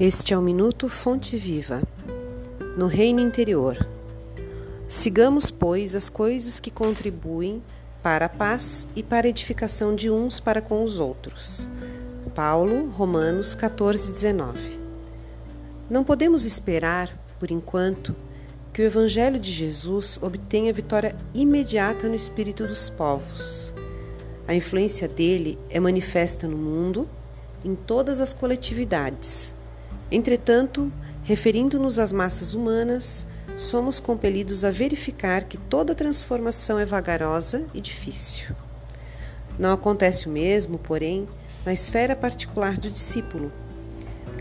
Este 0.00 0.34
é 0.34 0.36
o 0.36 0.42
Minuto 0.42 0.88
Fonte 0.88 1.36
Viva, 1.36 1.80
no 2.76 2.88
Reino 2.88 3.20
Interior. 3.20 3.86
Sigamos, 4.88 5.52
pois, 5.52 5.94
as 5.94 6.10
coisas 6.10 6.58
que 6.58 6.68
contribuem 6.68 7.62
para 8.02 8.26
a 8.26 8.28
paz 8.28 8.88
e 8.96 9.04
para 9.04 9.28
a 9.28 9.30
edificação 9.30 9.94
de 9.94 10.10
uns 10.10 10.40
para 10.40 10.60
com 10.60 10.82
os 10.82 10.98
outros. 10.98 11.70
Paulo, 12.34 12.88
Romanos 12.88 13.54
14, 13.54 14.10
19. 14.10 14.80
Não 15.88 16.02
podemos 16.02 16.44
esperar, 16.44 17.16
por 17.38 17.52
enquanto, 17.52 18.16
que 18.72 18.82
o 18.82 18.84
Evangelho 18.84 19.38
de 19.38 19.52
Jesus 19.52 20.18
obtenha 20.20 20.72
vitória 20.72 21.14
imediata 21.32 22.08
no 22.08 22.16
espírito 22.16 22.66
dos 22.66 22.90
povos. 22.90 23.72
A 24.48 24.56
influência 24.56 25.06
dele 25.06 25.56
é 25.70 25.78
manifesta 25.78 26.48
no 26.48 26.56
mundo, 26.56 27.08
em 27.64 27.76
todas 27.76 28.20
as 28.20 28.32
coletividades 28.32 29.53
Entretanto, 30.14 30.92
referindo-nos 31.24 31.98
às 31.98 32.12
massas 32.12 32.54
humanas, 32.54 33.26
somos 33.56 33.98
compelidos 33.98 34.64
a 34.64 34.70
verificar 34.70 35.42
que 35.42 35.58
toda 35.58 35.92
transformação 35.92 36.78
é 36.78 36.86
vagarosa 36.86 37.66
e 37.74 37.80
difícil. 37.80 38.54
Não 39.58 39.72
acontece 39.72 40.28
o 40.28 40.30
mesmo, 40.30 40.78
porém, 40.78 41.28
na 41.66 41.72
esfera 41.72 42.14
particular 42.14 42.76
do 42.76 42.88
discípulo. 42.88 43.50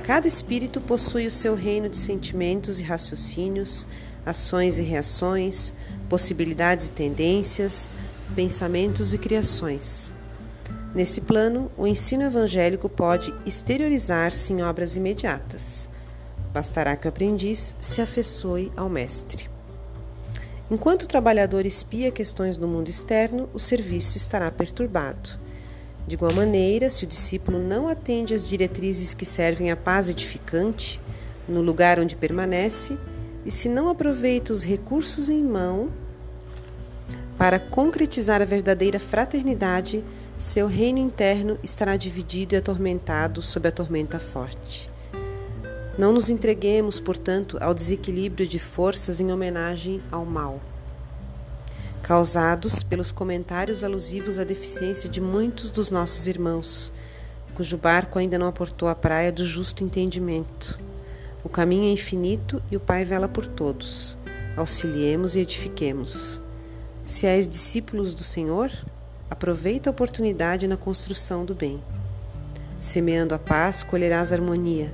Cada 0.03 0.27
espírito 0.27 0.79
possui 0.79 1.25
o 1.25 1.31
seu 1.31 1.55
reino 1.55 1.89
de 1.89 1.97
sentimentos 1.97 2.79
e 2.79 2.83
raciocínios, 2.83 3.87
ações 4.23 4.77
e 4.77 4.83
reações, 4.83 5.73
possibilidades 6.07 6.87
e 6.87 6.91
tendências, 6.91 7.89
pensamentos 8.35 9.11
e 9.15 9.17
criações. 9.17 10.13
Nesse 10.93 11.21
plano, 11.21 11.71
o 11.75 11.87
ensino 11.87 12.23
evangélico 12.23 12.87
pode 12.87 13.33
exteriorizar-se 13.47 14.53
em 14.53 14.61
obras 14.61 14.95
imediatas. 14.95 15.89
Bastará 16.53 16.95
que 16.95 17.07
o 17.07 17.09
aprendiz 17.09 17.75
se 17.79 17.99
afeiçoe 17.99 18.71
ao 18.75 18.87
mestre. 18.87 19.49
Enquanto 20.69 21.03
o 21.03 21.07
trabalhador 21.07 21.65
espia 21.65 22.11
questões 22.11 22.55
do 22.55 22.67
mundo 22.67 22.89
externo, 22.89 23.49
o 23.53 23.59
serviço 23.59 24.17
estará 24.17 24.51
perturbado. 24.51 25.31
De 26.07 26.15
igual 26.15 26.33
maneira, 26.33 26.89
se 26.91 27.05
o 27.05 27.07
discípulo 27.07 27.57
não 27.57 27.87
atende 27.87 28.35
às 28.35 28.47
diretrizes 28.47 29.15
que 29.15 29.25
servem 29.25 29.71
à 29.71 29.75
paz 29.75 30.09
edificante 30.09 31.01
no 31.47 31.61
lugar 31.61 31.99
onde 31.99 32.15
permanece, 32.15 32.97
e 33.45 33.51
se 33.51 33.67
não 33.67 33.89
aproveita 33.89 34.53
os 34.53 34.63
recursos 34.63 35.27
em 35.27 35.43
mão 35.43 35.89
para 37.37 37.59
concretizar 37.59 38.41
a 38.41 38.45
verdadeira 38.45 38.99
fraternidade, 38.99 40.03
seu 40.37 40.67
reino 40.67 40.99
interno 40.99 41.57
estará 41.63 41.95
dividido 41.95 42.55
e 42.55 42.57
atormentado 42.57 43.41
sob 43.41 43.67
a 43.67 43.71
tormenta 43.71 44.19
forte. 44.19 44.89
Não 45.97 46.11
nos 46.11 46.29
entreguemos, 46.29 46.99
portanto, 46.99 47.57
ao 47.61 47.73
desequilíbrio 47.73 48.47
de 48.47 48.57
forças 48.57 49.19
em 49.19 49.31
homenagem 49.31 50.01
ao 50.11 50.25
mal, 50.25 50.59
causados 52.01 52.81
pelos 52.81 53.11
comentários 53.11 53.83
alusivos 53.83 54.39
à 54.39 54.43
deficiência 54.43 55.07
de 55.07 55.21
muitos 55.21 55.69
dos 55.69 55.91
nossos 55.91 56.27
irmãos, 56.27 56.91
cujo 57.53 57.77
barco 57.77 58.17
ainda 58.17 58.39
não 58.39 58.47
aportou 58.47 58.89
a 58.89 58.95
praia 58.95 59.31
do 59.31 59.45
justo 59.45 59.83
entendimento. 59.83 60.79
O 61.43 61.49
caminho 61.49 61.85
é 61.85 61.91
infinito 61.91 62.61
e 62.71 62.75
o 62.75 62.79
Pai 62.79 63.05
vela 63.05 63.27
por 63.27 63.45
todos. 63.45 64.17
Auxiliemos 64.57 65.35
e 65.35 65.41
edifiquemos. 65.41 66.41
Se 67.05 67.27
és 67.27 67.47
discípulos 67.47 68.15
do 68.15 68.23
Senhor, 68.23 68.71
Aproveita 69.33 69.89
a 69.89 69.91
oportunidade 69.91 70.67
na 70.67 70.77
construção 70.77 71.43
do 71.43 71.55
bem. 71.55 71.83
Semeando 72.79 73.33
a 73.33 73.39
paz, 73.39 73.81
colherás 73.83 74.31
harmonia. 74.31 74.93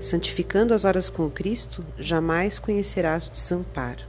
Santificando 0.00 0.74
as 0.74 0.84
horas 0.84 1.08
com 1.08 1.26
o 1.26 1.30
Cristo, 1.30 1.86
jamais 1.96 2.58
conhecerás 2.58 3.28
o 3.28 3.30
desamparo. 3.30 4.02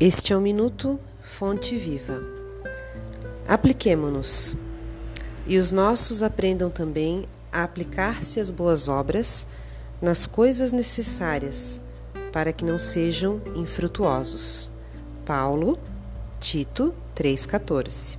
Este 0.00 0.32
é 0.32 0.36
o 0.38 0.40
Minuto 0.40 0.98
Fonte 1.20 1.76
Viva. 1.76 2.18
Apliquemo-nos 3.46 4.56
e 5.46 5.58
os 5.58 5.72
nossos 5.72 6.22
aprendam 6.22 6.70
também 6.70 7.26
a 7.52 7.62
aplicar-se 7.62 8.40
às 8.40 8.50
boas 8.50 8.88
obras 8.88 9.46
nas 10.00 10.26
coisas 10.26 10.72
necessárias, 10.72 11.80
para 12.32 12.52
que 12.52 12.64
não 12.64 12.78
sejam 12.78 13.40
infrutuosos. 13.54 14.70
Paulo, 15.24 15.78
Tito 16.40 16.94
3,14 17.14 18.18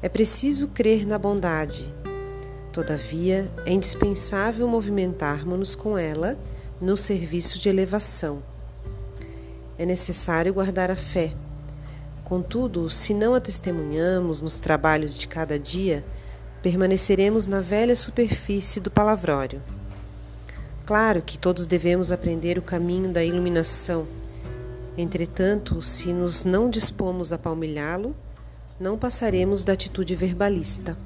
É 0.00 0.08
preciso 0.08 0.68
crer 0.68 1.06
na 1.06 1.18
bondade, 1.18 1.92
todavia 2.72 3.50
é 3.66 3.72
indispensável 3.72 4.66
movimentarmos-nos 4.66 5.74
com 5.74 5.98
ela 5.98 6.38
no 6.80 6.96
serviço 6.96 7.58
de 7.58 7.68
elevação. 7.68 8.42
É 9.78 9.84
necessário 9.84 10.54
guardar 10.54 10.90
a 10.90 10.96
fé 10.96 11.32
Contudo, 12.32 12.88
se 12.88 13.12
não 13.12 13.34
a 13.34 13.40
testemunhamos 13.40 14.40
nos 14.40 14.58
trabalhos 14.58 15.18
de 15.18 15.28
cada 15.28 15.58
dia, 15.58 16.02
permaneceremos 16.62 17.46
na 17.46 17.60
velha 17.60 17.94
superfície 17.94 18.80
do 18.80 18.90
palavrório. 18.90 19.60
Claro 20.86 21.20
que 21.20 21.36
todos 21.36 21.66
devemos 21.66 22.10
aprender 22.10 22.56
o 22.56 22.62
caminho 22.62 23.12
da 23.12 23.22
iluminação. 23.22 24.06
Entretanto, 24.96 25.82
se 25.82 26.10
nos 26.14 26.42
não 26.42 26.70
dispomos 26.70 27.34
a 27.34 27.38
palmilhá-lo, 27.38 28.16
não 28.80 28.96
passaremos 28.96 29.62
da 29.62 29.74
atitude 29.74 30.14
verbalista. 30.14 30.96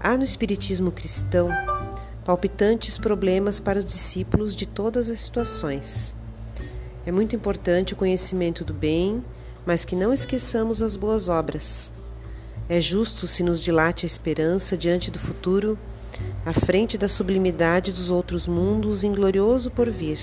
Há 0.00 0.16
no 0.16 0.24
Espiritismo 0.24 0.90
cristão 0.90 1.48
palpitantes 2.24 2.98
problemas 2.98 3.60
para 3.60 3.78
os 3.78 3.84
discípulos 3.84 4.56
de 4.56 4.66
todas 4.66 5.08
as 5.08 5.20
situações. 5.20 6.16
É 7.06 7.12
muito 7.12 7.36
importante 7.36 7.94
o 7.94 7.96
conhecimento 7.96 8.64
do 8.64 8.74
bem 8.74 9.22
mas 9.66 9.84
que 9.84 9.96
não 9.96 10.12
esqueçamos 10.12 10.82
as 10.82 10.96
boas 10.96 11.28
obras. 11.28 11.92
É 12.68 12.80
justo 12.80 13.26
se 13.26 13.42
nos 13.42 13.60
dilate 13.60 14.06
a 14.06 14.08
esperança 14.08 14.76
diante 14.76 15.10
do 15.10 15.18
futuro, 15.18 15.78
à 16.44 16.52
frente 16.52 16.96
da 16.96 17.08
sublimidade 17.08 17.92
dos 17.92 18.10
outros 18.10 18.46
mundos 18.46 19.04
em 19.04 19.12
glorioso 19.12 19.70
porvir, 19.70 20.18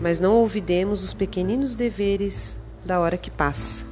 mas 0.00 0.20
não 0.20 0.34
olvidemos 0.34 1.02
os 1.02 1.12
pequeninos 1.12 1.74
deveres 1.74 2.56
da 2.84 2.98
hora 2.98 3.18
que 3.18 3.30
passa. 3.30 3.84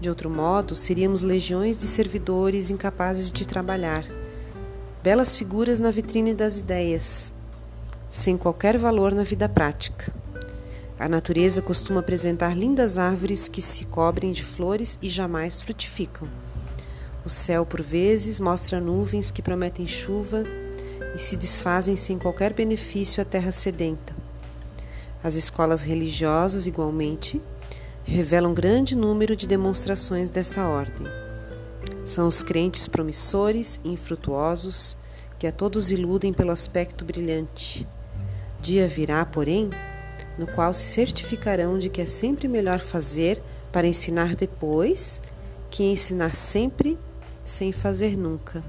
De 0.00 0.08
outro 0.08 0.30
modo, 0.30 0.76
seríamos 0.76 1.22
legiões 1.22 1.76
de 1.76 1.84
servidores 1.84 2.70
incapazes 2.70 3.30
de 3.30 3.46
trabalhar, 3.46 4.04
belas 5.02 5.36
figuras 5.36 5.80
na 5.80 5.90
vitrine 5.90 6.34
das 6.34 6.58
ideias, 6.58 7.32
sem 8.08 8.36
qualquer 8.36 8.78
valor 8.78 9.12
na 9.12 9.24
vida 9.24 9.48
prática. 9.48 10.12
A 10.98 11.08
natureza 11.08 11.62
costuma 11.62 12.00
apresentar 12.00 12.56
lindas 12.56 12.98
árvores 12.98 13.46
que 13.46 13.62
se 13.62 13.84
cobrem 13.84 14.32
de 14.32 14.42
flores 14.42 14.98
e 15.00 15.08
jamais 15.08 15.62
frutificam. 15.62 16.28
O 17.24 17.28
céu, 17.28 17.64
por 17.64 17.80
vezes, 17.80 18.40
mostra 18.40 18.80
nuvens 18.80 19.30
que 19.30 19.40
prometem 19.40 19.86
chuva 19.86 20.42
e 21.14 21.18
se 21.20 21.36
desfazem 21.36 21.94
sem 21.94 22.18
qualquer 22.18 22.52
benefício 22.52 23.22
à 23.22 23.24
terra 23.24 23.52
sedenta. 23.52 24.12
As 25.22 25.36
escolas 25.36 25.82
religiosas, 25.82 26.66
igualmente, 26.66 27.40
revelam 28.02 28.52
grande 28.52 28.96
número 28.96 29.36
de 29.36 29.46
demonstrações 29.46 30.28
dessa 30.28 30.66
ordem. 30.66 31.06
São 32.04 32.26
os 32.26 32.42
crentes 32.42 32.88
promissores 32.88 33.78
e 33.84 33.90
infrutuosos 33.90 34.96
que 35.38 35.46
a 35.46 35.52
todos 35.52 35.92
iludem 35.92 36.32
pelo 36.32 36.50
aspecto 36.50 37.04
brilhante. 37.04 37.86
Dia 38.60 38.88
virá, 38.88 39.24
porém, 39.24 39.70
no 40.38 40.46
qual 40.46 40.72
se 40.72 40.84
certificarão 40.84 41.78
de 41.78 41.88
que 41.90 42.00
é 42.00 42.06
sempre 42.06 42.46
melhor 42.46 42.78
fazer 42.78 43.42
para 43.72 43.86
ensinar 43.86 44.36
depois 44.36 45.20
que 45.68 45.82
ensinar 45.82 46.34
sempre 46.36 46.96
sem 47.44 47.72
fazer 47.72 48.16
nunca. 48.16 48.64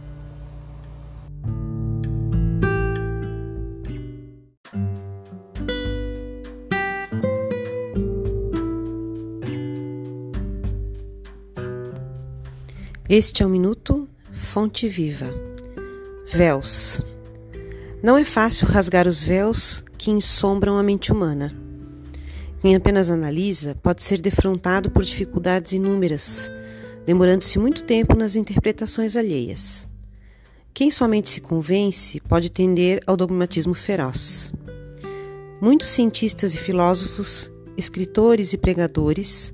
Este 13.07 13.42
é 13.42 13.45
o 13.45 13.50
Minuto 13.50 14.07
Fonte 14.31 14.88
Viva. 14.88 15.33
Véus. 16.31 17.04
Não 18.01 18.18
é 18.18 18.24
fácil 18.24 18.66
rasgar 18.66 19.10
os 19.10 19.22
véus 19.22 19.84
que 19.98 20.10
ensombram 20.10 20.78
a 20.78 20.84
mente 20.84 21.12
humana. 21.12 21.54
Quem 22.62 22.74
apenas 22.74 23.10
analisa 23.10 23.75
pode 23.75 24.04
ser 24.04 24.22
defrontado 24.22 24.90
por 24.90 25.04
dificuldades 25.04 25.74
inúmeras, 25.74 26.50
demorando-se 27.06 27.60
muito 27.60 27.84
tempo 27.84 28.16
nas 28.16 28.38
interpretações 28.38 29.18
alheias. 29.18 29.86
Quem 30.74 30.90
somente 30.90 31.30
se 31.30 31.42
convence 31.42 32.22
pode 32.22 32.50
tender 32.50 33.01
ao 33.06 33.18
dogmatismo 33.18 33.74
feroz. 33.74 34.54
muitos 35.62 35.90
cientistas 35.90 36.54
e 36.54 36.57
filósofos, 36.57 37.52
escritores 37.75 38.54
e 38.54 38.57
pregadores 38.57 39.54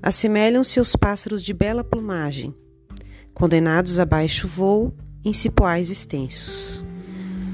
assemelham-se 0.00 0.78
aos 0.78 0.94
pássaros 0.94 1.42
de 1.42 1.52
bela 1.52 1.82
plumagem, 1.82 2.54
condenados 3.34 3.98
a 3.98 4.04
baixo 4.04 4.46
voo 4.46 4.94
em 5.24 5.32
cipoais 5.32 5.90
extensos. 5.90 6.84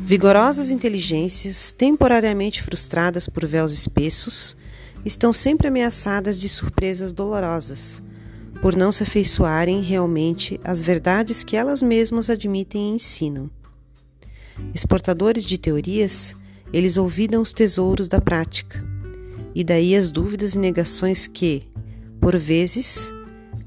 Vigorosas 0.09 0.71
inteligências, 0.71 1.71
temporariamente 1.71 2.63
frustradas 2.63 3.29
por 3.29 3.45
véus 3.45 3.75
espessos, 3.75 4.57
estão 5.05 5.35
sempre 5.35 5.69
ameaçadas 5.69 6.41
de 6.41 6.49
surpresas 6.49 7.13
dolorosas, 7.13 8.03
por 8.63 8.75
não 8.75 8.91
se 8.91 9.03
afeiçoarem 9.03 9.83
realmente 9.83 10.59
às 10.65 10.81
verdades 10.81 11.45
que 11.45 11.59
elas 11.59 11.83
mesmas 11.83 12.31
admitem 12.31 12.93
e 12.93 12.95
ensinam. 12.95 13.51
Exportadores 14.75 15.45
de 15.45 15.59
teorias, 15.59 16.35
eles 16.73 16.97
olvidam 16.97 17.43
os 17.43 17.53
tesouros 17.53 18.09
da 18.09 18.19
prática, 18.19 18.83
e 19.55 19.63
daí 19.63 19.95
as 19.95 20.11
dúvidas 20.11 20.55
e 20.55 20.59
negações 20.59 21.27
que, 21.27 21.65
por 22.19 22.35
vezes, 22.35 23.13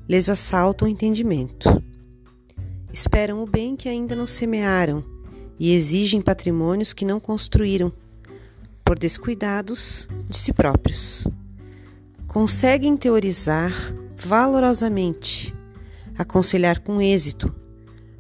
lhes 0.10 0.28
assaltam 0.28 0.88
o 0.88 0.92
entendimento. 0.92 1.70
Esperam 2.92 3.44
o 3.44 3.46
bem 3.46 3.76
que 3.76 3.88
ainda 3.88 4.16
não 4.16 4.26
semearam 4.26 5.11
e 5.62 5.76
exigem 5.76 6.24
patrimônios 6.24 6.92
que 6.92 7.06
não 7.06 7.20
construíram, 7.20 7.94
por 8.84 8.98
descuidados 8.98 10.10
de 10.28 10.36
si 10.36 10.52
próprios. 10.52 11.28
Conseguem 12.26 12.98
teorizar 12.98 13.72
valorosamente, 14.18 15.54
aconselhar 16.18 16.80
com 16.80 17.00
êxito, 17.00 17.56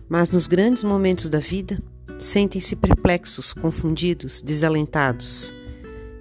mas 0.07 0.29
nos 0.29 0.45
grandes 0.45 0.83
momentos 0.83 1.29
da 1.29 1.39
vida 1.39 1.81
sentem-se 2.19 2.75
perplexos, 2.75 3.53
confundidos, 3.53 4.39
desalentados. 4.39 5.51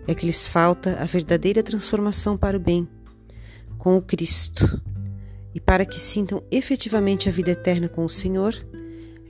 É 0.09 0.15
que 0.15 0.25
lhes 0.25 0.47
falta 0.47 0.97
a 1.03 1.05
verdadeira 1.05 1.63
transformação 1.63 2.35
para 2.35 2.57
o 2.57 2.61
bem, 2.61 2.89
com 3.77 3.95
o 3.95 4.01
Cristo. 4.01 4.81
E 5.55 5.61
para 5.61 5.85
que 5.85 6.01
sintam 6.01 6.43
efetivamente 6.51 7.29
a 7.29 7.33
vida 7.33 7.51
eterna 7.51 7.91
com 7.91 8.07
o 8.07 8.09
Senhor, 8.09 8.55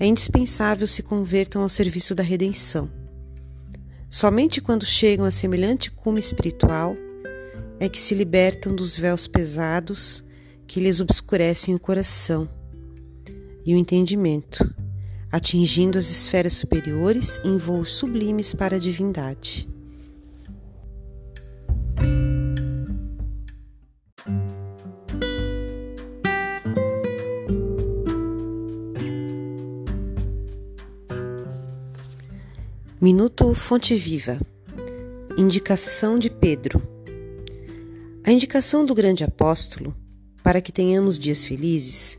é 0.01 0.07
indispensável 0.07 0.87
se 0.87 1.03
convertam 1.03 1.61
ao 1.63 1.69
serviço 1.69 2.15
da 2.15 2.23
redenção. 2.23 2.91
Somente 4.09 4.61
quando 4.61 4.87
chegam 4.87 5.27
a 5.27 5.31
semelhante 5.31 5.91
cume 5.91 6.19
espiritual 6.19 6.97
é 7.79 7.89
que 7.89 8.01
se 8.01 8.15
libertam 8.15 8.75
dos 8.75 8.97
véus 8.97 9.29
pesados 9.29 10.25
que 10.67 10.81
lhes 10.81 11.01
obscurecem 11.01 11.75
o 11.75 11.79
coração 11.79 12.49
e 13.65 13.75
o 13.75 13.77
entendimento, 13.77 14.75
atingindo 15.31 15.99
as 15.99 16.11
esferas 16.11 16.55
superiores 16.55 17.39
em 17.45 17.59
voos 17.59 17.93
sublimes 17.93 18.55
para 18.55 18.77
a 18.77 18.81
divindade. 18.81 19.70
Minuto 33.03 33.55
Fonte 33.55 33.95
Viva. 33.95 34.39
Indicação 35.35 36.19
de 36.19 36.29
Pedro. 36.29 36.83
A 38.23 38.31
indicação 38.31 38.85
do 38.85 38.95
grande 38.95 39.25
apóstolo 39.25 39.97
para 40.43 40.61
que 40.61 40.71
tenhamos 40.71 41.19
dias 41.19 41.47
felizes 41.47 42.19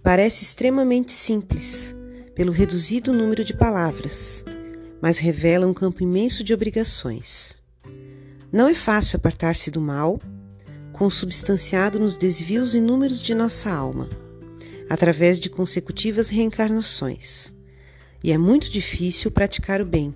parece 0.00 0.44
extremamente 0.44 1.10
simples, 1.10 1.96
pelo 2.36 2.52
reduzido 2.52 3.12
número 3.12 3.44
de 3.44 3.52
palavras, 3.52 4.44
mas 5.00 5.18
revela 5.18 5.66
um 5.66 5.74
campo 5.74 6.04
imenso 6.04 6.44
de 6.44 6.54
obrigações. 6.54 7.58
Não 8.52 8.68
é 8.68 8.74
fácil 8.74 9.16
apartar-se 9.16 9.72
do 9.72 9.80
mal, 9.80 10.20
consubstanciado 10.92 11.98
nos 11.98 12.14
desvios 12.14 12.76
inúmeros 12.76 13.20
de 13.20 13.34
nossa 13.34 13.72
alma, 13.72 14.08
através 14.88 15.40
de 15.40 15.50
consecutivas 15.50 16.28
reencarnações, 16.28 17.52
e 18.22 18.32
é 18.32 18.38
muito 18.38 18.70
difícil 18.70 19.30
praticar 19.30 19.80
o 19.80 19.86
bem, 19.86 20.14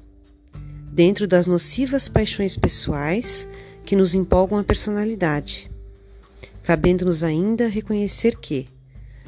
dentro 0.93 1.27
das 1.27 1.47
nocivas 1.47 2.09
paixões 2.09 2.57
pessoais 2.57 3.49
que 3.85 3.97
nos 3.97 4.15
empolgam 4.15 4.59
a 4.59 4.65
personalidade 4.65 5.71
cabendo-nos 6.67 7.23
ainda 7.23 7.69
reconhecer 7.69 8.37
que, 8.39 8.67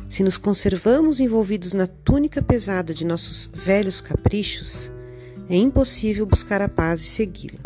se 0.09 0.25
nos 0.25 0.37
conservamos 0.37 1.21
envolvidos 1.21 1.73
na 1.73 1.87
túnica 1.87 2.43
pesada 2.43 2.93
de 2.93 3.07
nossos 3.07 3.49
velhos 3.55 4.01
caprichos, 4.01 4.91
é 5.49 5.55
impossível 5.55 6.27
buscar 6.27 6.61
a 6.61 6.69
paz 6.69 7.01
e 7.01 7.05
segui-la. 7.05 7.61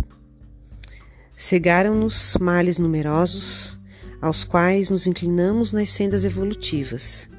Cegaram-nos 1.35 2.37
males 2.39 2.77
numerosos, 2.77 3.81
aos 4.21 4.45
quais 4.45 4.91
nos 4.91 5.07
inclinamos 5.07 5.73
nas 5.73 5.89
sendas 5.89 6.23
evolutivas, 6.23 7.31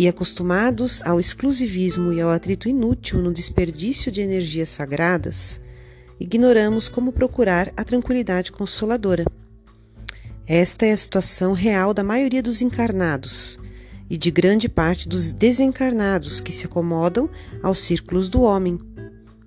e 0.00 0.08
acostumados 0.08 1.02
ao 1.02 1.20
exclusivismo 1.20 2.12
e 2.12 2.20
ao 2.20 2.30
atrito 2.30 2.68
inútil 2.68 3.20
no 3.20 3.32
desperdício 3.32 4.10
de 4.10 4.22
energias 4.22 4.70
sagradas, 4.70 5.60
ignoramos 6.18 6.88
como 6.88 7.12
procurar 7.12 7.70
a 7.76 7.84
tranquilidade 7.84 8.50
consoladora 8.50 9.24
esta 10.52 10.84
é 10.84 10.90
a 10.90 10.96
situação 10.96 11.52
real 11.52 11.94
da 11.94 12.02
maioria 12.02 12.42
dos 12.42 12.60
encarnados 12.60 13.56
e 14.10 14.16
de 14.16 14.32
grande 14.32 14.68
parte 14.68 15.08
dos 15.08 15.30
desencarnados 15.30 16.40
que 16.40 16.50
se 16.50 16.66
acomodam 16.66 17.30
aos 17.62 17.78
círculos 17.78 18.28
do 18.28 18.42
homem, 18.42 18.76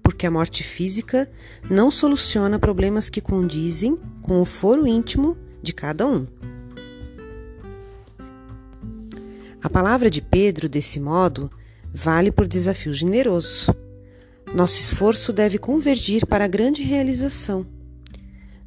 porque 0.01 0.25
a 0.25 0.31
morte 0.31 0.63
física 0.63 1.29
não 1.69 1.91
soluciona 1.91 2.57
problemas 2.57 3.09
que 3.09 3.19
condizem 3.19 3.97
com 4.21 4.39
o 4.39 4.45
foro 4.45 4.87
íntimo 4.87 5.37
de 5.61 5.73
cada 5.73 6.07
um. 6.07 6.25
A 9.63 9.69
palavra 9.69 10.09
de 10.09 10.21
Pedro, 10.21 10.67
desse 10.67 10.99
modo, 10.99 11.49
vale 11.93 12.31
por 12.31 12.47
desafio 12.47 12.93
generoso. 12.93 13.73
Nosso 14.53 14.79
esforço 14.79 15.31
deve 15.31 15.57
convergir 15.57 16.25
para 16.27 16.45
a 16.45 16.49
grande 16.49 16.83
realização 16.83 17.65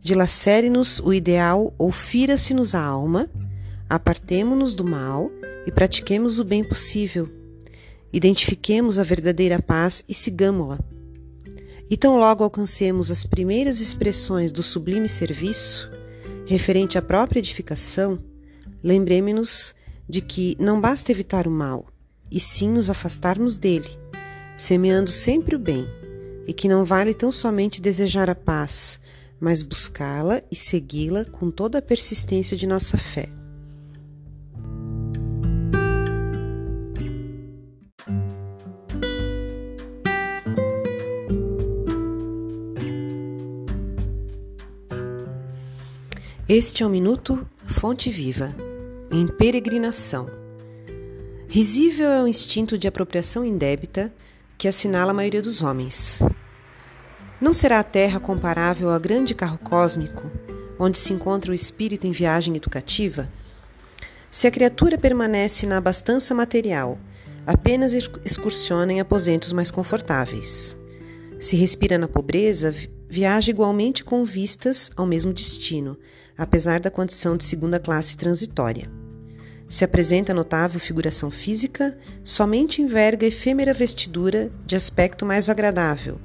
dilacere-nos 0.06 1.00
o 1.00 1.12
ideal 1.12 1.75
ou 1.76 1.90
fira-se-nos 1.90 2.76
a 2.76 2.81
alma, 2.81 3.28
apartemo-nos 3.90 4.72
do 4.72 4.84
mal 4.84 5.28
e 5.66 5.72
pratiquemos 5.72 6.38
o 6.38 6.44
bem 6.44 6.62
possível. 6.62 7.28
Identifiquemos 8.12 9.00
a 9.00 9.02
verdadeira 9.02 9.61
paz 9.61 10.04
e 10.09 10.14
sigamo-la. 10.14 10.78
E 11.90 11.97
tão 11.97 12.21
logo 12.21 12.44
alcancemos 12.44 13.11
as 13.11 13.25
primeiras 13.25 13.80
expressões 13.80 14.52
do 14.52 14.62
sublime 14.62 15.09
serviço, 15.09 15.90
referente 16.47 16.97
à 16.97 17.02
própria 17.02 17.40
edificação, 17.40 18.16
lembremos-nos 18.85 19.75
de 20.08 20.20
que 20.20 20.56
não 20.58 20.80
basta 20.80 21.10
evitar 21.10 21.46
o 21.46 21.50
mal, 21.50 21.86
e 22.30 22.38
sim 22.40 22.68
nos 22.68 22.90
afastarmos 22.90 23.56
dele, 23.56 23.88
semeando 24.56 25.10
sempre 25.10 25.56
o 25.56 25.58
bem, 25.58 25.86
e 26.46 26.52
que 26.52 26.68
não 26.68 26.84
vale 26.84 27.12
tão 27.12 27.32
somente 27.32 27.82
desejar 27.82 28.30
a 28.30 28.34
paz, 28.34 29.00
mas 29.40 29.62
buscá-la 29.62 30.42
e 30.50 30.56
segui-la 30.56 31.25
com 31.25 31.50
toda 31.50 31.78
a 31.78 31.82
persistência 31.82 32.56
de 32.56 32.66
nossa 32.66 32.96
fé. 32.96 33.28
Este 46.48 46.84
é 46.84 46.86
o 46.86 46.88
Minuto 46.88 47.44
Fonte 47.66 48.08
Viva, 48.08 48.54
em 49.10 49.26
peregrinação. 49.26 50.28
Risível 51.48 52.08
é 52.10 52.22
o 52.22 52.28
instinto 52.28 52.76
de 52.76 52.88
apropriação 52.88 53.44
indébita 53.44 54.12
que 54.58 54.66
assinala 54.66 55.12
a 55.12 55.14
maioria 55.14 55.40
dos 55.42 55.62
homens. 55.62 56.20
Não 57.40 57.52
será 57.52 57.78
a 57.78 57.84
Terra 57.84 58.18
comparável 58.18 58.90
a 58.90 58.98
grande 58.98 59.34
carro 59.34 59.58
cósmico, 59.58 60.30
onde 60.78 60.98
se 60.98 61.12
encontra 61.12 61.52
o 61.52 61.54
espírito 61.54 62.06
em 62.06 62.12
viagem 62.12 62.56
educativa? 62.56 63.30
Se 64.30 64.46
a 64.46 64.50
criatura 64.50 64.98
permanece 64.98 65.66
na 65.66 65.76
abastança 65.76 66.34
material, 66.34 66.98
apenas 67.46 67.92
excursiona 67.92 68.92
em 68.92 69.00
aposentos 69.00 69.52
mais 69.52 69.70
confortáveis. 69.70 70.75
Se 71.38 71.54
respira 71.56 71.96
na 71.96 72.08
pobreza, 72.08 72.75
viaja 73.08 73.50
igualmente 73.50 74.02
com 74.02 74.25
vistas 74.25 74.90
ao 74.96 75.06
mesmo 75.06 75.32
destino, 75.32 75.96
apesar 76.37 76.81
da 76.81 76.90
condição 76.90 77.37
de 77.37 77.45
segunda 77.45 77.78
classe 77.78 78.16
transitória. 78.16 78.90
Se 79.69 79.85
apresenta 79.85 80.33
notável 80.33 80.78
figuração 80.78 81.31
física, 81.31 81.99
somente 82.23 82.81
enverga 82.81 83.26
efêmera 83.26 83.73
vestidura 83.73 84.50
de 84.64 84.76
aspecto 84.76 85.26
mais 85.26 85.49
agradável, 85.49 86.21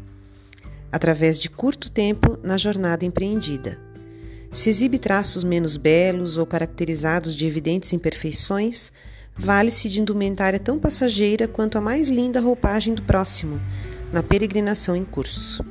através 0.92 1.40
de 1.40 1.50
curto 1.50 1.90
tempo 1.90 2.38
na 2.44 2.58
jornada 2.58 3.04
empreendida. 3.04 3.80
Se 4.52 4.70
exibe 4.70 5.00
traços 5.00 5.44
menos 5.44 5.78
belos 5.78 6.38
ou 6.38 6.46
caracterizados 6.46 7.36
de 7.36 7.48
evidentes 7.48 7.94
imperfeições, 7.94 8.92
vale-se 9.36 9.90
de 9.90 10.02
indumentária 10.02 10.60
tão 10.60 10.78
passageira 10.78 11.48
quanto 11.48 11.78
a 11.78 11.82
mais 11.82 12.10
linda 12.10 12.40
roupagem 12.40 12.94
do 12.94 13.02
próximo, 13.02 13.60
na 14.12 14.22
peregrinação 14.22 14.96
em 14.96 15.06
curso. 15.06 15.66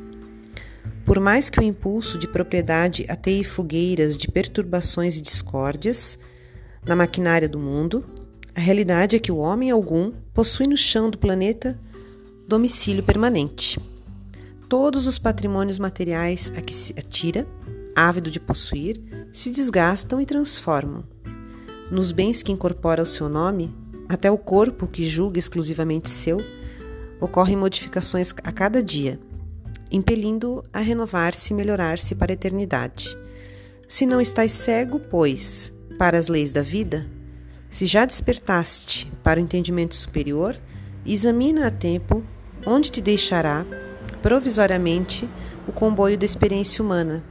Por 1.11 1.19
mais 1.19 1.51
que 1.51 1.59
o 1.59 1.63
impulso 1.65 2.17
de 2.17 2.29
propriedade 2.29 3.05
ateie 3.09 3.43
fogueiras 3.43 4.17
de 4.17 4.29
perturbações 4.29 5.19
e 5.19 5.21
discórdias 5.21 6.17
na 6.87 6.95
maquinária 6.95 7.49
do 7.49 7.59
mundo, 7.59 8.05
a 8.55 8.61
realidade 8.61 9.17
é 9.17 9.19
que 9.19 9.33
o 9.33 9.39
homem 9.39 9.73
algum 9.73 10.13
possui 10.33 10.69
no 10.69 10.77
chão 10.77 11.11
do 11.11 11.19
planeta 11.19 11.77
domicílio 12.47 13.03
permanente. 13.03 13.81
Todos 14.69 15.09
os 15.09 15.19
patrimônios 15.19 15.81
materiais 15.81 16.53
a 16.57 16.61
que 16.61 16.73
se 16.73 16.95
atira, 16.97 17.45
ávido 17.97 18.31
de 18.31 18.39
possuir, 18.39 19.03
se 19.33 19.51
desgastam 19.51 20.21
e 20.21 20.25
transformam. 20.25 21.03
Nos 21.91 22.13
bens 22.13 22.41
que 22.41 22.53
incorpora 22.53 23.03
o 23.03 23.07
seu 23.07 23.29
nome, 23.29 23.75
até 24.09 24.31
o 24.31 24.39
corpo 24.39 24.87
que 24.87 25.05
julga 25.05 25.41
exclusivamente 25.41 26.09
seu, 26.09 26.39
ocorrem 27.21 27.57
modificações 27.57 28.33
a 28.45 28.53
cada 28.53 28.81
dia 28.81 29.19
impelindo 29.91 30.65
a 30.73 30.81
renovar-se 30.81 31.53
e 31.53 31.57
melhorar-se 31.57 32.15
para 32.15 32.33
a 32.33 32.35
eternidade. 32.35 33.17
Se 33.87 34.07
não 34.07 34.21
estás 34.21 34.53
cego, 34.53 35.01
pois, 35.01 35.75
para 35.99 36.19
as 36.19 36.29
leis 36.29 36.53
da 36.53 36.63
vida, 36.63 37.11
se 37.69 37.87
já 37.87 38.05
despertaste 38.05 39.11
para 39.23 39.41
o 39.41 39.43
entendimento 39.43 39.95
superior, 39.95 40.57
examina 41.05 41.67
a 41.67 41.71
tempo 41.71 42.25
onde 42.67 42.91
te 42.91 43.01
deixará, 43.01 43.65
provisoriamente, 44.23 45.29
o 45.67 45.73
comboio 45.73 46.19
da 46.19 46.25
experiência 46.25 46.85
humana, 46.85 47.25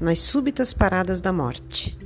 nas 0.00 0.18
súbitas 0.18 0.72
paradas 0.72 1.20
da 1.20 1.32
morte. 1.32 2.05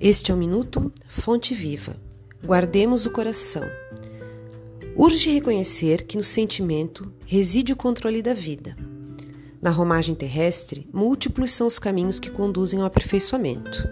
Este 0.00 0.32
é 0.32 0.34
o 0.34 0.38
Minuto 0.38 0.90
Fonte 1.06 1.54
Viva. 1.54 1.94
Guardemos 2.42 3.04
o 3.04 3.10
coração. 3.10 3.64
Urge 4.96 5.28
reconhecer 5.28 6.04
que 6.04 6.16
no 6.16 6.22
sentimento 6.22 7.12
reside 7.26 7.74
o 7.74 7.76
controle 7.76 8.22
da 8.22 8.32
vida. 8.32 8.74
Na 9.60 9.68
romagem 9.68 10.14
terrestre, 10.14 10.88
múltiplos 10.90 11.50
são 11.50 11.66
os 11.66 11.78
caminhos 11.78 12.18
que 12.18 12.30
conduzem 12.30 12.80
ao 12.80 12.86
aperfeiçoamento. 12.86 13.86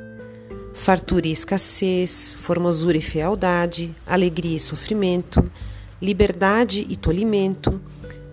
Fartura 0.72 1.26
e 1.26 1.32
escassez, 1.32 2.38
formosura 2.40 2.96
e 2.96 3.02
fealdade, 3.02 3.94
alegria 4.06 4.56
e 4.56 4.60
sofrimento, 4.60 5.52
liberdade 6.00 6.86
e 6.88 6.96
tolimento 6.96 7.82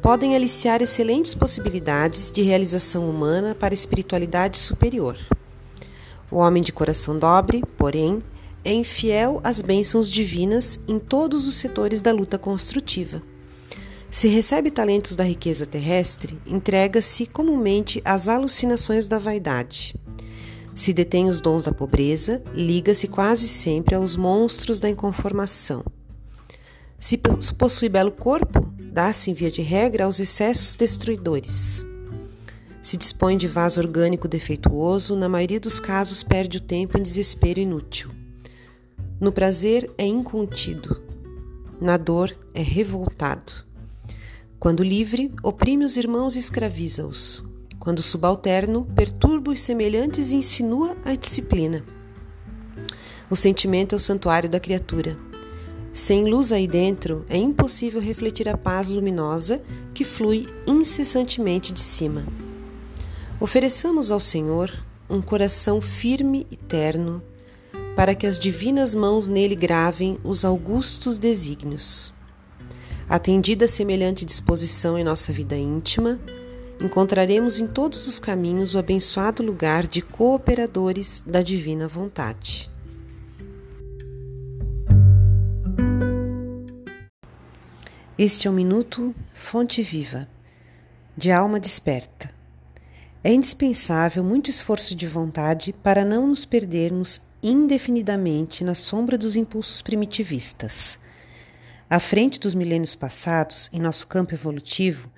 podem 0.01 0.33
aliciar 0.33 0.81
excelentes 0.81 1.35
possibilidades 1.35 2.31
de 2.31 2.41
realização 2.41 3.09
humana 3.09 3.53
para 3.53 3.73
a 3.73 3.75
espiritualidade 3.75 4.57
superior. 4.59 5.17
O 6.31 6.37
homem 6.37 6.63
de 6.63 6.73
coração 6.73 7.17
dobre, 7.17 7.63
porém, 7.77 8.21
é 8.63 8.73
infiel 8.73 9.39
às 9.43 9.61
bênçãos 9.61 10.09
divinas 10.09 10.79
em 10.87 10.97
todos 10.97 11.47
os 11.47 11.55
setores 11.55 12.01
da 12.01 12.11
luta 12.11 12.37
construtiva. 12.37 13.21
Se 14.09 14.27
recebe 14.27 14.71
talentos 14.71 15.15
da 15.15 15.23
riqueza 15.23 15.65
terrestre, 15.65 16.39
entrega-se 16.47 17.25
comumente 17.25 18.01
às 18.03 18.27
alucinações 18.27 19.07
da 19.07 19.19
vaidade. 19.19 19.95
Se 20.73 20.91
detém 20.93 21.29
os 21.29 21.39
dons 21.39 21.63
da 21.63 21.71
pobreza, 21.71 22.43
liga-se 22.53 23.07
quase 23.07 23.47
sempre 23.47 23.93
aos 23.93 24.15
monstros 24.15 24.79
da 24.79 24.89
inconformação. 24.89 25.83
Se 26.97 27.19
possui 27.57 27.87
belo 27.87 28.11
corpo, 28.11 28.67
dá-se 28.79 29.29
em 29.29 29.33
via 29.33 29.51
de 29.51 29.61
regra 29.61 30.05
aos 30.05 30.19
excessos 30.19 30.75
destruidores. 30.75 31.85
Se 32.85 32.97
dispõe 32.97 33.35
de 33.35 33.47
vaso 33.47 33.79
orgânico 33.79 34.27
defeituoso, 34.27 35.15
na 35.15 35.27
maioria 35.27 35.59
dos 35.59 35.79
casos 35.79 36.21
perde 36.21 36.59
o 36.59 36.61
tempo 36.61 36.99
em 36.99 37.01
desespero 37.01 37.59
inútil. 37.59 38.11
No 39.19 39.31
prazer 39.31 39.89
é 39.97 40.05
incontido, 40.05 41.01
na 41.81 41.97
dor 41.97 42.37
é 42.53 42.61
revoltado. 42.61 43.51
Quando 44.59 44.83
livre, 44.83 45.33
oprime 45.41 45.83
os 45.83 45.97
irmãos 45.97 46.35
e 46.35 46.39
escraviza-os. 46.39 47.43
Quando 47.79 48.03
subalterno, 48.03 48.85
perturba 48.93 49.49
os 49.49 49.61
semelhantes 49.61 50.31
e 50.31 50.35
insinua 50.35 50.95
a 51.03 51.15
disciplina. 51.15 51.83
O 53.31 53.35
sentimento 53.35 53.93
é 53.93 53.95
o 53.95 53.99
santuário 53.99 54.47
da 54.47 54.59
criatura. 54.59 55.17
Sem 55.91 56.25
luz 56.25 56.51
aí 56.51 56.67
dentro, 56.67 57.25
é 57.29 57.35
impossível 57.35 57.99
refletir 57.99 58.47
a 58.47 58.55
paz 58.55 58.89
luminosa 58.89 59.59
que 59.91 60.05
flui 60.05 60.45
incessantemente 60.67 61.73
de 61.73 61.79
cima. 61.79 62.44
Ofereçamos 63.37 64.11
ao 64.11 64.19
Senhor 64.19 64.71
um 65.09 65.21
coração 65.21 65.81
firme 65.81 66.47
e 66.49 66.55
terno, 66.55 67.21
para 67.93 68.15
que 68.15 68.25
as 68.25 68.39
divinas 68.39 68.95
mãos 68.95 69.27
nele 69.27 69.55
gravem 69.55 70.17
os 70.23 70.45
augustos 70.45 71.17
desígnios. 71.17 72.13
Atendida 73.09 73.67
semelhante 73.67 74.23
disposição 74.23 74.97
em 74.97 75.03
nossa 75.03 75.33
vida 75.33 75.55
íntima, 75.55 76.17
encontraremos 76.81 77.59
em 77.59 77.67
todos 77.67 78.07
os 78.07 78.19
caminhos 78.19 78.73
o 78.73 78.79
abençoado 78.79 79.43
lugar 79.43 79.85
de 79.85 80.01
cooperadores 80.01 81.21
da 81.25 81.41
divina 81.41 81.89
vontade. 81.89 82.71
Este 88.17 88.47
é 88.47 88.49
o 88.49 88.53
Minuto 88.53 89.13
Fonte 89.33 89.81
Viva, 89.81 90.25
de 91.17 91.33
Alma 91.33 91.59
Desperta 91.59 92.34
é 93.25 93.33
indispensável 93.33 94.23
muito 94.23 94.51
esforço 94.51 94.93
de 94.93 95.07
vontade 95.07 95.73
para 95.81 96.05
não 96.05 96.27
nos 96.27 96.45
perdermos 96.45 97.19
indefinidamente 97.41 98.63
na 98.63 98.75
sombra 98.75 99.17
dos 99.17 99.35
impulsos 99.35 99.81
primitivistas. 99.81 100.99
À 101.89 101.99
frente 101.99 102.39
dos 102.39 102.53
milênios 102.53 102.93
passados, 102.93 103.67
em 103.73 103.79
nosso 103.79 104.05
campo 104.05 104.35
evolutivo, 104.35 105.09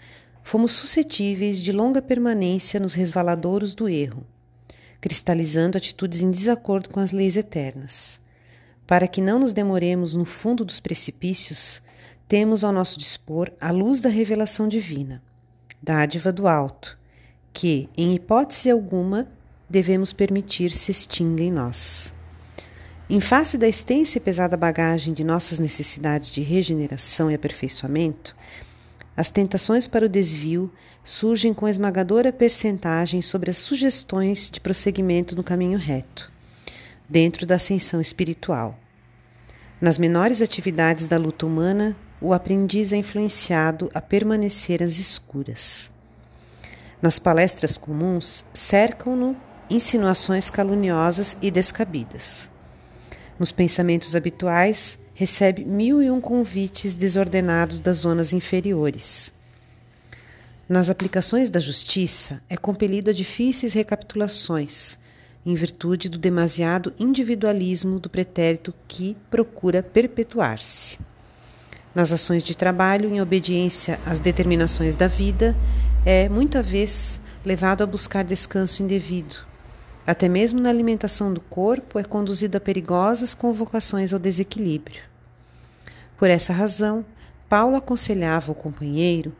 fomos 0.42 0.72
suscetíveis 0.72 1.62
de 1.62 1.74
longa 1.74 2.02
permanência 2.02 2.80
nos 2.80 2.94
resvaladouros 2.94 3.74
do 3.74 3.90
erro, 3.90 4.26
cristalizando 5.02 5.78
atitudes 5.78 6.22
em 6.22 6.32
desacordo 6.32 6.88
com 6.88 7.02
as 7.02 7.12
leis 7.12 7.36
eternas. 7.36 8.22
Para 8.88 9.06
que 9.06 9.20
não 9.20 9.38
nos 9.38 9.52
demoremos 9.52 10.14
no 10.14 10.24
fundo 10.24 10.64
dos 10.64 10.80
precipícios, 10.80 11.82
temos 12.26 12.64
ao 12.64 12.72
nosso 12.72 12.98
dispor 12.98 13.52
a 13.60 13.70
luz 13.70 14.00
da 14.00 14.08
revelação 14.08 14.66
divina, 14.66 15.22
dádiva 15.84 16.32
do 16.32 16.48
alto, 16.48 16.97
que, 17.58 17.90
em 17.98 18.14
hipótese 18.14 18.70
alguma, 18.70 19.28
devemos 19.68 20.14
permitir 20.14 20.70
se 20.70 20.92
extinga 20.92 21.42
em 21.42 21.52
nós. 21.52 22.14
Em 23.10 23.20
face 23.20 23.58
da 23.58 23.68
extensa 23.68 24.20
e 24.20 24.22
pesada 24.22 24.56
bagagem 24.56 25.12
de 25.12 25.24
nossas 25.24 25.58
necessidades 25.58 26.30
de 26.30 26.44
regeneração 26.44 27.32
e 27.32 27.34
aperfeiçoamento, 27.34 28.36
as 29.16 29.32
tentações 29.32 29.88
para 29.88 30.06
o 30.06 30.10
desvio 30.10 30.72
surgem 31.04 31.52
com 31.52 31.68
esmagadora 31.68 32.32
percentagem 32.32 33.24
sobre 33.24 33.50
as 33.50 33.58
sugestões 33.58 34.52
de 34.52 34.62
prosseguimento 34.62 35.36
no 35.36 35.44
caminho 35.44 35.80
reto, 35.80 36.32
dentro 37.10 37.44
da 37.44 37.56
ascensão 37.56 38.00
espiritual. 38.00 38.78
Nas 39.82 39.98
menores 39.98 40.44
atividades 40.44 41.08
da 41.08 41.18
luta 41.18 41.48
humana, 41.48 41.98
o 42.22 42.34
aprendiz 42.34 42.94
é 42.94 42.98
influenciado 42.98 43.90
a 43.96 44.00
permanecer 44.00 44.84
às 44.84 45.00
escuras. 45.00 45.97
Nas 47.01 47.20
palestras 47.20 47.77
comuns, 47.77 48.44
cercam-no 48.54 49.38
insinuações 49.70 50.50
caluniosas 50.50 51.38
e 51.42 51.51
descabidas. 51.51 52.50
Nos 53.38 53.51
pensamentos 53.51 54.16
habituais, 54.16 54.98
recebe 55.13 55.63
mil 55.63 56.01
e 56.01 56.10
um 56.10 56.20
convites 56.20 56.96
desordenados 56.96 57.80
das 57.80 58.00
zonas 58.00 58.34
inferiores. 58.34 59.32
Nas 60.68 60.89
aplicações 60.89 61.50
da 61.50 61.60
justiça, 61.60 62.42
é 62.50 62.58
compelido 62.58 63.12
a 63.12 63.13
difíceis 63.13 63.74
recapitulações, 63.74 64.98
em 65.46 65.54
virtude 65.54 66.10
do 66.10 66.18
demasiado 66.18 66.94
individualismo 67.00 68.00
do 68.00 68.10
pretérito 68.10 68.74
que 68.88 69.16
procura 69.30 69.84
perpetuar-se. 69.84 70.98
Nas 71.98 72.13
ações 72.13 72.44
de 72.44 72.56
trabalho, 72.56 73.10
em 73.10 73.20
obediência 73.20 74.00
às 74.06 74.20
determinações 74.20 74.96
da 74.96 75.08
vida, 75.08 75.58
é, 76.06 76.30
muita 76.30 76.62
vez, 76.62 77.20
levado 77.44 77.82
a 77.82 77.88
buscar 77.88 78.24
descanso 78.24 78.84
indevido. 78.84 79.38
Até 80.06 80.30
mesmo 80.30 80.60
na 80.60 80.70
alimentação 80.70 81.34
do 81.34 81.42
corpo, 81.42 81.98
é 81.98 82.04
conduzido 82.04 82.56
a 82.56 82.62
perigosas 82.62 83.34
convocações 83.34 84.13
ao 84.13 84.20
desequilíbrio. 84.20 85.01
Por 86.20 86.30
essa 86.30 86.54
razão, 86.54 87.04
Paulo 87.50 87.75
aconselhava 87.75 88.51
o 88.51 88.56
companheiro 88.56 89.34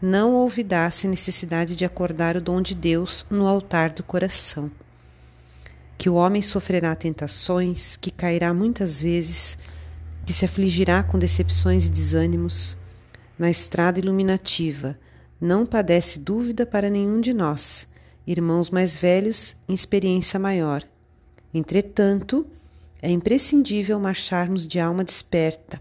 não 0.00 0.36
olvidasse 0.36 1.08
a 1.08 1.10
necessidade 1.10 1.74
de 1.74 1.84
acordar 1.84 2.36
o 2.36 2.40
dom 2.40 2.62
de 2.62 2.76
Deus 2.76 3.26
no 3.28 3.44
altar 3.44 3.90
do 3.90 4.04
coração. 4.04 4.70
Que 5.98 6.08
o 6.08 6.14
homem 6.14 6.42
sofrerá 6.42 6.94
tentações, 6.94 7.96
que 7.96 8.12
cairá 8.12 8.54
muitas 8.54 9.00
vezes, 9.00 9.58
que 10.24 10.32
se 10.32 10.44
afligirá 10.44 11.02
com 11.02 11.18
decepções 11.18 11.86
e 11.86 11.90
desânimos, 11.90 12.76
na 13.38 13.50
estrada 13.50 13.98
iluminativa 13.98 14.98
não 15.40 15.66
padece 15.66 16.18
dúvida 16.18 16.64
para 16.64 16.88
nenhum 16.88 17.20
de 17.20 17.34
nós, 17.34 17.86
irmãos 18.26 18.70
mais 18.70 18.96
velhos 18.96 19.56
em 19.68 19.74
experiência 19.74 20.38
maior, 20.38 20.84
Entretanto, 21.54 22.44
é 23.00 23.08
imprescindível 23.08 24.00
marcharmos 24.00 24.66
de 24.66 24.80
alma 24.80 25.04
desperta, 25.04 25.80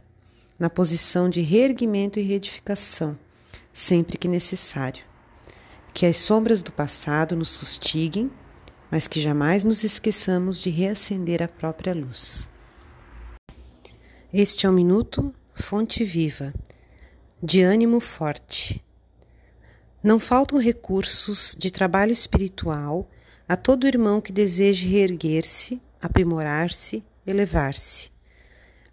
na 0.60 0.70
posição 0.70 1.28
de 1.28 1.42
reerguimento 1.42 2.20
e 2.20 2.22
reedificação, 2.22 3.18
sempre 3.74 4.16
que 4.20 4.28
necessário. 4.28 5.04
Que 5.92 6.06
as 6.06 6.18
sombras 6.18 6.62
do 6.62 6.72
passado 6.72 7.36
nos 7.36 7.58
fustiguem, 7.58 8.30
mas 8.92 9.08
que 9.08 9.20
jamais 9.20 9.64
nos 9.64 9.84
esqueçamos 9.84 10.62
de 10.62 10.70
reacender 10.70 11.42
a 11.42 11.48
própria 11.48 11.96
luz. 11.96 12.48
Este 14.36 14.66
é 14.66 14.70
o 14.70 14.74
Minuto 14.74 15.32
Fonte 15.54 16.04
Viva, 16.04 16.56
de 17.40 17.62
ânimo 17.62 18.00
forte. 18.00 18.84
Não 20.02 20.20
faltam 20.20 20.58
recursos 20.58 21.56
de 21.56 21.70
trabalho 21.70 22.12
espiritual 22.12 23.08
a 23.48 23.56
todo 23.56 23.86
irmão 23.86 24.20
que 24.20 24.32
deseje 24.32 24.88
reerguer-se, 24.88 25.80
aprimorar-se, 26.02 27.04
elevar-se. 27.28 28.10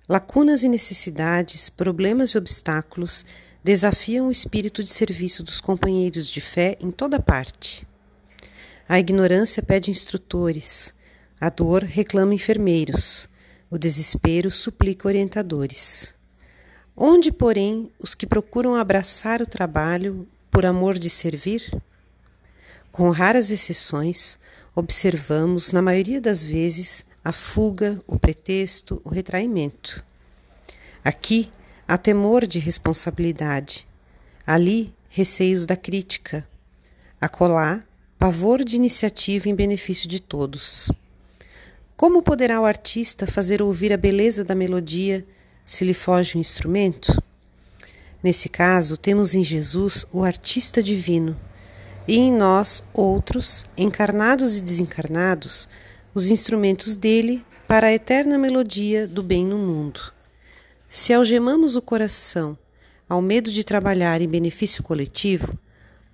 Lacunas 0.07 0.63
e 0.63 0.69
necessidades, 0.69 1.71
problemas 1.71 2.33
e 2.33 2.39
obstáculos 2.39 3.25
desafiam 3.65 4.29
o 4.29 4.33
espírito 4.33 4.85
de 4.85 4.91
serviço 4.91 5.43
dos 5.43 5.59
companheiros 5.59 6.29
de 6.29 6.43
fé 6.43 6.77
em 6.83 6.91
toda 6.91 7.19
parte. 7.19 7.89
A 8.87 9.01
ignorância 9.01 9.63
pede 9.63 9.91
instrutores, 9.91 10.93
a 11.41 11.49
dor 11.49 11.83
reclama 11.83 12.35
enfermeiros, 12.35 13.30
o 13.71 13.79
desespero 13.79 14.51
suplica 14.51 15.07
orientadores. 15.07 16.15
Onde, 16.97 17.31
porém, 17.31 17.91
os 17.99 18.15
que 18.15 18.27
procuram 18.27 18.75
abraçar 18.75 19.41
o 19.41 19.47
trabalho 19.47 20.29
por 20.51 20.67
amor 20.67 20.99
de 20.99 21.09
servir? 21.09 21.81
Com 22.91 23.11
raras 23.11 23.51
exceções, 23.51 24.39
observamos, 24.75 25.71
na 25.71 25.81
maioria 25.81 26.21
das 26.21 26.45
vezes, 26.45 27.05
a 27.25 27.33
fuga, 27.33 28.03
o 28.07 28.19
pretexto, 28.19 29.01
o 29.05 29.09
retraimento. 29.09 30.05
Aqui 31.05 31.51
há 31.87 31.97
temor 31.97 32.47
de 32.47 32.59
responsabilidade, 32.59 33.87
ali 34.47 34.93
receios 35.09 35.65
da 35.65 35.77
crítica, 35.77 36.47
acolá 37.21 37.83
pavor 38.19 38.65
de 38.65 38.77
iniciativa 38.77 39.49
em 39.49 39.55
benefício 39.55 40.09
de 40.09 40.21
todos. 40.21 40.91
Como 42.01 42.23
poderá 42.23 42.59
o 42.59 42.65
artista 42.65 43.27
fazer 43.27 43.61
ouvir 43.61 43.93
a 43.93 43.97
beleza 43.99 44.43
da 44.43 44.55
melodia 44.55 45.23
se 45.67 45.85
lhe 45.85 45.93
foge 45.93 46.39
o 46.39 46.41
instrumento? 46.41 47.23
Nesse 48.23 48.49
caso, 48.49 48.97
temos 48.97 49.35
em 49.35 49.45
Jesus 49.45 50.07
o 50.11 50.25
artista 50.25 50.83
divino 50.83 51.39
e 52.09 52.17
em 52.17 52.33
nós 52.33 52.83
outros, 52.95 53.67
encarnados 53.77 54.57
e 54.57 54.63
desencarnados, 54.63 55.69
os 56.15 56.31
instrumentos 56.31 56.95
dele 56.95 57.45
para 57.69 57.89
a 57.89 57.93
eterna 57.93 58.39
melodia 58.39 59.07
do 59.07 59.23
bem 59.23 59.45
no 59.45 59.59
mundo. 59.59 60.01
Se 60.89 61.13
algemamos 61.13 61.77
o 61.77 61.83
coração 61.83 62.57
ao 63.07 63.21
medo 63.21 63.53
de 63.53 63.63
trabalhar 63.63 64.23
em 64.23 64.27
benefício 64.27 64.83
coletivo, 64.83 65.53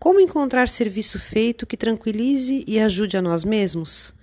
como 0.01 0.19
encontrar 0.19 0.69
serviço 0.69 1.17
feito 1.17 1.65
que 1.65 1.77
tranquilize 1.77 2.65
e 2.67 2.81
ajude 2.81 3.17
a 3.17 3.23
nós 3.23 3.45
mesmos? 3.45 4.16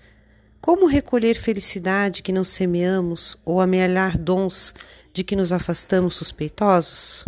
Como 0.66 0.88
recolher 0.88 1.36
felicidade 1.36 2.24
que 2.24 2.32
não 2.32 2.46
semeamos 2.46 3.36
ou 3.44 3.60
amealhar 3.60 4.18
dons 4.18 4.74
de 5.12 5.22
que 5.22 5.36
nos 5.36 5.52
afastamos 5.52 6.16
suspeitosos? 6.16 7.26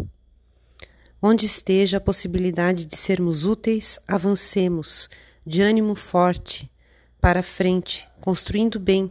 Onde 1.21 1.45
esteja 1.45 1.97
a 1.97 1.99
possibilidade 1.99 2.85
de 2.85 2.95
sermos 2.95 3.43
úteis, 3.43 3.99
avancemos, 4.07 5.09
de 5.45 5.61
ânimo 5.61 5.95
forte, 5.95 6.71
para 7.19 7.41
a 7.41 7.43
frente, 7.43 8.07
construindo 8.21 8.79
bem, 8.79 9.09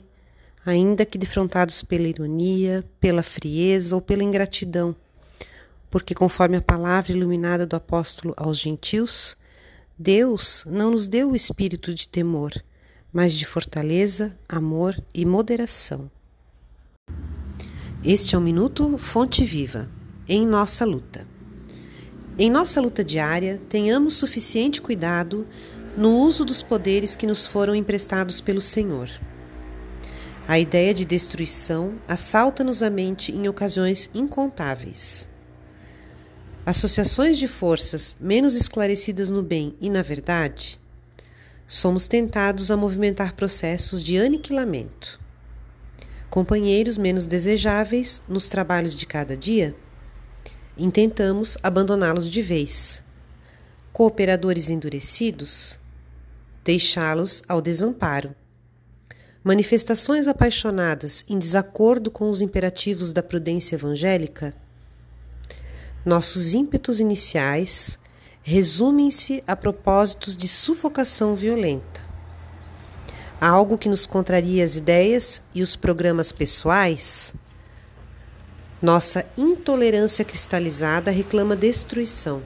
ainda 0.65 1.05
que 1.05 1.19
defrontados 1.19 1.83
pela 1.83 2.09
ironia, 2.09 2.83
pela 2.99 3.23
frieza 3.23 3.95
ou 3.95 4.01
pela 4.01 4.25
ingratidão. 4.25 4.97
Porque, 5.91 6.15
conforme 6.15 6.57
a 6.57 6.63
palavra 6.63 7.13
iluminada 7.13 7.67
do 7.67 7.77
apóstolo 7.77 8.33
aos 8.39 8.59
gentios, 8.59 9.37
Deus 9.99 10.65
não 10.67 10.93
nos 10.93 11.07
deu 11.07 11.33
o 11.33 11.37
espírito 11.37 11.93
de 11.93 12.09
temor, 12.09 12.55
mas 13.15 13.33
de 13.33 13.47
fortaleza, 13.47 14.37
amor 14.49 15.01
e 15.15 15.25
moderação. 15.25 16.11
Este 18.05 18.35
é 18.35 18.39
um 18.39 18.41
minuto 18.41 18.99
Fonte 18.99 19.45
Viva, 19.45 19.89
em 20.29 20.45
nossa 20.45 20.85
luta. 20.85 21.25
Em 22.37 22.51
nossa 22.51 22.81
luta 22.81 23.05
diária, 23.05 23.61
tenhamos 23.69 24.15
suficiente 24.15 24.83
cuidado 24.83 25.47
no 25.97 26.23
uso 26.23 26.45
dos 26.45 26.61
poderes 26.61 27.15
que 27.15 27.25
nos 27.25 27.47
foram 27.47 27.73
emprestados 27.73 28.41
pelo 28.41 28.61
Senhor. 28.61 29.09
A 30.49 30.59
ideia 30.59 30.93
de 30.93 31.05
destruição 31.05 31.95
assalta-nos 32.09 32.83
a 32.83 32.91
mente 32.91 33.31
em 33.31 33.47
ocasiões 33.47 34.11
incontáveis. 34.13 35.29
Associações 36.67 37.39
de 37.39 37.47
forças 37.47 38.17
menos 38.19 38.57
esclarecidas 38.57 39.31
no 39.31 39.43
bem 39.43 39.73
e 39.81 39.89
na 39.89 40.03
verdade, 40.03 40.81
somos 41.67 42.07
tentados 42.07 42.71
a 42.71 42.77
movimentar 42.77 43.35
processos 43.35 44.03
de 44.03 44.19
aniquilamento. 44.19 45.19
Companheiros 46.31 46.99
menos 46.99 47.27
desejáveis 47.27 48.21
nos 48.29 48.49
trabalhos 48.49 48.97
de 48.97 49.07
cada 49.07 49.37
dia, 49.37 49.75
intentamos 50.77 51.57
abandoná-los 51.63 52.29
de 52.29 52.43
vez. 52.43 53.03
Cooperadores 53.93 54.69
endurecidos, 54.69 55.79
deixá-los 56.65 57.43
ao 57.49 57.63
desamparo. 57.63 58.35
Manifestações 59.45 60.27
apaixonadas 60.27 61.25
em 61.29 61.39
desacordo 61.39 62.11
com 62.11 62.29
os 62.29 62.41
imperativos 62.41 63.13
da 63.13 63.23
prudência 63.23 63.77
evangélica. 63.77 64.55
Nossos 66.05 66.55
ímpetos 66.55 66.99
iniciais 66.99 67.99
resumem-se 68.45 69.43
a 69.45 69.57
propósitos 69.57 70.37
de 70.37 70.47
sufocação 70.47 71.35
violenta. 71.35 72.01
Algo 73.41 73.77
que 73.77 73.89
nos 73.89 74.07
contraria 74.07 74.65
as 74.65 74.77
ideias 74.77 75.43
e 75.53 75.63
os 75.63 75.75
programas 75.75 76.31
pessoais 76.31 77.35
nossa 78.85 79.25
intolerância 79.39 80.27
cristalizada 80.27 81.11
reclama 81.11 81.57
destruição. 81.57 82.43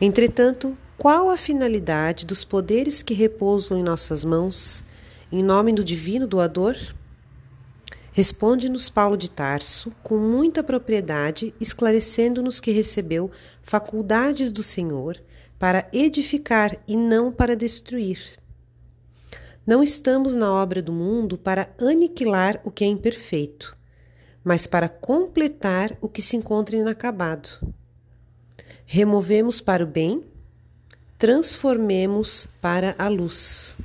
Entretanto, 0.00 0.78
qual 0.96 1.30
a 1.30 1.36
finalidade 1.36 2.24
dos 2.24 2.44
poderes 2.44 3.02
que 3.02 3.12
repousam 3.12 3.76
em 3.76 3.82
nossas 3.82 4.24
mãos, 4.24 4.84
em 5.32 5.42
nome 5.42 5.72
do 5.72 5.82
divino 5.82 6.28
doador? 6.28 6.76
Responde-nos 8.12 8.88
Paulo 8.88 9.16
de 9.16 9.30
Tarso 9.30 9.92
com 10.02 10.16
muita 10.18 10.62
propriedade, 10.62 11.54
esclarecendo-nos 11.60 12.60
que 12.60 12.70
recebeu 12.70 13.30
faculdades 13.62 14.50
do 14.50 14.62
Senhor 14.62 15.16
para 15.58 15.88
edificar 15.92 16.76
e 16.88 16.96
não 16.96 17.30
para 17.30 17.54
destruir. 17.54 18.20
Não 19.66 19.82
estamos 19.82 20.34
na 20.34 20.52
obra 20.52 20.82
do 20.82 20.92
mundo 20.92 21.38
para 21.38 21.68
aniquilar 21.78 22.60
o 22.64 22.70
que 22.70 22.84
é 22.84 22.86
imperfeito 22.86 23.78
mas 24.44 24.66
para 24.66 24.88
completar 24.88 25.96
o 26.00 26.08
que 26.08 26.22
se 26.22 26.36
encontra 26.36 26.76
inacabado. 26.76 27.48
Removemos 28.86 29.60
para 29.60 29.84
o 29.84 29.86
bem, 29.86 30.24
transformemos 31.18 32.48
para 32.60 32.94
a 32.98 33.08
luz. 33.08 33.78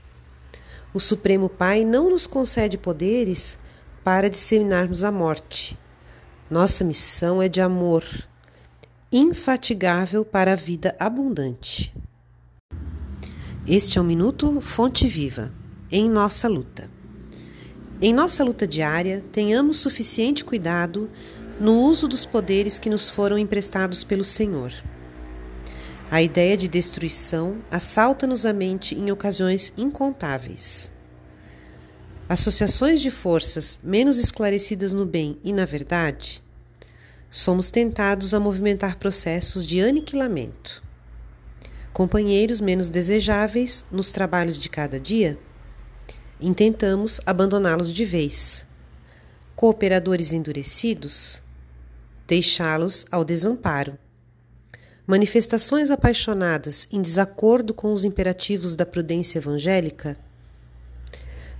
O 0.93 0.99
Supremo 0.99 1.49
Pai 1.49 1.83
não 1.83 2.09
nos 2.09 2.25
concede 2.25 2.77
poderes 2.77 3.57
para 4.05 4.29
disseminarmos 4.29 5.03
a 5.03 5.11
morte. 5.11 5.75
Nossa 6.47 6.83
missão 6.83 7.41
é 7.41 7.49
de 7.49 7.59
amor, 7.59 8.05
infatigável 9.11 10.23
para 10.23 10.53
a 10.53 10.55
vida 10.55 10.95
abundante. 10.99 11.91
Este 13.67 13.97
é 13.97 14.01
o 14.01 14.03
Minuto 14.03 14.61
Fonte 14.61 15.07
Viva, 15.07 15.51
em 15.91 16.07
nossa 16.07 16.47
luta. 16.47 16.87
Em 17.99 18.13
nossa 18.13 18.43
luta 18.43 18.67
diária, 18.67 19.23
tenhamos 19.31 19.77
suficiente 19.77 20.45
cuidado 20.45 21.09
no 21.59 21.81
uso 21.81 22.07
dos 22.07 22.25
poderes 22.25 22.77
que 22.77 22.91
nos 22.91 23.09
foram 23.09 23.39
emprestados 23.39 24.03
pelo 24.03 24.23
Senhor. 24.23 24.71
A 26.11 26.21
ideia 26.21 26.55
de 26.55 26.67
destruição 26.67 27.55
assalta-nos 27.71 28.45
a 28.45 28.53
mente 28.53 28.93
em 28.93 29.09
ocasiões 29.09 29.73
incontáveis. 29.75 30.93
Associações 32.27 33.01
de 33.01 33.11
forças 33.11 33.77
menos 33.83 34.17
esclarecidas 34.17 34.93
no 34.93 35.05
bem 35.05 35.38
e 35.43 35.53
na 35.53 35.63
verdade, 35.63 36.41
somos 37.29 37.69
tentados 37.69 38.33
a 38.33 38.39
movimentar 38.39 38.97
processos 38.97 39.63
de 39.63 39.79
aniquilamento. 39.79 40.81
Companheiros 41.93 42.59
menos 42.59 42.89
desejáveis 42.89 43.85
nos 43.91 44.11
trabalhos 44.11 44.57
de 44.57 44.69
cada 44.69 44.99
dia, 44.99 45.38
intentamos 46.41 47.21
abandoná-los 47.27 47.93
de 47.93 48.03
vez. 48.03 48.65
Cooperadores 49.55 50.33
endurecidos, 50.33 51.39
deixá-los 52.27 53.05
ao 53.11 53.23
desamparo. 53.23 53.99
Manifestações 55.05 55.91
apaixonadas 55.91 56.88
em 56.91 57.03
desacordo 57.03 57.71
com 57.71 57.93
os 57.93 58.03
imperativos 58.03 58.75
da 58.75 58.83
prudência 58.85 59.38
evangélica, 59.38 60.17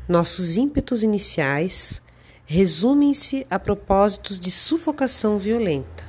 nossos 0.08 0.56
ímpetos 0.56 1.02
iniciais 1.02 2.02
resumem-se 2.46 3.46
a 3.50 3.58
propósitos 3.58 4.39
de 4.39 4.52
sufocação 4.52 5.39
violenta. 5.39 6.04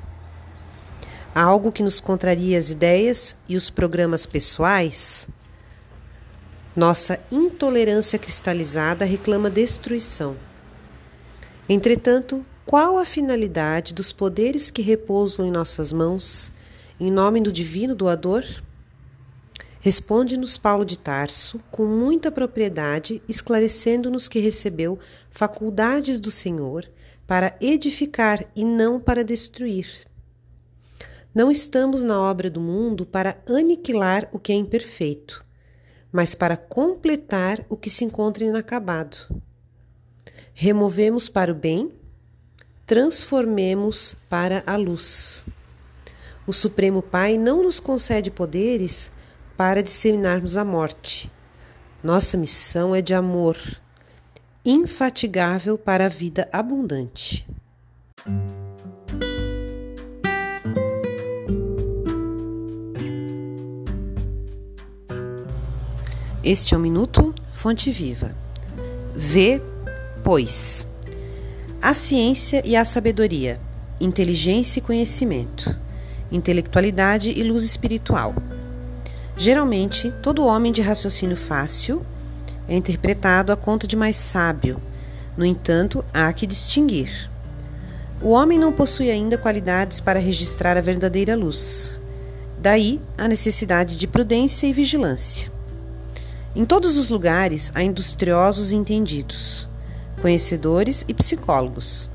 Algo 1.34 1.72
que 1.72 1.82
nos 1.82 1.98
contraria 1.98 2.58
as 2.58 2.70
ideias 2.70 3.36
e 3.48 3.56
os 3.56 3.70
programas 3.70 4.26
pessoais? 4.26 5.28
Nossa 6.74 7.18
intolerância 7.32 8.18
cristalizada 8.18 9.04
reclama 9.04 9.48
destruição. 9.48 10.36
Entretanto, 11.66 12.44
qual 12.66 12.98
a 12.98 13.04
finalidade 13.04 13.94
dos 13.94 14.12
poderes 14.12 14.70
que 14.70 14.82
repousam 14.82 15.46
em 15.46 15.50
nossas 15.50 15.90
mãos, 15.90 16.52
em 17.00 17.10
nome 17.10 17.40
do 17.40 17.50
divino 17.50 17.94
doador? 17.94 18.44
Responde-nos 19.86 20.56
Paulo 20.56 20.84
de 20.84 20.98
Tarso 20.98 21.60
com 21.70 21.86
muita 21.86 22.28
propriedade, 22.32 23.22
esclarecendo-nos 23.28 24.26
que 24.26 24.40
recebeu 24.40 24.98
faculdades 25.30 26.18
do 26.18 26.28
Senhor 26.28 26.84
para 27.24 27.56
edificar 27.60 28.44
e 28.56 28.64
não 28.64 28.98
para 28.98 29.22
destruir. 29.22 29.86
Não 31.32 31.52
estamos 31.52 32.02
na 32.02 32.20
obra 32.20 32.50
do 32.50 32.60
mundo 32.60 33.06
para 33.06 33.38
aniquilar 33.46 34.28
o 34.32 34.40
que 34.40 34.50
é 34.50 34.56
imperfeito, 34.56 35.44
mas 36.10 36.34
para 36.34 36.56
completar 36.56 37.64
o 37.68 37.76
que 37.76 37.88
se 37.88 38.04
encontra 38.04 38.44
inacabado. 38.44 39.16
Removemos 40.52 41.28
para 41.28 41.52
o 41.52 41.54
bem, 41.54 41.92
transformemos 42.84 44.16
para 44.28 44.64
a 44.66 44.74
luz. 44.74 45.46
O 46.44 46.52
Supremo 46.52 47.02
Pai 47.02 47.38
não 47.38 47.62
nos 47.62 47.78
concede 47.78 48.32
poderes 48.32 49.14
para 49.56 49.82
disseminarmos 49.82 50.56
a 50.56 50.64
morte. 50.64 51.30
Nossa 52.04 52.36
missão 52.36 52.94
é 52.94 53.00
de 53.00 53.14
amor, 53.14 53.56
infatigável 54.64 55.78
para 55.78 56.06
a 56.06 56.08
vida 56.08 56.48
abundante. 56.52 57.46
Este 66.44 66.74
é 66.74 66.76
o 66.76 66.80
Minuto 66.80 67.34
Fonte 67.52 67.90
Viva. 67.90 68.36
Vê, 69.16 69.60
pois, 70.22 70.86
a 71.82 71.92
ciência 71.94 72.62
e 72.64 72.76
a 72.76 72.84
sabedoria, 72.84 73.58
inteligência 74.00 74.78
e 74.78 74.82
conhecimento, 74.82 75.76
intelectualidade 76.30 77.30
e 77.30 77.42
luz 77.42 77.64
espiritual 77.64 78.34
Geralmente, 79.36 80.10
todo 80.22 80.46
homem 80.46 80.72
de 80.72 80.80
raciocínio 80.80 81.36
fácil 81.36 82.04
é 82.66 82.74
interpretado 82.74 83.52
a 83.52 83.56
conta 83.56 83.86
de 83.86 83.94
mais 83.94 84.16
sábio. 84.16 84.80
No 85.36 85.44
entanto, 85.44 86.02
há 86.12 86.32
que 86.32 86.46
distinguir. 86.46 87.30
O 88.22 88.30
homem 88.30 88.58
não 88.58 88.72
possui 88.72 89.10
ainda 89.10 89.36
qualidades 89.36 90.00
para 90.00 90.18
registrar 90.18 90.78
a 90.78 90.80
verdadeira 90.80 91.36
luz. 91.36 92.00
Daí 92.58 92.98
a 93.18 93.28
necessidade 93.28 93.98
de 93.98 94.06
prudência 94.06 94.66
e 94.66 94.72
vigilância. 94.72 95.52
Em 96.54 96.64
todos 96.64 96.96
os 96.96 97.10
lugares 97.10 97.70
há 97.74 97.82
industriosos 97.82 98.72
entendidos, 98.72 99.68
conhecedores 100.22 101.04
e 101.06 101.12
psicólogos. 101.12 102.08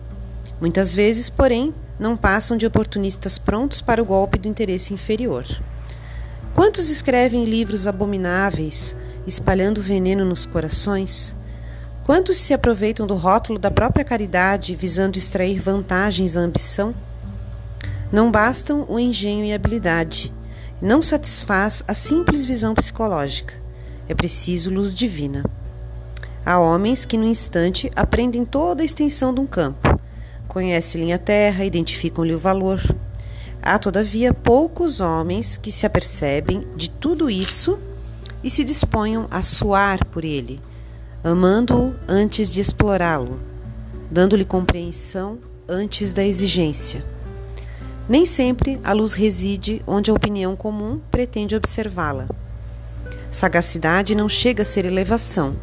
Muitas 0.59 0.91
vezes, 0.91 1.29
porém, 1.29 1.71
não 1.99 2.17
passam 2.17 2.57
de 2.57 2.65
oportunistas 2.65 3.37
prontos 3.37 3.79
para 3.79 4.01
o 4.01 4.05
golpe 4.05 4.39
do 4.39 4.47
interesse 4.47 4.91
inferior. 4.91 5.45
Quantos 6.53 6.89
escrevem 6.89 7.45
livros 7.45 7.87
abomináveis, 7.87 8.93
espalhando 9.25 9.81
veneno 9.81 10.25
nos 10.25 10.45
corações? 10.45 11.33
Quantos 12.03 12.37
se 12.37 12.53
aproveitam 12.53 13.07
do 13.07 13.15
rótulo 13.15 13.57
da 13.57 13.71
própria 13.71 14.03
caridade, 14.03 14.75
visando 14.75 15.17
extrair 15.17 15.61
vantagens 15.61 16.35
à 16.35 16.41
ambição? 16.41 16.93
Não 18.11 18.29
bastam 18.29 18.85
o 18.89 18.99
engenho 18.99 19.45
e 19.45 19.53
a 19.53 19.55
habilidade. 19.55 20.33
Não 20.81 21.01
satisfaz 21.01 21.83
a 21.87 21.93
simples 21.93 22.43
visão 22.43 22.73
psicológica. 22.73 23.53
É 24.09 24.13
preciso 24.13 24.69
luz 24.69 24.93
divina. 24.93 25.45
Há 26.45 26.59
homens 26.59 27.05
que, 27.05 27.17
no 27.17 27.25
instante, 27.25 27.89
aprendem 27.95 28.43
toda 28.43 28.81
a 28.81 28.85
extensão 28.85 29.33
de 29.33 29.39
um 29.39 29.47
campo, 29.47 29.97
conhecem 30.49 31.13
a 31.13 31.17
terra, 31.17 31.63
identificam-lhe 31.63 32.33
o 32.33 32.39
valor 32.39 32.81
Há, 33.63 33.77
todavia, 33.77 34.33
poucos 34.33 34.99
homens 34.99 35.55
que 35.55 35.71
se 35.71 35.85
apercebem 35.85 36.63
de 36.75 36.89
tudo 36.89 37.29
isso 37.29 37.77
e 38.43 38.49
se 38.49 38.63
disponham 38.63 39.27
a 39.29 39.43
suar 39.43 40.03
por 40.05 40.25
ele, 40.25 40.59
amando-o 41.23 41.95
antes 42.07 42.51
de 42.51 42.59
explorá-lo, 42.59 43.39
dando-lhe 44.09 44.43
compreensão 44.43 45.37
antes 45.69 46.11
da 46.11 46.25
exigência. 46.25 47.05
Nem 48.09 48.25
sempre 48.25 48.79
a 48.83 48.93
luz 48.93 49.13
reside 49.13 49.81
onde 49.85 50.09
a 50.09 50.13
opinião 50.13 50.55
comum 50.55 50.99
pretende 51.11 51.55
observá-la. 51.55 52.27
Sagacidade 53.29 54.15
não 54.15 54.27
chega 54.27 54.63
a 54.63 54.65
ser 54.65 54.85
elevação, 54.85 55.55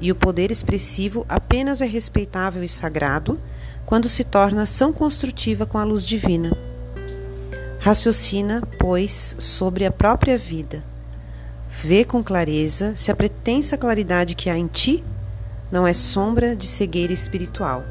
e 0.00 0.12
o 0.12 0.14
poder 0.14 0.52
expressivo 0.52 1.26
apenas 1.28 1.82
é 1.82 1.86
respeitável 1.86 2.62
e 2.62 2.68
sagrado 2.68 3.38
quando 3.84 4.08
se 4.08 4.22
torna 4.22 4.62
ação 4.62 4.92
construtiva 4.92 5.66
com 5.66 5.76
a 5.76 5.84
luz 5.84 6.04
divina. 6.04 6.56
Raciocina, 7.82 8.62
pois, 8.78 9.34
sobre 9.40 9.84
a 9.84 9.90
própria 9.90 10.38
vida. 10.38 10.84
Vê 11.68 12.04
com 12.04 12.22
clareza 12.22 12.94
se 12.94 13.10
a 13.10 13.16
pretensa 13.16 13.76
claridade 13.76 14.36
que 14.36 14.48
há 14.48 14.56
em 14.56 14.68
ti 14.68 15.02
não 15.68 15.84
é 15.84 15.92
sombra 15.92 16.54
de 16.54 16.64
cegueira 16.64 17.12
espiritual. 17.12 17.82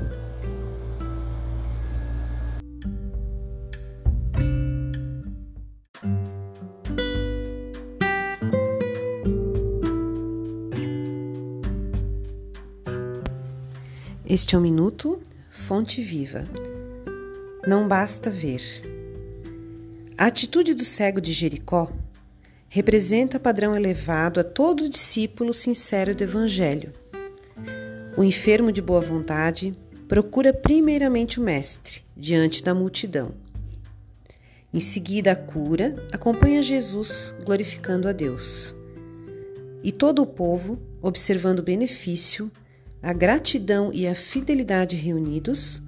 Este 14.26 14.56
é 14.56 14.58
o 14.58 14.62
Minuto 14.62 15.20
Fonte 15.50 16.02
Viva. 16.02 16.46
Não 17.68 17.90
basta 17.90 18.30
ver. 18.30 18.91
A 20.22 20.28
atitude 20.28 20.76
do 20.76 20.86
cego 20.86 21.20
de 21.20 21.34
Jericó 21.34 21.92
representa 22.70 23.40
padrão 23.40 23.76
elevado 23.76 24.40
a 24.40 24.44
todo 24.44 24.88
discípulo 24.88 25.52
sincero 25.52 26.14
do 26.14 26.24
Evangelho. 26.24 26.94
O 28.16 28.24
enfermo 28.24 28.72
de 28.72 28.84
boa 28.84 29.02
vontade 29.02 29.76
procura 30.08 30.54
primeiramente 30.54 31.40
o 31.40 31.44
Mestre 31.44 32.04
diante 32.16 32.64
da 32.64 32.76
multidão. 32.76 33.34
Em 34.72 34.80
seguida, 34.80 35.32
a 35.32 35.36
cura 35.36 35.96
acompanha 36.12 36.62
Jesus 36.62 37.34
glorificando 37.44 38.08
a 38.08 38.12
Deus. 38.12 38.76
E 39.84 39.92
todo 39.92 40.22
o 40.22 40.28
povo, 40.28 40.80
observando 41.02 41.62
o 41.62 41.64
benefício, 41.64 42.52
a 43.02 43.12
gratidão 43.12 43.92
e 43.92 44.06
a 44.06 44.14
fidelidade 44.14 44.96
reunidos, 44.96 45.82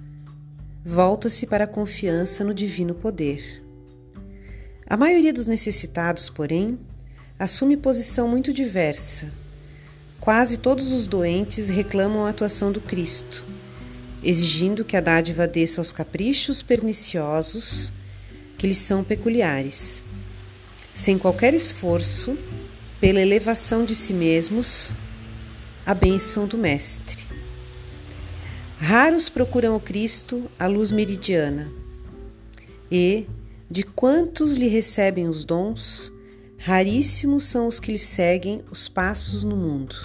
volta-se 0.84 1.46
para 1.46 1.62
a 1.62 1.68
confiança 1.68 2.42
no 2.42 2.52
divino 2.52 2.96
poder. 2.96 3.63
A 4.86 4.98
maioria 4.98 5.32
dos 5.32 5.46
necessitados, 5.46 6.28
porém, 6.28 6.78
assume 7.38 7.76
posição 7.76 8.28
muito 8.28 8.52
diversa. 8.52 9.32
Quase 10.20 10.58
todos 10.58 10.92
os 10.92 11.06
doentes 11.06 11.68
reclamam 11.68 12.26
a 12.26 12.30
atuação 12.30 12.70
do 12.70 12.82
Cristo, 12.82 13.44
exigindo 14.22 14.84
que 14.84 14.96
a 14.96 15.00
dádiva 15.00 15.46
desça 15.46 15.80
aos 15.80 15.92
caprichos 15.92 16.62
perniciosos 16.62 17.92
que 18.58 18.66
lhes 18.66 18.78
são 18.78 19.02
peculiares, 19.02 20.04
sem 20.94 21.18
qualquer 21.18 21.54
esforço, 21.54 22.36
pela 23.00 23.20
elevação 23.20 23.84
de 23.84 23.94
si 23.94 24.12
mesmos, 24.12 24.94
a 25.84 25.94
bênção 25.94 26.46
do 26.46 26.56
Mestre. 26.56 27.22
Raros 28.78 29.28
procuram 29.28 29.76
o 29.76 29.80
Cristo 29.80 30.50
a 30.58 30.66
luz 30.66 30.92
meridiana 30.92 31.70
e, 32.90 33.26
de 33.70 33.82
quantos 33.82 34.56
lhe 34.56 34.68
recebem 34.68 35.26
os 35.26 35.44
dons, 35.44 36.12
raríssimos 36.58 37.44
são 37.44 37.66
os 37.66 37.80
que 37.80 37.92
lhe 37.92 37.98
seguem 37.98 38.62
os 38.70 38.88
passos 38.88 39.42
no 39.42 39.56
mundo. 39.56 39.96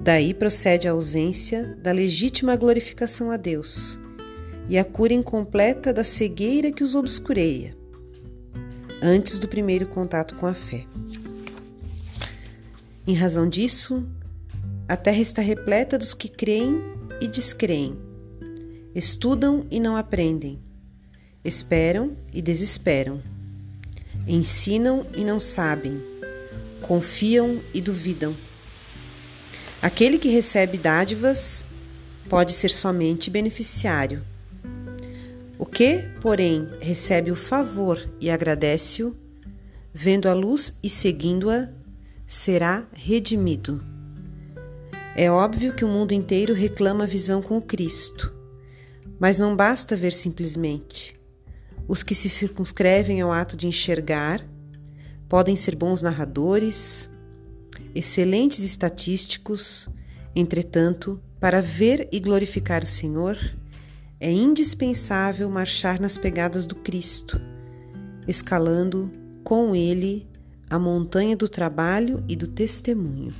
Daí 0.00 0.32
procede 0.34 0.88
a 0.88 0.92
ausência 0.92 1.76
da 1.82 1.92
legítima 1.92 2.56
glorificação 2.56 3.30
a 3.30 3.36
Deus 3.36 3.98
e 4.68 4.78
a 4.78 4.84
cura 4.84 5.12
incompleta 5.12 5.92
da 5.92 6.02
cegueira 6.02 6.72
que 6.72 6.82
os 6.82 6.94
obscureia, 6.94 7.76
antes 9.02 9.38
do 9.38 9.46
primeiro 9.46 9.86
contato 9.86 10.34
com 10.36 10.46
a 10.46 10.54
fé. 10.54 10.86
Em 13.06 13.14
razão 13.14 13.48
disso, 13.48 14.06
a 14.88 14.96
terra 14.96 15.20
está 15.20 15.42
repleta 15.42 15.98
dos 15.98 16.14
que 16.14 16.28
creem 16.28 16.82
e 17.20 17.28
descreem, 17.28 17.98
estudam 18.94 19.66
e 19.70 19.78
não 19.78 19.96
aprendem 19.96 20.60
Esperam 21.44 22.16
e 22.34 22.42
desesperam. 22.42 23.22
Ensinam 24.26 25.06
e 25.16 25.24
não 25.24 25.40
sabem. 25.40 26.00
Confiam 26.82 27.60
e 27.72 27.80
duvidam. 27.80 28.34
Aquele 29.80 30.18
que 30.18 30.28
recebe 30.28 30.76
dádivas 30.76 31.64
pode 32.28 32.52
ser 32.52 32.68
somente 32.68 33.30
beneficiário. 33.30 34.22
O 35.58 35.64
que, 35.64 36.08
porém, 36.20 36.68
recebe 36.80 37.30
o 37.30 37.36
favor 37.36 37.98
e 38.20 38.30
agradece-o, 38.30 39.16
vendo 39.92 40.28
a 40.28 40.34
luz 40.34 40.76
e 40.82 40.88
seguindo-a, 40.88 41.68
será 42.26 42.86
redimido. 42.94 43.82
É 45.16 45.30
óbvio 45.30 45.74
que 45.74 45.84
o 45.84 45.88
mundo 45.88 46.12
inteiro 46.12 46.54
reclama 46.54 47.04
a 47.04 47.06
visão 47.06 47.42
com 47.42 47.60
Cristo, 47.60 48.32
mas 49.18 49.38
não 49.38 49.56
basta 49.56 49.96
ver 49.96 50.12
simplesmente. 50.12 51.19
Os 51.90 52.04
que 52.04 52.14
se 52.14 52.28
circunscrevem 52.28 53.20
ao 53.20 53.32
ato 53.32 53.56
de 53.56 53.66
enxergar 53.66 54.46
podem 55.28 55.56
ser 55.56 55.74
bons 55.74 56.02
narradores, 56.02 57.10
excelentes 57.92 58.62
estatísticos, 58.62 59.88
entretanto, 60.32 61.20
para 61.40 61.60
ver 61.60 62.08
e 62.12 62.20
glorificar 62.20 62.84
o 62.84 62.86
Senhor, 62.86 63.36
é 64.20 64.30
indispensável 64.30 65.50
marchar 65.50 65.98
nas 65.98 66.16
pegadas 66.16 66.64
do 66.64 66.76
Cristo, 66.76 67.40
escalando 68.28 69.10
com 69.42 69.74
ele 69.74 70.28
a 70.70 70.78
montanha 70.78 71.36
do 71.36 71.48
trabalho 71.48 72.22
e 72.28 72.36
do 72.36 72.46
testemunho. 72.46 73.34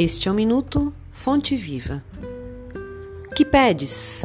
Este 0.00 0.28
é 0.28 0.30
o 0.30 0.34
Minuto 0.34 0.94
Fonte 1.10 1.56
Viva. 1.56 2.04
Que 3.34 3.44
pedes? 3.44 4.24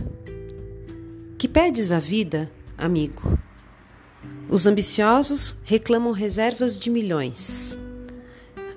Que 1.36 1.48
pedes 1.48 1.92
à 1.92 1.98
vida, 1.98 2.52
amigo? 2.78 3.40
Os 4.48 4.68
ambiciosos 4.68 5.58
reclamam 5.64 6.12
reservas 6.12 6.78
de 6.78 6.92
milhões. 6.92 7.80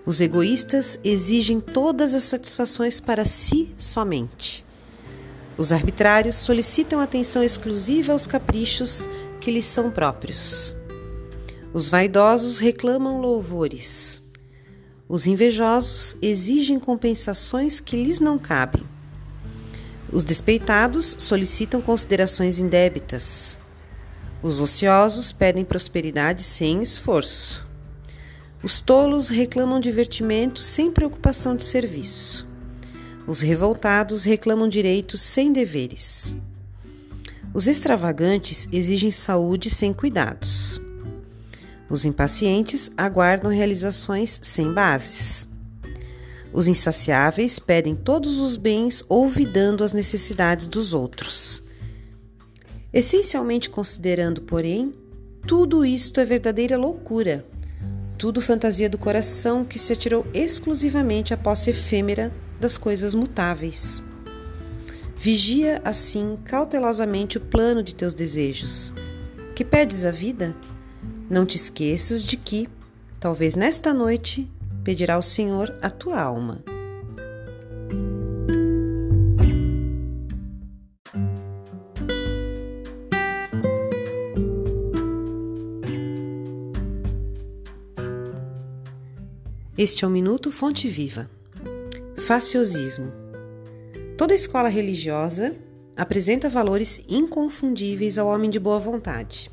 Os 0.06 0.22
egoístas 0.22 0.98
exigem 1.04 1.60
todas 1.60 2.14
as 2.14 2.24
satisfações 2.24 2.98
para 2.98 3.26
si 3.26 3.74
somente. 3.76 4.64
Os 5.58 5.72
arbitrários 5.72 6.36
solicitam 6.36 6.98
atenção 6.98 7.42
exclusiva 7.42 8.12
aos 8.12 8.26
caprichos 8.26 9.06
que 9.38 9.50
lhes 9.50 9.66
são 9.66 9.90
próprios. 9.90 10.74
Os 11.74 11.88
vaidosos 11.88 12.58
reclamam 12.58 13.20
louvores. 13.20 14.25
Os 15.08 15.26
invejosos 15.26 16.16
exigem 16.20 16.80
compensações 16.80 17.78
que 17.78 18.02
lhes 18.02 18.18
não 18.18 18.38
cabem. 18.38 18.82
Os 20.12 20.24
despeitados 20.24 21.14
solicitam 21.18 21.80
considerações 21.80 22.58
indébitas. 22.58 23.56
Os 24.42 24.60
ociosos 24.60 25.30
pedem 25.30 25.64
prosperidade 25.64 26.42
sem 26.42 26.82
esforço. 26.82 27.64
Os 28.62 28.80
tolos 28.80 29.28
reclamam 29.28 29.78
divertimento 29.78 30.60
sem 30.60 30.90
preocupação 30.90 31.54
de 31.54 31.62
serviço. 31.62 32.46
Os 33.28 33.40
revoltados 33.40 34.24
reclamam 34.24 34.68
direitos 34.68 35.20
sem 35.20 35.52
deveres. 35.52 36.36
Os 37.54 37.68
extravagantes 37.68 38.68
exigem 38.72 39.10
saúde 39.10 39.70
sem 39.70 39.92
cuidados. 39.92 40.80
Os 41.88 42.04
impacientes 42.04 42.90
aguardam 42.96 43.50
realizações 43.50 44.40
sem 44.42 44.72
bases. 44.72 45.46
Os 46.52 46.66
insaciáveis 46.66 47.58
pedem 47.58 47.94
todos 47.94 48.38
os 48.38 48.56
bens 48.56 49.04
olvidando 49.08 49.84
as 49.84 49.92
necessidades 49.92 50.66
dos 50.66 50.94
outros. 50.94 51.62
Essencialmente 52.92 53.68
considerando, 53.68 54.40
porém, 54.42 54.94
tudo 55.46 55.84
isto 55.84 56.18
é 56.18 56.24
verdadeira 56.24 56.76
loucura, 56.76 57.46
tudo 58.18 58.40
fantasia 58.40 58.88
do 58.88 58.98
coração 58.98 59.64
que 59.64 59.78
se 59.78 59.92
atirou 59.92 60.26
exclusivamente 60.32 61.34
à 61.34 61.36
posse 61.36 61.70
efêmera 61.70 62.32
das 62.58 62.78
coisas 62.78 63.14
mutáveis. 63.14 64.02
Vigia 65.16 65.80
assim 65.84 66.38
cautelosamente 66.44 67.38
o 67.38 67.40
plano 67.40 67.82
de 67.82 67.94
teus 67.94 68.14
desejos. 68.14 68.92
Que 69.54 69.64
pedes 69.64 70.04
a 70.04 70.10
vida? 70.10 70.54
Não 71.28 71.44
te 71.44 71.56
esqueças 71.56 72.22
de 72.22 72.36
que, 72.36 72.68
talvez 73.18 73.56
nesta 73.56 73.92
noite, 73.92 74.48
pedirá 74.84 75.16
ao 75.16 75.22
Senhor 75.22 75.76
a 75.82 75.90
tua 75.90 76.20
alma. 76.20 76.62
Este 89.76 90.04
é 90.04 90.08
o 90.08 90.10
Minuto 90.10 90.52
Fonte 90.52 90.86
Viva. 90.86 91.28
Faciosismo. 92.16 93.12
Toda 94.16 94.32
escola 94.32 94.68
religiosa 94.68 95.56
apresenta 95.96 96.48
valores 96.48 97.04
inconfundíveis 97.08 98.16
ao 98.16 98.28
homem 98.28 98.48
de 98.48 98.60
boa 98.60 98.78
vontade. 98.78 99.50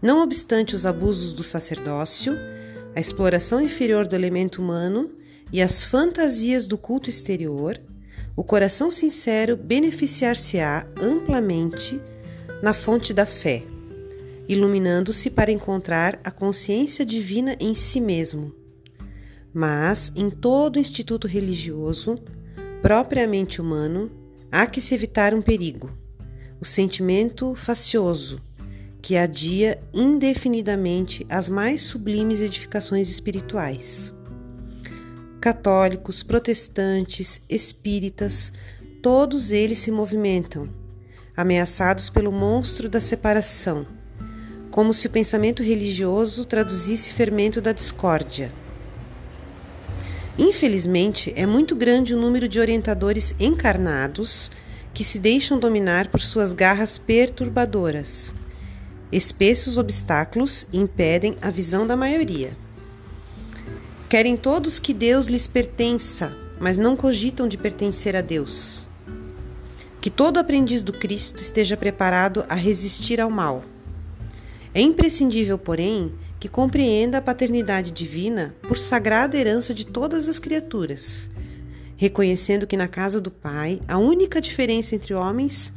Não 0.00 0.22
obstante 0.22 0.76
os 0.76 0.86
abusos 0.86 1.32
do 1.32 1.42
sacerdócio, 1.42 2.38
a 2.94 3.00
exploração 3.00 3.60
inferior 3.60 4.06
do 4.06 4.14
elemento 4.14 4.62
humano 4.62 5.10
e 5.52 5.60
as 5.60 5.82
fantasias 5.82 6.66
do 6.66 6.78
culto 6.78 7.10
exterior, 7.10 7.80
o 8.36 8.44
coração 8.44 8.90
sincero 8.90 9.56
beneficiar-se-á 9.56 10.86
amplamente 11.00 12.00
na 12.62 12.72
fonte 12.72 13.12
da 13.12 13.26
fé, 13.26 13.64
iluminando-se 14.48 15.30
para 15.30 15.50
encontrar 15.50 16.20
a 16.22 16.30
consciência 16.30 17.04
divina 17.04 17.56
em 17.58 17.74
si 17.74 18.00
mesmo. 18.00 18.54
Mas, 19.52 20.12
em 20.14 20.30
todo 20.30 20.78
instituto 20.78 21.26
religioso, 21.26 22.22
propriamente 22.80 23.60
humano, 23.60 24.10
há 24.52 24.66
que 24.66 24.80
se 24.80 24.94
evitar 24.94 25.34
um 25.34 25.42
perigo: 25.42 25.90
o 26.60 26.64
sentimento 26.64 27.54
facioso, 27.56 28.40
que 29.00 29.16
adia 29.16 29.78
indefinidamente 29.92 31.26
as 31.28 31.48
mais 31.48 31.82
sublimes 31.82 32.40
edificações 32.40 33.08
espirituais. 33.08 34.12
Católicos, 35.40 36.22
protestantes, 36.22 37.40
espíritas, 37.48 38.52
todos 39.00 39.52
eles 39.52 39.78
se 39.78 39.90
movimentam, 39.90 40.68
ameaçados 41.36 42.10
pelo 42.10 42.32
monstro 42.32 42.88
da 42.88 43.00
separação, 43.00 43.86
como 44.70 44.92
se 44.92 45.06
o 45.06 45.10
pensamento 45.10 45.62
religioso 45.62 46.44
traduzisse 46.44 47.12
fermento 47.12 47.60
da 47.60 47.72
discórdia. 47.72 48.52
Infelizmente, 50.36 51.32
é 51.36 51.46
muito 51.46 51.74
grande 51.74 52.14
o 52.14 52.20
número 52.20 52.46
de 52.46 52.60
orientadores 52.60 53.34
encarnados 53.40 54.50
que 54.94 55.02
se 55.02 55.18
deixam 55.18 55.58
dominar 55.58 56.08
por 56.08 56.20
suas 56.20 56.52
garras 56.52 56.98
perturbadoras. 56.98 58.34
Espessos 59.10 59.78
obstáculos 59.78 60.66
impedem 60.70 61.36
a 61.40 61.50
visão 61.50 61.86
da 61.86 61.96
maioria. 61.96 62.54
Querem 64.06 64.36
todos 64.36 64.78
que 64.78 64.92
Deus 64.92 65.26
lhes 65.26 65.46
pertença, 65.46 66.36
mas 66.60 66.76
não 66.76 66.94
cogitam 66.94 67.48
de 67.48 67.56
pertencer 67.56 68.14
a 68.14 68.20
Deus. 68.20 68.86
Que 69.98 70.10
todo 70.10 70.36
aprendiz 70.36 70.82
do 70.82 70.92
Cristo 70.92 71.42
esteja 71.42 71.74
preparado 71.74 72.44
a 72.50 72.54
resistir 72.54 73.18
ao 73.18 73.30
mal. 73.30 73.64
É 74.74 74.80
imprescindível, 74.82 75.56
porém, 75.56 76.12
que 76.38 76.48
compreenda 76.48 77.16
a 77.16 77.22
paternidade 77.22 77.90
divina 77.90 78.54
por 78.62 78.76
sagrada 78.76 79.38
herança 79.38 79.72
de 79.72 79.86
todas 79.86 80.28
as 80.28 80.38
criaturas, 80.38 81.30
reconhecendo 81.96 82.66
que 82.66 82.76
na 82.76 82.86
casa 82.86 83.22
do 83.22 83.30
Pai 83.30 83.80
a 83.88 83.96
única 83.96 84.38
diferença 84.38 84.94
entre 84.94 85.14
homens 85.14 85.72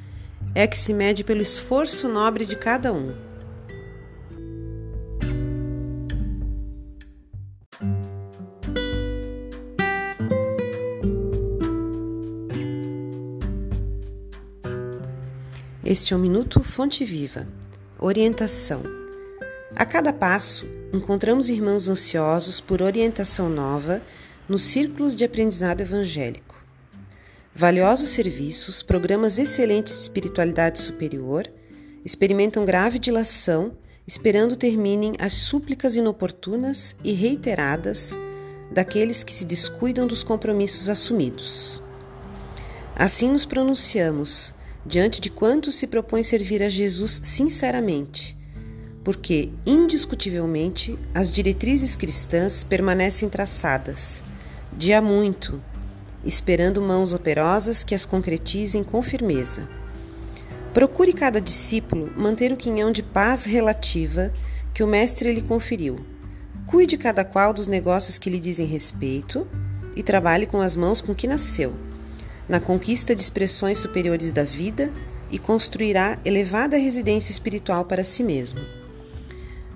é 0.53 0.67
que 0.67 0.77
se 0.77 0.93
mede 0.93 1.23
pelo 1.23 1.41
esforço 1.41 2.09
nobre 2.09 2.45
de 2.45 2.55
cada 2.55 2.91
um. 2.91 3.15
Este 15.83 16.13
é 16.13 16.15
o 16.15 16.19
Minuto 16.19 16.63
Fonte 16.63 17.03
Viva. 17.03 17.47
Orientação. 17.99 18.81
A 19.75 19.85
cada 19.85 20.13
passo, 20.13 20.65
encontramos 20.93 21.49
irmãos 21.49 21.89
ansiosos 21.89 22.61
por 22.61 22.81
orientação 22.81 23.49
nova 23.49 24.01
nos 24.47 24.63
círculos 24.63 25.15
de 25.15 25.25
aprendizado 25.25 25.81
evangélico. 25.81 26.60
Valiosos 27.53 28.11
serviços, 28.11 28.81
programas 28.81 29.37
excelentes 29.37 29.93
de 29.93 29.99
espiritualidade 30.03 30.79
superior, 30.79 31.51
experimentam 32.03 32.63
grave 32.63 32.97
dilação, 32.97 33.73
esperando 34.07 34.55
terminem 34.55 35.13
as 35.19 35.33
súplicas 35.33 35.97
inoportunas 35.97 36.95
e 37.03 37.11
reiteradas 37.11 38.17
daqueles 38.71 39.21
que 39.21 39.33
se 39.33 39.43
descuidam 39.43 40.07
dos 40.07 40.23
compromissos 40.23 40.87
assumidos. 40.87 41.83
Assim 42.95 43.29
nos 43.29 43.43
pronunciamos 43.43 44.53
diante 44.85 45.19
de 45.19 45.29
quantos 45.29 45.75
se 45.75 45.87
propõe 45.87 46.23
servir 46.23 46.63
a 46.63 46.69
Jesus 46.69 47.19
sinceramente, 47.21 48.37
porque, 49.03 49.51
indiscutivelmente, 49.65 50.97
as 51.13 51.29
diretrizes 51.29 51.97
cristãs 51.97 52.63
permanecem 52.63 53.27
traçadas, 53.27 54.23
de 54.71 54.93
há 54.93 55.01
muito, 55.01 55.61
esperando 56.23 56.81
mãos 56.81 57.13
operosas 57.13 57.83
que 57.83 57.95
as 57.95 58.05
concretizem 58.05 58.83
com 58.83 59.01
firmeza. 59.01 59.67
Procure 60.73 61.13
cada 61.13 61.41
discípulo 61.41 62.11
manter 62.15 62.51
o 62.51 62.57
quinhão 62.57 62.91
de 62.91 63.03
paz 63.03 63.43
relativa 63.43 64.31
que 64.73 64.83
o 64.83 64.87
Mestre 64.87 65.33
lhe 65.33 65.41
conferiu. 65.41 65.99
Cuide 66.65 66.97
cada 66.97 67.25
qual 67.25 67.53
dos 67.53 67.67
negócios 67.67 68.17
que 68.17 68.29
lhe 68.29 68.39
dizem 68.39 68.65
respeito 68.65 69.47
e 69.95 70.01
trabalhe 70.01 70.45
com 70.45 70.61
as 70.61 70.75
mãos 70.75 71.01
com 71.01 71.13
que 71.13 71.27
nasceu 71.27 71.73
na 72.51 72.59
conquista 72.59 73.15
de 73.15 73.21
expressões 73.21 73.77
superiores 73.77 74.33
da 74.33 74.43
vida 74.43 74.91
e 75.31 75.39
construirá 75.39 76.19
elevada 76.25 76.75
residência 76.75 77.31
espiritual 77.31 77.85
para 77.85 78.03
si 78.03 78.25
mesmo. 78.25 78.59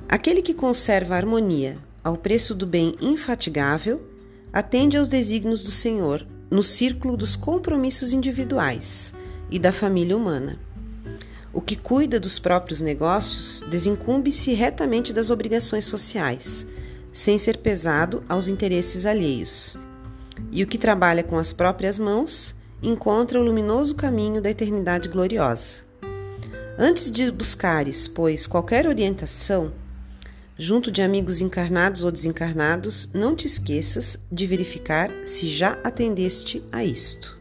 Aquele 0.10 0.42
que 0.42 0.54
conserva 0.54 1.16
a 1.16 1.18
harmonia 1.18 1.78
ao 2.04 2.18
preço 2.18 2.54
do 2.54 2.68
bem 2.68 2.94
infatigável 3.02 4.02
atende 4.52 4.98
aos 4.98 5.08
desígnios 5.08 5.64
do 5.64 5.72
Senhor 5.72 6.28
no 6.56 6.63
círculo 6.63 7.18
dos 7.18 7.36
compromissos 7.36 8.13
individuais 8.13 9.13
e 9.52 9.60
da 9.60 9.74
família 9.74 10.15
humana. 10.15 10.58
O 11.52 11.60
que 11.60 11.76
cuida 11.76 12.18
dos 12.18 12.39
próprios 12.39 12.80
negócios 12.80 13.62
desincumbe-se 13.70 14.54
retamente 14.54 15.12
das 15.12 15.30
obrigações 15.30 15.84
sociais, 15.84 16.65
sem 17.12 17.38
ser 17.38 17.58
pesado 17.58 18.24
aos 18.30 18.48
interesses 18.48 19.06
alheios. 19.06 19.76
E 20.50 20.63
o 20.63 20.68
que 20.68 20.78
trabalha 20.78 21.24
com 21.24 21.38
as 21.38 21.52
próprias 21.52 22.00
mãos 22.00 22.56
encontra 22.82 23.38
o 23.38 23.44
luminoso 23.44 23.94
caminho 23.94 24.41
da 24.41 24.50
eternidade 24.50 25.10
gloriosa. 25.10 25.84
Antes 26.80 27.12
de 27.12 27.30
buscares, 27.32 28.08
pois, 28.08 28.48
qualquer 28.48 28.88
orientação, 28.88 29.74
junto 30.58 30.91
de 30.91 31.02
amigos 31.02 31.41
encarnados 31.41 32.04
ou 32.04 32.12
desencarnados, 32.12 33.10
não 33.13 33.36
te 33.36 33.46
esqueças 33.46 34.18
de 34.32 34.48
verificar 34.48 35.12
se 35.24 35.50
já 35.50 35.74
atendeste 35.84 36.63
a 36.72 36.84
isto. 36.84 37.36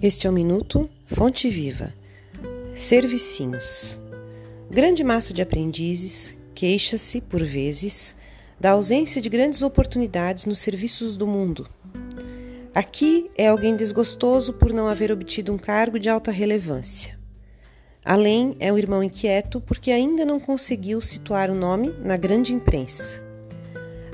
Este 0.00 0.26
é 0.26 0.30
o 0.30 0.32
Minuto 0.32 0.88
Fonte 1.06 1.50
Viva 1.50 1.92
Servicinhos. 2.76 4.00
Grande 4.70 5.02
massa 5.02 5.34
de 5.34 5.42
aprendizes 5.42 6.36
queixa-se, 6.54 7.20
por 7.20 7.42
vezes, 7.42 8.16
da 8.60 8.70
ausência 8.70 9.20
de 9.20 9.28
grandes 9.28 9.62
oportunidades 9.62 10.44
nos 10.44 10.58
serviços 10.58 11.16
do 11.16 11.26
mundo. 11.26 11.68
Aqui 12.74 13.30
é 13.36 13.48
alguém 13.48 13.76
desgostoso 13.76 14.52
por 14.52 14.72
não 14.72 14.88
haver 14.88 15.10
obtido 15.10 15.52
um 15.52 15.58
cargo 15.58 15.98
de 15.98 16.08
alta 16.08 16.30
relevância. 16.30 17.18
Além 18.04 18.56
é 18.58 18.72
um 18.72 18.78
irmão 18.78 19.02
inquieto 19.02 19.60
porque 19.60 19.90
ainda 19.90 20.24
não 20.24 20.40
conseguiu 20.40 21.00
situar 21.00 21.50
o 21.50 21.54
nome 21.54 21.94
na 22.02 22.16
grande 22.16 22.54
imprensa. 22.54 23.22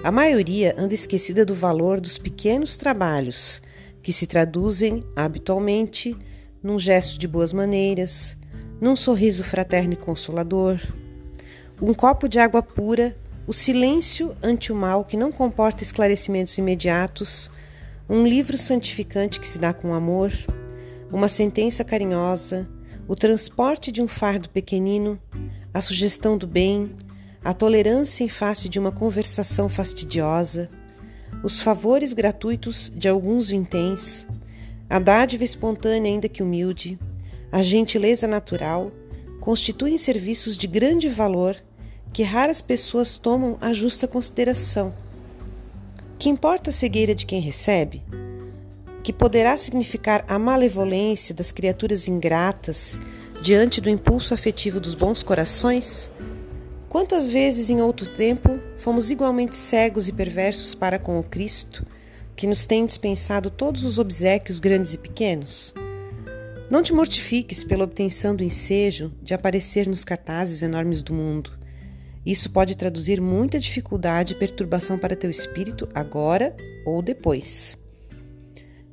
A 0.03 0.11
maioria 0.11 0.75
anda 0.77 0.95
esquecida 0.95 1.45
do 1.45 1.55
valor 1.55 2.01
dos 2.01 2.19
pequenos 2.19 2.77
trabalhos 2.77 3.63
que 4.03 4.13
se 4.13 4.27
traduzem 4.27 5.03
habitualmente 5.17 6.17
num 6.63 6.79
gesto 6.79 7.19
de 7.19 7.27
boas 7.27 7.53
maneiras, 7.53 8.37
num 8.81 8.97
sorriso 8.97 9.43
fraterno 9.43 9.95
e 9.95 9.97
consolador, 9.97 10.81
um 11.81 11.95
copo 11.95 12.29
de 12.29 12.39
água 12.39 12.63
pura, 12.63 13.17
o 13.47 13.53
silêncio 13.53 14.35
ante 14.43 14.73
o 14.73 14.77
mal 14.77 15.05
que 15.05 15.17
não 15.17 15.31
comporta 15.31 15.83
esclarecimentos 15.83 16.57
imediatos, 16.57 17.51
um 18.09 18.27
livro 18.27 18.57
santificante 18.57 19.39
que 19.39 19.47
se 19.47 19.59
dá 19.59 19.73
com 19.73 19.93
amor, 19.93 20.33
uma 21.13 21.29
sentença 21.29 21.85
carinhosa, 21.85 22.69
o 23.07 23.15
transporte 23.15 23.93
de 23.93 24.01
um 24.01 24.09
fardo 24.09 24.49
pequenino, 24.49 25.21
a 25.75 25.83
sugestão 25.83 26.39
do 26.39 26.47
bem, 26.47 26.93
a 27.45 27.53
tolerância 27.53 28.25
em 28.25 28.29
face 28.29 28.69
de 28.69 28.79
uma 28.79 28.91
conversação 28.91 29.69
fastidiosa, 29.69 30.71
os 31.43 31.61
favores 31.61 32.15
gratuitos 32.15 32.91
de 32.95 33.09
alguns 33.09 33.51
vinténs, 33.51 34.27
a 34.89 34.99
dádiva 34.99 35.45
espontânea 35.45 36.11
ainda 36.11 36.29
que 36.29 36.43
humilde, 36.43 36.99
a 37.53 37.61
gentileza 37.61 38.27
natural 38.27 38.91
constituem 39.41 39.99
serviços 39.99 40.57
de 40.57 40.67
grande 40.67 41.11
valor 41.11 41.57
que 42.15 42.23
raras 42.23 42.61
pessoas 42.61 43.19
tomam 43.19 43.59
a 43.61 43.73
justa 43.73 44.07
consideração. 44.07 44.95
Que 46.17 46.29
importa 46.29 46.71
a 46.71 46.73
cegueira 46.73 47.13
de 47.13 47.27
quem 47.27 47.41
recebe? 47.41 48.05
Que 49.03 49.13
poderá 49.13 49.59
significar 49.59 50.25
a 50.29 50.39
malevolência 50.39 51.35
das 51.35 51.51
criaturas 51.51 52.07
ingratas 52.07 53.01
diante 53.43 53.81
do 53.81 53.91
impulso 53.91 54.33
afetivo 54.33 54.79
dos 54.79 54.95
bons 54.95 55.25
corações? 55.25 56.13
Quantas 56.89 57.29
vezes 57.29 57.69
em 57.69 57.83
outro 57.83 58.07
tempo 58.07 58.61
fomos 58.79 59.11
igualmente 59.11 59.57
cegos 59.57 60.07
e 60.07 60.13
perversos 60.13 60.73
para 60.73 61.01
com 61.01 61.19
o 61.19 61.25
Cristo, 61.25 61.85
que 62.37 62.47
nos 62.47 62.65
tem 62.65 62.87
dispensado 62.87 63.51
todos 63.51 63.83
os 63.83 63.99
obsequios 63.99 64.61
grandes 64.61 64.95
e 64.95 64.99
pequenos? 64.99 65.75
Não 66.71 66.81
te 66.81 66.93
mortifiques 66.93 67.65
pela 67.65 67.83
obtenção 67.83 68.37
do 68.37 68.45
ensejo 68.45 69.13
de 69.21 69.35
aparecer 69.35 69.89
nos 69.89 70.05
cartazes 70.05 70.63
enormes 70.63 71.03
do 71.03 71.13
mundo. 71.13 71.64
Isso 72.25 72.51
pode 72.51 72.77
traduzir 72.77 73.21
muita 73.21 73.59
dificuldade 73.59 74.33
e 74.33 74.39
perturbação 74.39 74.99
para 74.99 75.17
teu 75.17 75.29
espírito 75.29 75.89
agora 75.95 76.57
ou 76.87 77.03
depois. 77.03 77.79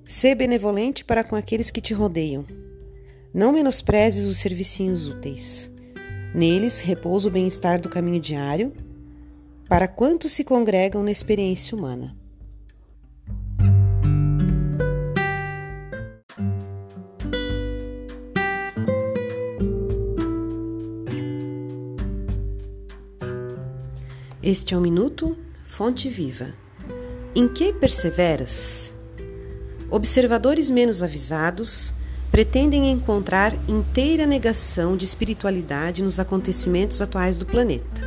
Sê 0.04 0.36
benevolente 0.36 1.06
para 1.06 1.24
com 1.24 1.36
aqueles 1.36 1.72
que 1.72 1.80
te 1.80 1.94
rodeiam. 1.94 2.46
Não 3.34 3.54
menosprezes 3.54 4.26
os 4.26 4.40
servicinhos 4.40 5.08
úteis. 5.08 5.72
Neles 6.36 6.80
repousa 6.80 7.30
o 7.30 7.32
bem-estar 7.32 7.80
do 7.80 7.90
caminho 7.90 8.20
diário 8.20 8.74
para 9.70 9.88
quantos 9.88 10.34
se 10.34 10.44
congregam 10.44 11.02
na 11.02 11.12
experiência 11.12 11.78
humana. 11.78 12.21
Este 24.44 24.74
é 24.74 24.78
o 24.78 24.82
Minuto 24.82 25.38
Fonte 25.64 26.10
Viva. 26.10 26.48
Em 27.36 27.48
que 27.48 27.72
perseveras? 27.72 28.92
Observadores 29.88 30.68
menos 30.68 31.04
avisados 31.04 31.94
pretendem 32.32 32.90
encontrar 32.92 33.54
inteira 33.70 34.26
negação 34.26 34.98
de 34.98 35.06
espiritualidade 35.06 36.02
nos 36.02 36.20
acontecimentos 36.20 37.04
atuais 37.04 37.38
do 37.38 37.46
planeta. 37.46 38.02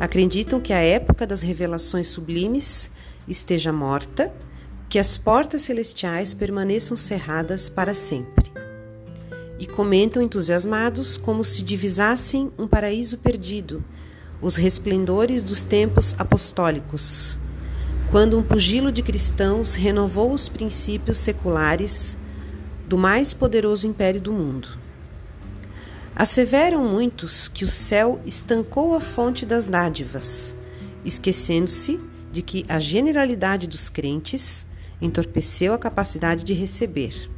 Acreditam 0.00 0.58
que 0.58 0.72
a 0.72 0.80
época 0.80 1.26
das 1.26 1.42
revelações 1.42 2.08
sublimes 2.08 2.90
esteja 3.28 3.74
morta, 3.74 4.34
que 4.88 4.98
as 4.98 5.18
portas 5.18 5.60
celestiais 5.60 6.32
permaneçam 6.32 6.96
cerradas 6.96 7.68
para 7.68 7.92
sempre. 7.92 8.50
E 9.58 9.66
comentam 9.66 10.22
entusiasmados 10.22 11.18
como 11.18 11.44
se 11.44 11.62
divisassem 11.62 12.50
um 12.58 12.66
paraíso 12.66 13.18
perdido 13.18 13.84
os 14.42 14.56
resplendores 14.56 15.40
dos 15.42 15.64
tempos 15.64 16.14
apostólicos, 16.18 17.38
quando 18.10 18.36
um 18.36 18.42
pugilo 18.42 18.90
de 18.90 19.00
cristãos 19.00 19.74
renovou 19.74 20.32
os 20.32 20.48
princípios 20.48 21.18
seculares 21.18 22.18
do 22.88 22.98
mais 22.98 23.32
poderoso 23.32 23.86
império 23.86 24.20
do 24.20 24.32
mundo. 24.32 24.68
Asseveram 26.14 26.84
muitos 26.84 27.48
que 27.48 27.64
o 27.64 27.68
céu 27.68 28.20
estancou 28.26 28.94
a 28.94 29.00
fonte 29.00 29.46
das 29.46 29.68
dádivas, 29.68 30.54
esquecendo-se 31.04 32.00
de 32.30 32.42
que 32.42 32.66
a 32.68 32.80
generalidade 32.80 33.66
dos 33.68 33.88
crentes 33.88 34.66
entorpeceu 35.00 35.72
a 35.72 35.78
capacidade 35.78 36.44
de 36.44 36.52
receber. 36.52 37.30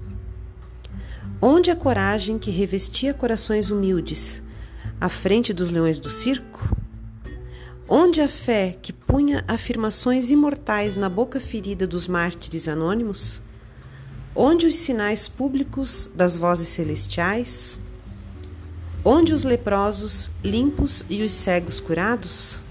Onde 1.41 1.71
a 1.71 1.77
coragem 1.77 2.39
que 2.39 2.51
revestia 2.51 3.13
corações 3.13 3.71
humildes 3.71 4.43
à 5.01 5.09
frente 5.09 5.53
dos 5.53 5.71
leões 5.71 6.01
do 6.01 6.09
circo? 6.09 6.84
Onde 7.89 8.23
a 8.23 8.29
fé 8.29 8.79
que 8.81 8.95
punha 8.95 9.45
afirmações 9.47 10.31
imortais 10.31 10.97
na 10.97 11.11
boca 11.11 11.39
ferida 11.39 11.87
dos 11.87 12.09
mártires 12.09 12.67
anônimos? 12.67 13.43
Onde 14.35 14.67
os 14.67 14.77
sinais 14.77 15.29
públicos 15.29 16.11
das 16.15 16.35
vozes 16.35 16.69
celestiais? 16.69 17.79
Onde 19.05 19.35
os 19.35 19.45
leprosos 19.45 20.31
limpos 20.43 21.05
e 21.11 21.23
os 21.23 21.35
cegos 21.35 21.79
curados? 21.79 22.63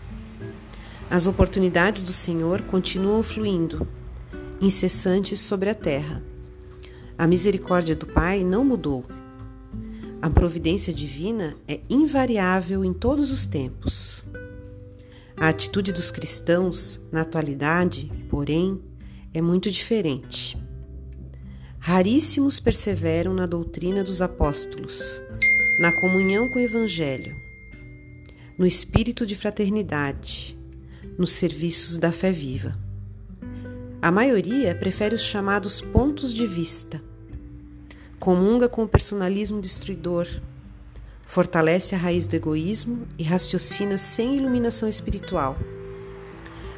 As 1.11 1.27
oportunidades 1.27 2.01
do 2.01 2.11
Senhor 2.11 2.63
continuam 2.63 3.21
fluindo, 3.21 3.87
incessantes 4.59 5.39
sobre 5.41 5.69
a 5.69 5.75
terra. 5.75 6.23
A 7.15 7.27
misericórdia 7.27 7.95
do 7.95 8.07
Pai 8.07 8.43
não 8.43 8.65
mudou. 8.65 9.05
A 10.19 10.29
providência 10.29 10.91
divina 10.91 11.55
é 11.67 11.81
invariável 11.87 12.83
em 12.83 12.93
todos 12.93 13.29
os 13.29 13.45
tempos. 13.45 14.25
A 15.43 15.49
atitude 15.49 15.91
dos 15.91 16.09
cristãos, 16.09 17.01
na 17.11 17.19
atualidade, 17.19 18.09
porém, 18.29 18.81
é 19.33 19.41
muito 19.41 19.69
diferente. 19.69 20.57
Raríssimos 21.79 22.61
perseveram 22.61 23.33
na 23.33 23.45
doutrina 23.45 24.05
dos 24.05 24.21
apóstolos, 24.21 25.21
na 25.81 25.91
comunhão 25.99 26.49
com 26.49 26.59
o 26.59 26.61
Evangelho, 26.61 27.35
no 28.57 28.65
espírito 28.65 29.25
de 29.25 29.35
fraternidade, 29.35 30.57
nos 31.17 31.33
serviços 31.33 31.97
da 31.97 32.13
fé 32.13 32.31
viva. 32.31 32.79
A 34.01 34.09
maioria 34.09 34.73
prefere 34.73 35.13
os 35.13 35.23
chamados 35.23 35.81
pontos 35.81 36.33
de 36.33 36.47
vista, 36.47 37.03
comunga 38.17 38.69
com 38.69 38.83
o 38.83 38.87
personalismo 38.87 39.59
destruidor, 39.59 40.25
fortalece 41.25 41.95
a 41.95 41.97
raiz 41.97 42.27
do 42.27 42.35
egoísmo 42.35 43.07
e 43.17 43.23
raciocina 43.23 43.97
sem 43.97 44.35
iluminação 44.37 44.87
espiritual. 44.87 45.57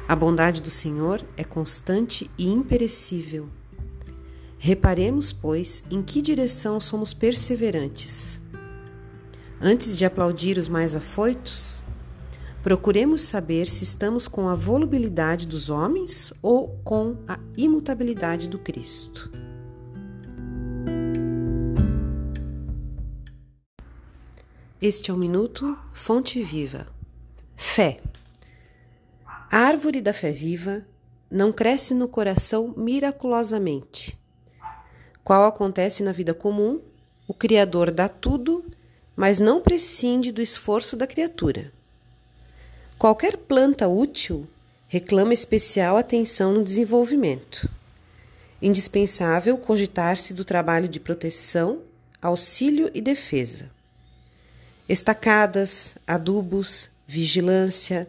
A 0.08 0.14
bondade 0.14 0.62
do 0.62 0.70
Senhor 0.70 1.20
é 1.36 1.44
constante 1.44 2.30
e 2.38 2.48
imperecível. 2.48 3.48
Reparemos, 4.58 5.32
pois, 5.32 5.84
em 5.90 6.02
que 6.02 6.22
direção 6.22 6.80
somos 6.80 7.12
perseverantes. 7.12 8.40
Antes 9.60 9.96
de 9.96 10.04
aplaudir 10.04 10.58
os 10.58 10.68
mais 10.68 10.94
afoitos, 10.94 11.84
procuremos 12.62 13.22
saber 13.22 13.66
se 13.66 13.84
estamos 13.84 14.28
com 14.28 14.48
a 14.48 14.54
volubilidade 14.54 15.46
dos 15.46 15.70
homens 15.70 16.32
ou 16.42 16.80
com 16.84 17.16
a 17.26 17.38
imutabilidade 17.56 18.48
do 18.48 18.58
Cristo. 18.58 19.45
Este 24.80 25.10
é 25.10 25.14
o 25.14 25.16
Minuto 25.16 25.74
Fonte 25.90 26.42
Viva. 26.42 26.86
Fé. 27.56 27.98
A 29.50 29.56
árvore 29.56 30.02
da 30.02 30.12
fé 30.12 30.30
viva 30.30 30.84
não 31.30 31.50
cresce 31.50 31.94
no 31.94 32.06
coração 32.06 32.74
miraculosamente. 32.76 34.18
Qual 35.24 35.46
acontece 35.46 36.02
na 36.02 36.12
vida 36.12 36.34
comum, 36.34 36.82
o 37.26 37.32
Criador 37.32 37.90
dá 37.90 38.06
tudo, 38.06 38.62
mas 39.16 39.40
não 39.40 39.62
prescinde 39.62 40.30
do 40.30 40.42
esforço 40.42 40.94
da 40.94 41.06
criatura. 41.06 41.72
Qualquer 42.98 43.38
planta 43.38 43.88
útil 43.88 44.46
reclama 44.88 45.32
especial 45.32 45.96
atenção 45.96 46.52
no 46.52 46.62
desenvolvimento. 46.62 47.66
Indispensável 48.60 49.56
cogitar-se 49.56 50.34
do 50.34 50.44
trabalho 50.44 50.86
de 50.86 51.00
proteção, 51.00 51.80
auxílio 52.20 52.90
e 52.92 53.00
defesa. 53.00 53.74
Estacadas, 54.88 55.96
adubos, 56.06 56.90
vigilância, 57.08 58.08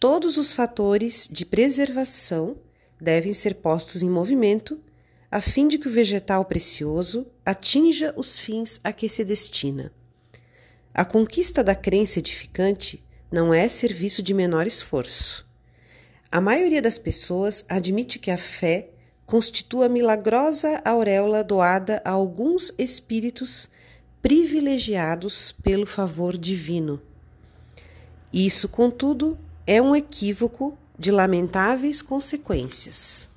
todos 0.00 0.38
os 0.38 0.52
fatores 0.52 1.28
de 1.30 1.44
preservação 1.44 2.56
devem 2.98 3.34
ser 3.34 3.56
postos 3.56 4.02
em 4.02 4.08
movimento 4.08 4.80
a 5.30 5.42
fim 5.42 5.68
de 5.68 5.76
que 5.76 5.88
o 5.88 5.92
vegetal 5.92 6.44
precioso 6.46 7.26
atinja 7.44 8.14
os 8.16 8.38
fins 8.38 8.80
a 8.82 8.94
que 8.94 9.08
se 9.10 9.24
destina. 9.24 9.92
A 10.94 11.04
conquista 11.04 11.62
da 11.62 11.74
crença 11.74 12.20
edificante 12.20 13.04
não 13.30 13.52
é 13.52 13.68
serviço 13.68 14.22
de 14.22 14.32
menor 14.32 14.66
esforço. 14.66 15.46
A 16.32 16.40
maioria 16.40 16.80
das 16.80 16.96
pessoas 16.96 17.66
admite 17.68 18.18
que 18.18 18.30
a 18.30 18.38
fé 18.38 18.88
constitua 19.26 19.84
a 19.86 19.88
milagrosa 19.90 20.80
auréola 20.82 21.44
doada 21.44 22.00
a 22.02 22.10
alguns 22.10 22.72
espíritos 22.78 23.68
privilegiados 24.26 25.52
pelo 25.62 25.86
favor 25.86 26.36
divino. 26.36 27.00
Isso, 28.32 28.68
contudo, 28.68 29.38
é 29.64 29.80
um 29.80 29.94
equívoco 29.94 30.76
de 30.98 31.12
lamentáveis 31.12 32.02
consequências. 32.02 33.28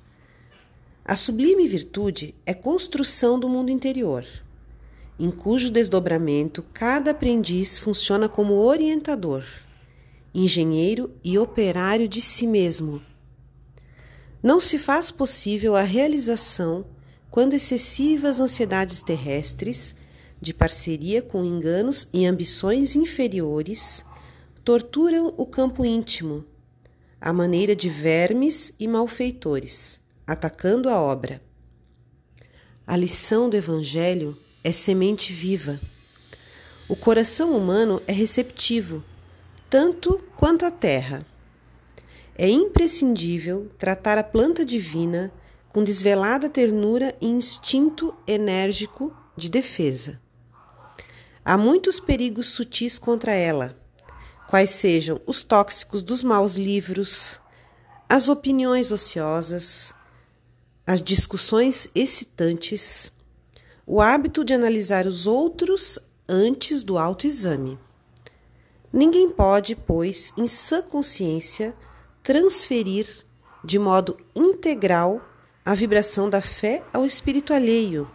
A 1.04 1.14
sublime 1.14 1.68
virtude 1.68 2.34
é 2.44 2.52
construção 2.52 3.38
do 3.38 3.48
mundo 3.48 3.70
interior, 3.70 4.26
em 5.16 5.30
cujo 5.30 5.70
desdobramento 5.70 6.60
cada 6.74 7.12
aprendiz 7.12 7.78
funciona 7.78 8.28
como 8.28 8.54
orientador, 8.54 9.44
engenheiro 10.34 11.14
e 11.22 11.38
operário 11.38 12.08
de 12.08 12.20
si 12.20 12.48
mesmo. 12.48 13.00
Não 14.42 14.58
se 14.58 14.76
faz 14.76 15.08
possível 15.08 15.76
a 15.76 15.82
realização 15.82 16.84
quando 17.30 17.54
excessivas 17.54 18.40
ansiedades 18.40 19.00
terrestres 19.02 19.94
de 20.40 20.54
parceria 20.54 21.20
com 21.20 21.44
enganos 21.44 22.08
e 22.12 22.24
ambições 22.24 22.96
inferiores, 22.96 24.04
torturam 24.64 25.34
o 25.36 25.44
campo 25.44 25.84
íntimo, 25.84 26.44
à 27.20 27.32
maneira 27.32 27.76
de 27.76 27.88
vermes 27.88 28.74
e 28.78 28.88
malfeitores, 28.88 30.00
atacando 30.26 30.88
a 30.88 30.98
obra. 30.98 31.42
A 32.86 32.96
lição 32.96 33.50
do 33.50 33.56
Evangelho 33.56 34.36
é 34.64 34.72
semente 34.72 35.32
viva. 35.32 35.78
O 36.88 36.96
coração 36.96 37.56
humano 37.56 38.02
é 38.06 38.12
receptivo, 38.12 39.04
tanto 39.68 40.18
quanto 40.36 40.64
a 40.64 40.70
terra. 40.70 41.24
É 42.34 42.48
imprescindível 42.48 43.70
tratar 43.78 44.18
a 44.18 44.24
planta 44.24 44.64
divina 44.64 45.32
com 45.68 45.84
desvelada 45.84 46.48
ternura 46.48 47.14
e 47.20 47.26
instinto 47.26 48.14
enérgico 48.26 49.14
de 49.36 49.48
defesa. 49.48 50.20
Há 51.44 51.56
muitos 51.56 51.98
perigos 51.98 52.48
sutis 52.48 52.98
contra 52.98 53.32
ela, 53.32 53.76
quais 54.48 54.70
sejam 54.70 55.20
os 55.26 55.42
tóxicos 55.42 56.02
dos 56.02 56.22
maus 56.22 56.56
livros, 56.56 57.40
as 58.08 58.28
opiniões 58.28 58.90
ociosas, 58.90 59.94
as 60.86 61.00
discussões 61.00 61.88
excitantes, 61.94 63.12
o 63.86 64.00
hábito 64.00 64.44
de 64.44 64.52
analisar 64.52 65.06
os 65.06 65.26
outros 65.26 65.98
antes 66.28 66.82
do 66.82 66.98
autoexame. 66.98 67.78
Ninguém 68.92 69.30
pode, 69.30 69.74
pois, 69.74 70.32
em 70.36 70.46
sã 70.46 70.82
consciência, 70.82 71.74
transferir 72.22 73.06
de 73.64 73.78
modo 73.78 74.16
integral 74.34 75.22
a 75.64 75.74
vibração 75.74 76.28
da 76.28 76.40
fé 76.40 76.84
ao 76.92 77.06
espírito 77.06 77.54
alheio, 77.54 78.10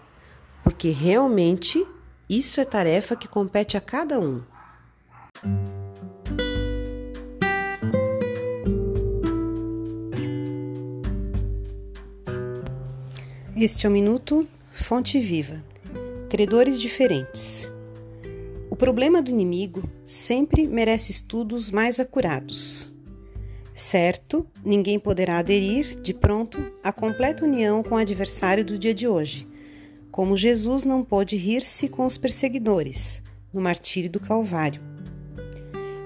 porque 0.64 0.90
realmente 0.90 1.86
isso 2.30 2.60
é 2.60 2.66
tarefa 2.66 3.16
que 3.16 3.28
compete 3.28 3.78
a 3.78 3.82
cada 3.82 4.20
um. 4.20 4.42
Este 13.56 13.86
é 13.86 13.90
o 13.90 13.92
Minuto 13.92 14.48
Fonte 14.74 15.20
Viva. 15.20 15.64
Credores 16.28 16.82
diferentes. 16.82 17.72
O 18.70 18.76
problema 18.76 19.22
do 19.22 19.30
inimigo 19.30 19.88
sempre 20.04 20.68
merece 20.68 21.12
estudos 21.12 21.70
mais 21.70 22.00
acurados. 22.00 22.94
Certo, 23.74 24.46
ninguém 24.64 24.98
poderá 24.98 25.38
aderir, 25.38 26.02
de 26.02 26.14
pronto, 26.14 26.72
à 26.84 26.92
completa 26.92 27.46
união 27.46 27.84
com 27.84 27.96
o 27.96 28.00
adversário 28.00 28.66
do 28.66 28.80
dia 28.80 28.94
de 28.94 29.08
hoje 29.08 29.48
como 30.16 30.38
Jesus 30.38 30.86
não 30.86 31.04
pôde 31.04 31.36
rir-se 31.36 31.90
com 31.90 32.06
os 32.06 32.18
perseguidores 32.18 33.22
no 33.52 33.60
martírio 33.60 34.10
do 34.10 34.18
Calvário. 34.18 34.82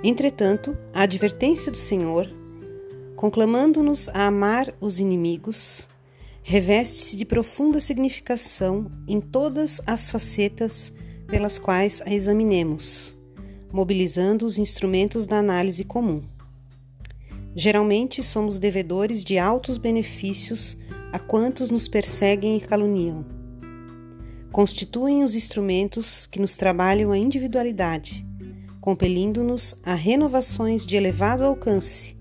Entretanto, 0.04 0.76
a 0.92 1.04
advertência 1.04 1.72
do 1.72 1.78
Senhor, 1.78 2.28
conclamando-nos 3.16 4.10
a 4.10 4.26
amar 4.26 4.74
os 4.82 5.00
inimigos, 5.00 5.88
reveste-se 6.42 7.18
de 7.18 7.24
profunda 7.24 7.80
significação 7.80 8.92
em 9.08 9.22
todas 9.22 9.80
as 9.86 10.10
facetas 10.10 10.92
pelas 11.28 11.60
quais 11.60 12.02
a 12.02 12.12
examinemos, 12.12 13.16
mobilizando 13.72 14.44
os 14.44 14.58
instrumentos 14.58 15.28
da 15.28 15.38
análise 15.38 15.84
comum. 15.84 16.24
Geralmente 17.56 18.24
somos 18.24 18.58
devedores 18.58 19.24
de 19.24 19.38
altos 19.38 19.78
benefícios 19.78 20.76
a 21.14 21.20
quantos 21.20 21.70
nos 21.70 21.88
perseguem 21.88 22.58
e 22.58 22.60
caluniam 22.60 23.38
constituem 24.52 25.24
os 25.24 25.36
instrumentos 25.36 26.26
que 26.28 26.40
nos 26.40 26.56
trabalham 26.56 27.12
a 27.12 27.18
individualidade, 27.18 28.26
compelindo-nos 28.82 29.76
a 29.84 29.94
renovações 29.94 30.86
de 30.86 30.96
elevado 30.96 31.44
alcance, 31.44 32.18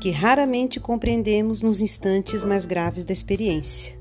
que 0.00 0.10
raramente 0.10 0.80
compreendemos 0.80 1.62
nos 1.62 1.80
instantes 1.80 2.42
mais 2.44 2.66
graves 2.66 3.04
da 3.04 3.12
experiência. 3.12 3.96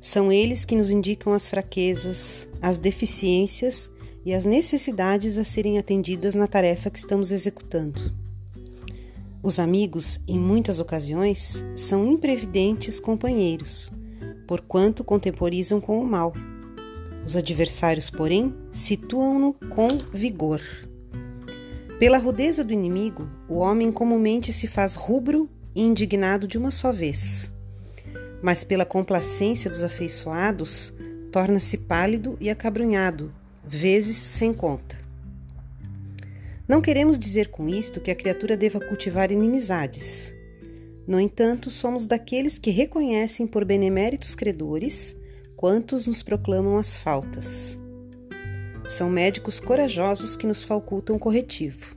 São 0.00 0.32
eles 0.32 0.64
que 0.64 0.74
nos 0.74 0.90
indicam 0.90 1.32
as 1.32 1.46
fraquezas, 1.46 2.48
as 2.60 2.78
deficiências 2.78 3.88
e 4.24 4.32
as 4.32 4.44
necessidades 4.44 5.38
a 5.38 5.44
serem 5.44 5.78
atendidas 5.78 6.34
na 6.34 6.46
tarefa 6.46 6.90
que 6.90 6.98
estamos 6.98 7.30
executando. 7.30 8.00
Os 9.42 9.58
amigos, 9.58 10.20
em 10.26 10.38
muitas 10.38 10.80
ocasiões, 10.80 11.64
são 11.76 12.06
imprevidentes 12.06 12.98
companheiros 12.98 13.92
porquanto 14.52 15.02
contemporizam 15.02 15.80
com 15.80 15.98
o 15.98 16.06
mal. 16.06 16.34
Os 17.24 17.38
adversários, 17.38 18.10
porém, 18.10 18.54
situam-no 18.70 19.54
com 19.70 19.88
vigor. 20.12 20.60
Pela 21.98 22.18
rudeza 22.18 22.62
do 22.62 22.70
inimigo, 22.70 23.26
o 23.48 23.54
homem 23.54 23.90
comumente 23.90 24.52
se 24.52 24.66
faz 24.66 24.94
rubro 24.94 25.48
e 25.74 25.80
indignado 25.80 26.46
de 26.46 26.58
uma 26.58 26.70
só 26.70 26.92
vez. 26.92 27.50
Mas 28.42 28.62
pela 28.62 28.84
complacência 28.84 29.70
dos 29.70 29.82
afeiçoados, 29.82 30.92
torna-se 31.32 31.78
pálido 31.78 32.36
e 32.38 32.50
acabrunhado, 32.50 33.32
vezes 33.64 34.18
sem 34.18 34.52
conta. 34.52 34.98
Não 36.68 36.82
queremos 36.82 37.18
dizer 37.18 37.48
com 37.48 37.70
isto 37.70 38.02
que 38.02 38.10
a 38.10 38.14
criatura 38.14 38.54
deva 38.54 38.78
cultivar 38.78 39.32
inimizades. 39.32 40.34
No 41.06 41.18
entanto, 41.18 41.70
somos 41.70 42.06
daqueles 42.06 42.58
que 42.58 42.70
reconhecem 42.70 43.46
por 43.46 43.64
beneméritos 43.64 44.34
credores 44.34 45.16
quantos 45.56 46.06
nos 46.06 46.22
proclamam 46.22 46.76
as 46.76 46.96
faltas. 46.96 47.78
São 48.86 49.08
médicos 49.08 49.60
corajosos 49.60 50.36
que 50.36 50.46
nos 50.46 50.64
facultam 50.64 51.18
corretivo. 51.18 51.96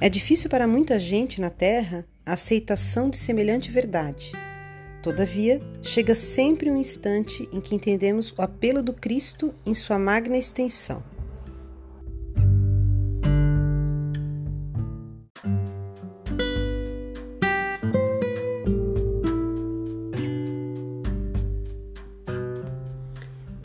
É 0.00 0.08
difícil 0.08 0.50
para 0.50 0.66
muita 0.66 0.98
gente 0.98 1.40
na 1.40 1.50
Terra 1.50 2.06
a 2.26 2.34
aceitação 2.34 3.08
de 3.08 3.16
semelhante 3.16 3.70
verdade. 3.70 4.32
Todavia, 5.02 5.60
chega 5.82 6.14
sempre 6.14 6.70
um 6.70 6.76
instante 6.76 7.48
em 7.52 7.60
que 7.60 7.74
entendemos 7.74 8.32
o 8.36 8.42
apelo 8.42 8.82
do 8.82 8.92
Cristo 8.92 9.54
em 9.64 9.74
sua 9.74 9.98
magna 9.98 10.36
extensão. 10.36 11.02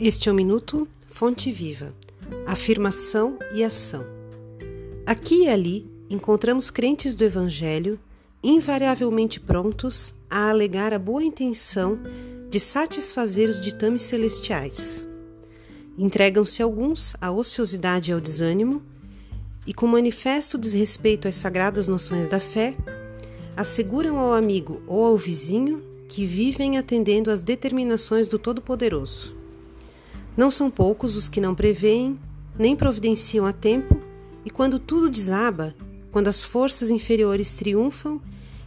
Este 0.02 0.30
é 0.30 0.32
o 0.32 0.34
Minuto 0.34 0.88
Fonte 1.08 1.52
Viva, 1.52 1.94
afirmação 2.46 3.38
e 3.52 3.62
ação. 3.62 4.02
Aqui 5.04 5.42
e 5.42 5.48
ali 5.50 5.90
encontramos 6.08 6.70
crentes 6.70 7.14
do 7.14 7.22
Evangelho 7.22 8.00
invariavelmente 8.42 9.38
prontos 9.38 10.14
a 10.30 10.48
alegar 10.48 10.94
a 10.94 10.98
boa 10.98 11.22
intenção 11.22 12.00
de 12.48 12.58
satisfazer 12.58 13.46
os 13.50 13.60
ditames 13.60 14.00
celestiais. 14.00 15.06
Entregam-se 15.98 16.62
alguns 16.62 17.14
à 17.20 17.30
ociosidade 17.30 18.10
e 18.10 18.14
ao 18.14 18.22
desânimo, 18.22 18.82
e 19.66 19.74
com 19.74 19.86
manifesto 19.86 20.56
desrespeito 20.56 21.28
às 21.28 21.36
sagradas 21.36 21.88
noções 21.88 22.26
da 22.26 22.40
fé, 22.40 22.74
asseguram 23.54 24.18
ao 24.18 24.32
amigo 24.32 24.80
ou 24.86 25.04
ao 25.04 25.18
vizinho 25.18 25.84
que 26.08 26.24
vivem 26.24 26.78
atendendo 26.78 27.30
às 27.30 27.42
determinações 27.42 28.26
do 28.26 28.38
Todo-Poderoso. 28.38 29.39
Não 30.40 30.50
são 30.50 30.70
poucos 30.70 31.18
os 31.18 31.28
que 31.28 31.38
não 31.38 31.54
preveem, 31.54 32.18
nem 32.58 32.74
providenciam 32.74 33.44
a 33.44 33.52
tempo, 33.52 34.00
e 34.42 34.48
quando 34.48 34.78
tudo 34.78 35.10
desaba, 35.10 35.76
quando 36.10 36.28
as 36.28 36.42
forças 36.42 36.88
inferiores 36.88 37.58
triunfam, 37.58 38.18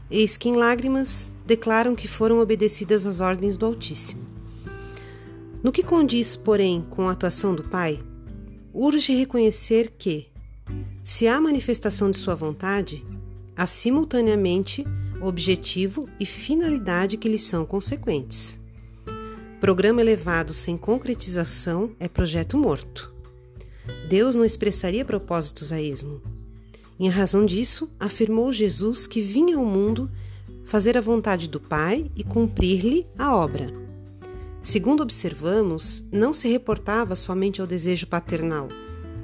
eis 0.07 0.37
que 0.37 0.47
em 0.49 0.55
lágrimas 0.55 1.31
declaram 1.47 1.95
que 1.95 2.07
foram 2.07 2.37
obedecidas 2.37 3.07
às 3.07 3.21
ordens 3.21 3.57
do 3.57 3.65
Altíssimo. 3.65 4.21
No 5.63 5.71
que 5.71 5.81
condiz, 5.81 6.35
porém, 6.35 6.85
com 6.91 7.09
a 7.09 7.13
atuação 7.13 7.55
do 7.55 7.63
Pai, 7.63 7.99
urge 8.71 9.11
reconhecer 9.15 9.95
que, 9.97 10.27
se 11.01 11.27
há 11.27 11.41
manifestação 11.41 12.11
de 12.11 12.17
sua 12.17 12.35
vontade, 12.35 13.03
há 13.57 13.65
simultaneamente 13.65 14.85
objetivo 15.19 16.07
e 16.19 16.25
finalidade 16.27 17.17
que 17.17 17.27
lhe 17.27 17.39
são 17.39 17.65
consequentes. 17.65 18.61
Programa 19.63 20.01
elevado 20.01 20.53
sem 20.53 20.75
concretização 20.75 21.91
é 21.97 22.09
projeto 22.09 22.57
morto. 22.57 23.13
Deus 24.09 24.35
não 24.35 24.43
expressaria 24.43 25.05
propósitos 25.05 25.71
a 25.71 25.81
esmo. 25.81 26.21
Em 26.99 27.07
razão 27.07 27.45
disso, 27.45 27.89
afirmou 27.97 28.51
Jesus 28.51 29.07
que 29.07 29.21
vinha 29.21 29.55
ao 29.55 29.63
mundo 29.63 30.11
fazer 30.65 30.97
a 30.97 31.01
vontade 31.01 31.47
do 31.47 31.61
Pai 31.61 32.11
e 32.13 32.25
cumprir-lhe 32.25 33.07
a 33.17 33.33
obra. 33.33 33.67
Segundo 34.61 35.01
observamos, 35.01 36.03
não 36.11 36.33
se 36.33 36.49
reportava 36.49 37.15
somente 37.15 37.61
ao 37.61 37.65
desejo 37.65 38.05
paternal, 38.07 38.67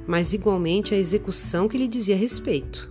mas 0.06 0.32
igualmente 0.32 0.94
à 0.94 0.96
execução 0.96 1.68
que 1.68 1.76
lhe 1.76 1.86
dizia 1.86 2.16
respeito. 2.16 2.90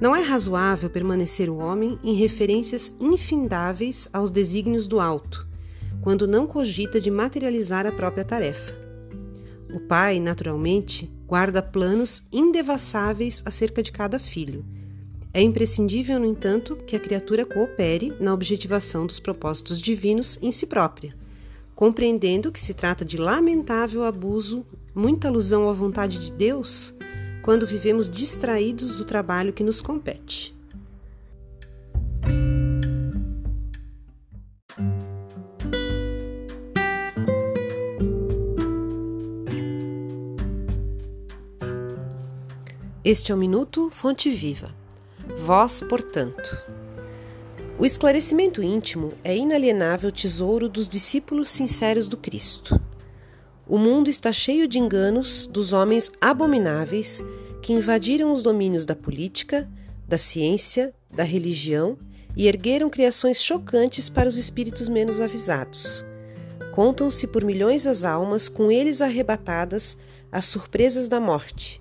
Não 0.00 0.16
é 0.16 0.22
razoável 0.22 0.88
permanecer 0.88 1.50
o 1.50 1.58
homem 1.58 1.98
em 2.02 2.14
referências 2.14 2.96
infindáveis 2.98 4.08
aos 4.10 4.30
desígnios 4.30 4.86
do 4.86 5.00
alto, 5.00 5.49
quando 6.00 6.26
não 6.26 6.46
cogita 6.46 7.00
de 7.00 7.10
materializar 7.10 7.86
a 7.86 7.92
própria 7.92 8.24
tarefa. 8.24 8.74
O 9.72 9.78
pai, 9.78 10.18
naturalmente, 10.18 11.10
guarda 11.26 11.62
planos 11.62 12.24
indevassáveis 12.32 13.42
acerca 13.44 13.82
de 13.82 13.92
cada 13.92 14.18
filho. 14.18 14.64
É 15.32 15.40
imprescindível, 15.40 16.18
no 16.18 16.26
entanto, 16.26 16.74
que 16.74 16.96
a 16.96 17.00
criatura 17.00 17.46
coopere 17.46 18.12
na 18.18 18.34
objetivação 18.34 19.06
dos 19.06 19.20
propósitos 19.20 19.80
divinos 19.80 20.38
em 20.42 20.50
si 20.50 20.66
própria, 20.66 21.14
compreendendo 21.74 22.50
que 22.50 22.60
se 22.60 22.74
trata 22.74 23.04
de 23.04 23.16
lamentável 23.16 24.04
abuso, 24.04 24.66
muita 24.92 25.28
alusão 25.28 25.68
à 25.68 25.72
vontade 25.72 26.18
de 26.18 26.32
Deus, 26.32 26.92
quando 27.42 27.66
vivemos 27.66 28.10
distraídos 28.10 28.94
do 28.94 29.04
trabalho 29.04 29.52
que 29.52 29.62
nos 29.62 29.80
compete. 29.80 30.59
Este 43.02 43.32
é 43.32 43.34
o 43.34 43.38
Minuto 43.38 43.88
Fonte 43.88 44.28
Viva. 44.28 44.74
Vós, 45.38 45.80
portanto. 45.80 46.62
O 47.78 47.86
esclarecimento 47.86 48.62
íntimo 48.62 49.14
é 49.24 49.34
inalienável 49.34 50.12
tesouro 50.12 50.68
dos 50.68 50.86
discípulos 50.86 51.48
sinceros 51.48 52.08
do 52.08 52.18
Cristo. 52.18 52.78
O 53.66 53.78
mundo 53.78 54.10
está 54.10 54.34
cheio 54.34 54.68
de 54.68 54.78
enganos 54.78 55.46
dos 55.46 55.72
homens 55.72 56.12
abomináveis 56.20 57.24
que 57.62 57.72
invadiram 57.72 58.34
os 58.34 58.42
domínios 58.42 58.84
da 58.84 58.94
política, 58.94 59.66
da 60.06 60.18
ciência, 60.18 60.92
da 61.10 61.24
religião 61.24 61.96
e 62.36 62.48
ergueram 62.48 62.90
criações 62.90 63.42
chocantes 63.42 64.10
para 64.10 64.28
os 64.28 64.36
espíritos 64.36 64.90
menos 64.90 65.22
avisados. 65.22 66.04
Contam-se 66.74 67.26
por 67.26 67.44
milhões 67.44 67.86
as 67.86 68.04
almas 68.04 68.46
com 68.46 68.70
eles 68.70 69.00
arrebatadas 69.00 69.96
às 70.30 70.44
surpresas 70.44 71.08
da 71.08 71.18
morte 71.18 71.80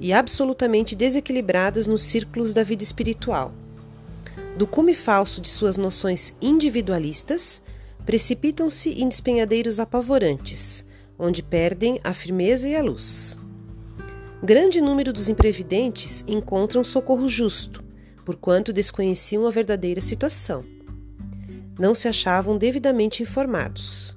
e 0.00 0.12
absolutamente 0.12 0.94
desequilibradas 0.94 1.86
nos 1.86 2.02
círculos 2.02 2.54
da 2.54 2.62
vida 2.62 2.82
espiritual. 2.82 3.52
Do 4.56 4.66
cume 4.66 4.94
falso 4.94 5.40
de 5.40 5.48
suas 5.48 5.76
noções 5.76 6.34
individualistas, 6.40 7.62
precipitam-se 8.04 8.90
em 9.02 9.08
despenhadeiros 9.08 9.78
apavorantes, 9.78 10.84
onde 11.18 11.42
perdem 11.42 12.00
a 12.02 12.12
firmeza 12.12 12.68
e 12.68 12.74
a 12.74 12.82
luz. 12.82 13.36
Grande 14.42 14.80
número 14.80 15.12
dos 15.12 15.28
imprevidentes 15.28 16.24
encontram 16.26 16.82
socorro 16.84 17.28
justo, 17.28 17.84
porquanto 18.24 18.72
desconheciam 18.72 19.46
a 19.46 19.50
verdadeira 19.50 20.00
situação. 20.00 20.64
Não 21.78 21.94
se 21.94 22.08
achavam 22.08 22.56
devidamente 22.56 23.22
informados. 23.22 24.16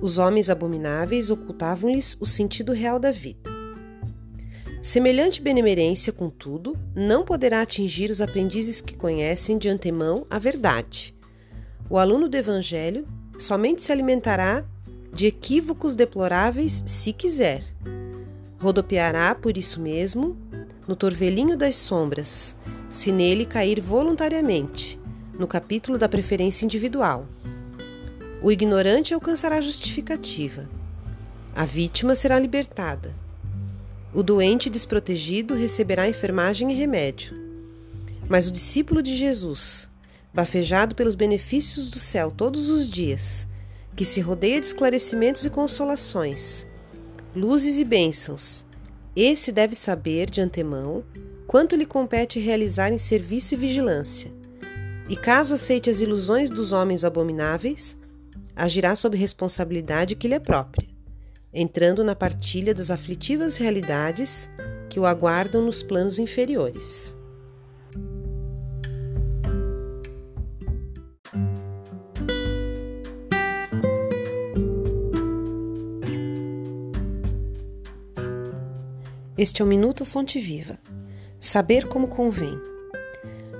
Os 0.00 0.18
homens 0.18 0.50
abomináveis 0.50 1.30
ocultavam-lhes 1.30 2.16
o 2.20 2.26
sentido 2.26 2.72
real 2.72 2.98
da 2.98 3.10
vida. 3.10 3.53
Semelhante 4.84 5.40
benemerência, 5.40 6.12
contudo, 6.12 6.76
não 6.94 7.24
poderá 7.24 7.62
atingir 7.62 8.10
os 8.10 8.20
aprendizes 8.20 8.82
que 8.82 8.94
conhecem 8.94 9.56
de 9.56 9.66
antemão 9.66 10.26
a 10.28 10.38
verdade. 10.38 11.14
O 11.88 11.96
aluno 11.96 12.28
do 12.28 12.36
Evangelho 12.36 13.08
somente 13.38 13.80
se 13.80 13.90
alimentará 13.90 14.62
de 15.10 15.26
equívocos 15.26 15.94
deploráveis 15.94 16.82
se 16.84 17.14
quiser. 17.14 17.64
Rodopiará 18.58 19.34
por 19.34 19.56
isso 19.56 19.80
mesmo 19.80 20.36
no 20.86 20.94
torvelinho 20.94 21.56
das 21.56 21.76
sombras, 21.76 22.54
se 22.90 23.10
nele 23.10 23.46
cair 23.46 23.80
voluntariamente, 23.80 25.00
no 25.38 25.46
capítulo 25.46 25.96
da 25.96 26.10
preferência 26.10 26.66
individual. 26.66 27.26
O 28.42 28.52
ignorante 28.52 29.14
alcançará 29.14 29.62
justificativa. 29.62 30.68
A 31.56 31.64
vítima 31.64 32.14
será 32.14 32.38
libertada 32.38 33.23
o 34.14 34.22
doente 34.22 34.70
desprotegido 34.70 35.54
receberá 35.54 36.08
enfermagem 36.08 36.70
e 36.70 36.74
remédio. 36.74 37.34
Mas 38.28 38.46
o 38.46 38.52
discípulo 38.52 39.02
de 39.02 39.14
Jesus, 39.14 39.90
bafejado 40.32 40.94
pelos 40.94 41.16
benefícios 41.16 41.90
do 41.90 41.98
céu 41.98 42.30
todos 42.30 42.70
os 42.70 42.88
dias, 42.88 43.48
que 43.96 44.04
se 44.04 44.20
rodeia 44.20 44.60
de 44.60 44.66
esclarecimentos 44.66 45.44
e 45.44 45.50
consolações, 45.50 46.64
luzes 47.34 47.78
e 47.78 47.84
bênçãos, 47.84 48.64
esse 49.16 49.50
deve 49.50 49.74
saber 49.74 50.30
de 50.30 50.40
antemão 50.40 51.04
quanto 51.46 51.76
lhe 51.76 51.84
compete 51.84 52.38
realizar 52.38 52.92
em 52.92 52.98
serviço 52.98 53.54
e 53.54 53.56
vigilância. 53.56 54.32
E 55.08 55.16
caso 55.16 55.54
aceite 55.54 55.90
as 55.90 56.00
ilusões 56.00 56.48
dos 56.48 56.72
homens 56.72 57.04
abomináveis, 57.04 57.96
agirá 58.56 58.94
sob 58.94 59.16
responsabilidade 59.16 60.16
que 60.16 60.28
lhe 60.28 60.34
é 60.34 60.40
própria 60.40 60.93
entrando 61.54 62.02
na 62.02 62.16
partilha 62.16 62.74
das 62.74 62.90
aflitivas 62.90 63.56
realidades 63.56 64.50
que 64.90 64.98
o 64.98 65.06
aguardam 65.06 65.62
nos 65.62 65.82
planos 65.82 66.18
inferiores. 66.18 67.16
Este 79.36 79.62
é 79.62 79.64
o 79.64 79.68
Minuto 79.68 80.04
Fonte 80.04 80.40
Viva. 80.40 80.78
Saber 81.38 81.88
como 81.88 82.08
convém. 82.08 82.56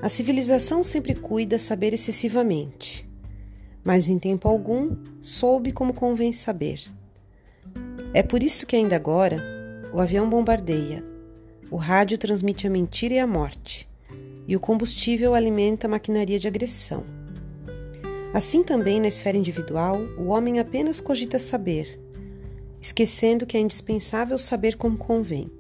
A 0.00 0.08
civilização 0.08 0.84
sempre 0.84 1.14
cuida 1.14 1.58
saber 1.58 1.92
excessivamente, 1.94 3.08
mas 3.84 4.08
em 4.08 4.18
tempo 4.18 4.48
algum 4.48 4.96
soube 5.20 5.72
como 5.72 5.92
convém 5.92 6.32
saber. 6.32 6.80
É 8.14 8.22
por 8.22 8.44
isso 8.44 8.64
que 8.64 8.76
ainda 8.76 8.94
agora 8.94 9.42
o 9.92 10.00
avião 10.00 10.30
bombardeia, 10.30 11.04
o 11.68 11.74
rádio 11.76 12.16
transmite 12.16 12.64
a 12.64 12.70
mentira 12.70 13.14
e 13.14 13.18
a 13.18 13.26
morte, 13.26 13.90
e 14.46 14.54
o 14.54 14.60
combustível 14.60 15.34
alimenta 15.34 15.88
a 15.88 15.90
maquinaria 15.90 16.38
de 16.38 16.46
agressão. 16.46 17.04
Assim 18.32 18.62
também 18.62 19.00
na 19.00 19.08
esfera 19.08 19.36
individual, 19.36 19.98
o 20.16 20.26
homem 20.26 20.60
apenas 20.60 21.00
cogita 21.00 21.40
saber, 21.40 22.00
esquecendo 22.80 23.46
que 23.46 23.56
é 23.56 23.60
indispensável 23.60 24.38
saber 24.38 24.76
como 24.76 24.96
convém. 24.96 25.50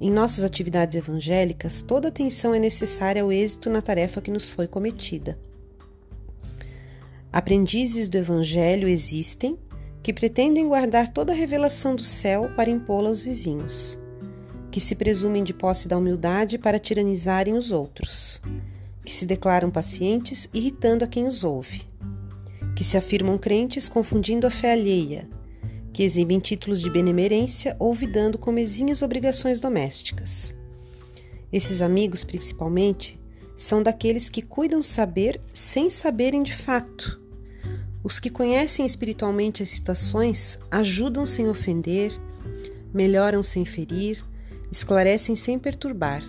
Em 0.00 0.10
nossas 0.10 0.42
atividades 0.42 0.96
evangélicas, 0.96 1.80
toda 1.80 2.08
atenção 2.08 2.52
é 2.52 2.58
necessária 2.58 3.22
ao 3.22 3.30
êxito 3.30 3.70
na 3.70 3.80
tarefa 3.80 4.20
que 4.20 4.32
nos 4.32 4.48
foi 4.48 4.66
cometida. 4.66 5.38
Aprendizes 7.32 8.08
do 8.08 8.18
Evangelho 8.18 8.88
existem 8.88 9.56
que 10.02 10.12
pretendem 10.12 10.68
guardar 10.68 11.08
toda 11.08 11.32
a 11.32 11.36
revelação 11.36 11.94
do 11.94 12.02
céu 12.02 12.50
para 12.56 12.70
impô-la 12.70 13.08
aos 13.08 13.22
vizinhos, 13.22 13.98
que 14.70 14.80
se 14.80 14.94
presumem 14.94 15.44
de 15.44 15.52
posse 15.52 15.88
da 15.88 15.98
humildade 15.98 16.58
para 16.58 16.78
tiranizarem 16.78 17.54
os 17.54 17.70
outros, 17.70 18.40
que 19.04 19.14
se 19.14 19.26
declaram 19.26 19.70
pacientes 19.70 20.48
irritando 20.54 21.04
a 21.04 21.08
quem 21.08 21.26
os 21.26 21.44
ouve, 21.44 21.82
que 22.74 22.84
se 22.84 22.96
afirmam 22.96 23.36
crentes 23.36 23.88
confundindo 23.88 24.46
a 24.46 24.50
fé 24.50 24.72
alheia 24.72 25.28
que 25.92 26.02
exibem 26.02 26.38
títulos 26.38 26.80
de 26.80 26.90
benemerência 26.90 27.76
olvidando 27.78 28.38
comezinhas 28.38 29.02
obrigações 29.02 29.60
domésticas. 29.60 30.54
Esses 31.52 31.82
amigos, 31.82 32.22
principalmente, 32.22 33.20
são 33.56 33.82
daqueles 33.82 34.28
que 34.28 34.40
cuidam 34.40 34.82
saber 34.82 35.40
sem 35.52 35.90
saberem 35.90 36.42
de 36.42 36.54
fato. 36.54 37.19
Os 38.02 38.18
que 38.18 38.30
conhecem 38.30 38.86
espiritualmente 38.86 39.62
as 39.62 39.68
situações 39.68 40.58
ajudam 40.70 41.26
sem 41.26 41.48
ofender, 41.48 42.12
melhoram 42.94 43.42
sem 43.42 43.64
ferir, 43.64 44.24
esclarecem 44.72 45.36
sem 45.36 45.58
perturbar, 45.58 46.22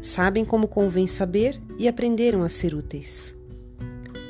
sabem 0.00 0.44
como 0.44 0.66
convém 0.66 1.06
saber 1.06 1.60
e 1.78 1.86
aprenderam 1.86 2.42
a 2.42 2.48
ser 2.48 2.74
úteis. 2.74 3.36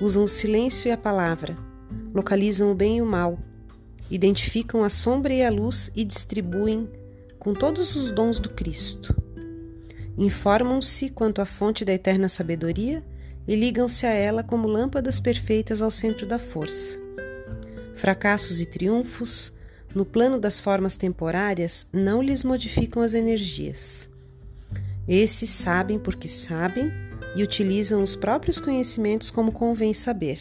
Usam 0.01 0.25
o 0.25 0.29
silêncio 0.29 0.89
e 0.89 0.93
a 0.93 0.99
palavra, 0.99 1.57
localizam 2.15 2.71
o 2.71 2.75
bem 2.75 2.99
e 2.99 3.03
o 3.03 3.07
mal, 3.07 3.39
identificam 4.11 4.85
a 4.85 4.91
sombra 4.91 5.33
e 5.33 5.43
a 5.43 5.51
luz 5.51 5.91
e 5.97 6.05
distribuem 6.05 6.89
com 7.39 7.55
todos 7.55 7.97
os 7.97 8.11
dons 8.11 8.39
do 8.39 8.51
Cristo. 8.51 9.17
Informam-se 10.19 11.11
quanto 11.11 11.41
à 11.41 11.47
fonte 11.47 11.85
da 11.85 11.93
eterna 11.93 12.29
sabedoria 12.29 13.03
e 13.49 13.57
ligam-se 13.57 14.07
a 14.07 14.11
ela 14.11 14.45
como 14.45 14.69
lâmpadas 14.69 15.19
perfeitas 15.19 15.81
ao 15.81 15.91
centro 15.91 16.27
da 16.27 16.39
força. 16.39 17.01
Fracassos 17.97 18.61
e 18.61 18.67
triunfos, 18.67 19.53
no 19.95 20.05
plano 20.05 20.39
das 20.39 20.61
formas 20.61 20.99
temporárias, 20.99 21.89
não 21.91 22.23
lhes 22.23 22.45
modificam 22.45 23.03
as 23.03 23.15
energias. 23.15 24.11
Esses 25.09 25.49
sabem 25.49 25.99
porque 25.99 26.29
sabem 26.29 26.93
e 27.35 27.43
utilizam 27.43 28.03
os 28.03 28.15
próprios 28.15 28.61
conhecimentos 28.61 29.31
como 29.31 29.51
convém 29.51 29.95
saber. 29.95 30.41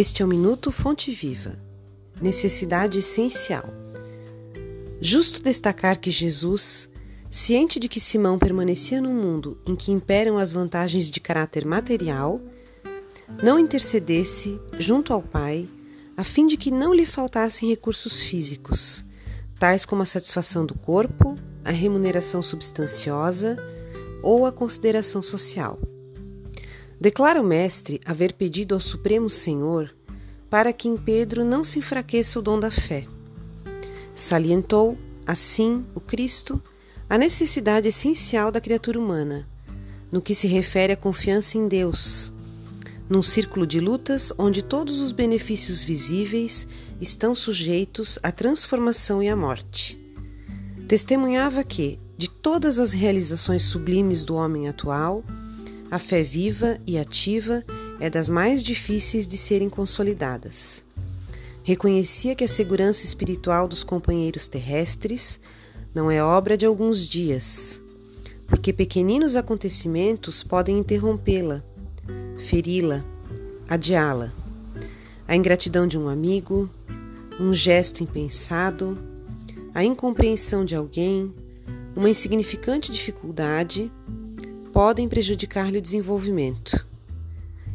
Este 0.00 0.22
é 0.22 0.24
o 0.24 0.28
Minuto 0.28 0.70
Fonte 0.70 1.10
Viva. 1.10 1.58
Necessidade 2.22 3.00
essencial. 3.00 3.64
Justo 5.00 5.42
destacar 5.42 5.98
que 5.98 6.08
Jesus, 6.08 6.88
ciente 7.28 7.80
de 7.80 7.88
que 7.88 7.98
Simão 7.98 8.38
permanecia 8.38 9.00
num 9.00 9.12
mundo 9.12 9.60
em 9.66 9.74
que 9.74 9.90
imperam 9.90 10.38
as 10.38 10.52
vantagens 10.52 11.10
de 11.10 11.18
caráter 11.18 11.66
material, 11.66 12.40
não 13.42 13.58
intercedesse 13.58 14.60
junto 14.78 15.12
ao 15.12 15.20
Pai 15.20 15.68
a 16.16 16.22
fim 16.22 16.46
de 16.46 16.56
que 16.56 16.70
não 16.70 16.94
lhe 16.94 17.04
faltassem 17.04 17.68
recursos 17.68 18.20
físicos, 18.20 19.04
tais 19.58 19.84
como 19.84 20.02
a 20.02 20.06
satisfação 20.06 20.64
do 20.64 20.78
corpo, 20.78 21.34
a 21.64 21.72
remuneração 21.72 22.40
substanciosa 22.40 23.56
ou 24.22 24.46
a 24.46 24.52
consideração 24.52 25.20
social. 25.20 25.76
Declara 27.00 27.40
o 27.40 27.44
Mestre 27.44 28.00
haver 28.04 28.32
pedido 28.32 28.74
ao 28.74 28.80
Supremo 28.80 29.30
Senhor 29.30 29.94
para 30.50 30.72
que 30.72 30.88
em 30.88 30.96
Pedro 30.96 31.44
não 31.44 31.62
se 31.62 31.78
enfraqueça 31.78 32.38
o 32.38 32.42
dom 32.42 32.58
da 32.58 32.70
fé. 32.70 33.06
Salientou, 34.14 34.98
assim, 35.26 35.84
o 35.94 36.00
Cristo, 36.00 36.60
a 37.08 37.16
necessidade 37.16 37.88
essencial 37.88 38.50
da 38.50 38.60
criatura 38.60 38.98
humana, 38.98 39.48
no 40.10 40.20
que 40.20 40.34
se 40.34 40.46
refere 40.46 40.92
à 40.92 40.96
confiança 40.96 41.56
em 41.56 41.68
Deus, 41.68 42.32
num 43.08 43.22
círculo 43.22 43.66
de 43.66 43.78
lutas 43.78 44.32
onde 44.38 44.62
todos 44.62 45.00
os 45.00 45.12
benefícios 45.12 45.82
visíveis 45.82 46.66
estão 47.00 47.34
sujeitos 47.34 48.18
à 48.22 48.32
transformação 48.32 49.22
e 49.22 49.28
à 49.28 49.36
morte. 49.36 49.98
Testemunhava 50.88 51.62
que, 51.62 51.98
de 52.16 52.28
todas 52.28 52.78
as 52.78 52.92
realizações 52.92 53.62
sublimes 53.62 54.24
do 54.24 54.34
homem 54.34 54.68
atual, 54.68 55.22
a 55.90 55.98
fé 55.98 56.22
viva 56.22 56.78
e 56.86 56.98
ativa 56.98 57.64
é 57.98 58.10
das 58.10 58.28
mais 58.28 58.62
difíceis 58.62 59.26
de 59.26 59.36
serem 59.36 59.70
consolidadas. 59.70 60.84
Reconhecia 61.62 62.34
que 62.34 62.44
a 62.44 62.48
segurança 62.48 63.04
espiritual 63.04 63.66
dos 63.66 63.82
companheiros 63.82 64.48
terrestres 64.48 65.40
não 65.94 66.10
é 66.10 66.22
obra 66.22 66.56
de 66.56 66.66
alguns 66.66 67.06
dias, 67.06 67.82
porque 68.46 68.72
pequeninos 68.72 69.34
acontecimentos 69.34 70.42
podem 70.42 70.78
interrompê-la, 70.78 71.62
feri-la, 72.38 73.04
adiá-la. 73.68 74.32
A 75.26 75.36
ingratidão 75.36 75.86
de 75.86 75.98
um 75.98 76.08
amigo, 76.08 76.70
um 77.40 77.52
gesto 77.52 78.02
impensado, 78.02 78.98
a 79.74 79.84
incompreensão 79.84 80.64
de 80.64 80.74
alguém, 80.74 81.32
uma 81.94 82.08
insignificante 82.08 82.92
dificuldade 82.92 83.90
podem 84.78 85.08
prejudicar-lhe 85.08 85.78
o 85.78 85.82
desenvolvimento. 85.82 86.86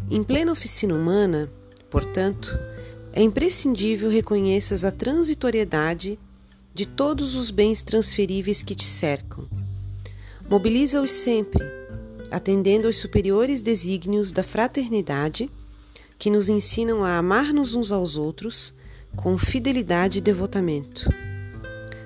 Em 0.09 0.23
plena 0.23 0.53
oficina 0.53 0.95
humana, 0.95 1.51
portanto, 1.89 2.57
é 3.11 3.21
imprescindível 3.21 4.09
reconheças 4.09 4.85
a 4.85 4.89
transitoriedade 4.89 6.17
de 6.73 6.85
todos 6.85 7.35
os 7.35 7.51
bens 7.51 7.83
transferíveis 7.83 8.63
que 8.63 8.73
te 8.73 8.85
cercam. 8.85 9.49
Mobiliza-os 10.49 11.11
sempre, 11.11 11.61
atendendo 12.31 12.87
aos 12.87 12.95
superiores 12.95 13.61
desígnios 13.61 14.31
da 14.31 14.41
fraternidade 14.41 15.51
que 16.17 16.29
nos 16.29 16.47
ensinam 16.47 17.03
a 17.03 17.17
amar-nos 17.17 17.75
uns 17.75 17.91
aos 17.91 18.15
outros 18.15 18.73
com 19.13 19.37
fidelidade 19.37 20.19
e 20.19 20.21
devotamento. 20.21 21.09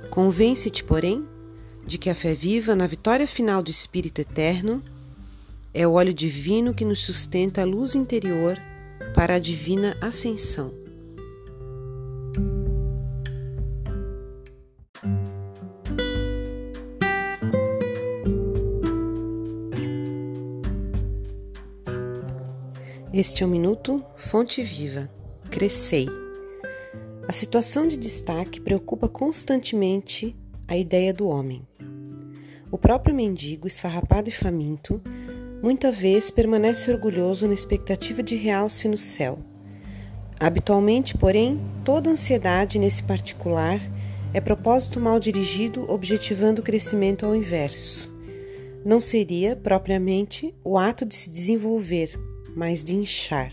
Convence-te, 0.10 0.84
porém, 0.84 1.24
de 1.88 1.98
que 1.98 2.10
a 2.10 2.16
fé 2.16 2.34
viva 2.34 2.76
na 2.76 2.86
vitória 2.86 3.26
final 3.26 3.64
do 3.64 3.72
Espírito 3.72 4.20
Eterno 4.20 4.84
é 5.74 5.88
o 5.88 5.94
óleo 5.94 6.14
divino 6.14 6.74
que 6.74 6.84
nos 6.84 7.06
sustenta 7.06 7.62
a 7.62 7.66
luz 7.66 7.96
interior 7.96 8.60
para 9.16 9.36
a 9.36 9.40
divina 9.40 9.98
ascensão. 10.02 10.74
Este 23.14 23.42
é 23.42 23.46
o 23.46 23.50
Minuto 23.50 24.04
Fonte 24.18 24.62
Viva. 24.62 25.10
Crescei. 25.50 26.08
A 27.28 27.32
situação 27.32 27.88
de 27.88 27.98
destaque 27.98 28.60
preocupa 28.60 29.08
constantemente 29.08 30.36
a 30.68 30.78
ideia 30.78 31.14
do 31.14 31.28
homem. 31.28 31.66
O 32.70 32.78
próprio 32.78 33.16
mendigo, 33.16 33.68
esfarrapado 33.68 34.28
e 34.30 34.32
faminto, 34.32 35.02
muita 35.62 35.92
vez 35.92 36.30
permanece 36.30 36.92
orgulhoso 36.92 37.48
na 37.48 37.54
expectativa 37.54 38.22
de 38.22 38.36
realce 38.36 38.88
no 38.88 38.98
céu. 38.98 39.40
Habitualmente, 40.40 41.18
porém, 41.18 41.62
toda 41.84 42.10
ansiedade 42.10 42.78
nesse 42.78 43.02
particular 43.04 43.80
é 44.34 44.42
propósito 44.42 45.00
mal 45.00 45.20
dirigido 45.20 45.90
objetivando 45.90 46.62
o 46.62 46.64
crescimento 46.64 47.26
ao 47.26 47.36
inverso. 47.36 48.12
Não 48.86 49.00
seria, 49.00 49.56
propriamente, 49.56 50.54
o 50.64 50.78
ato 50.78 51.06
de 51.06 51.16
se 51.16 51.30
desenvolver, 51.30 52.20
mas 52.56 52.84
de 52.84 52.96
inchar. 52.96 53.52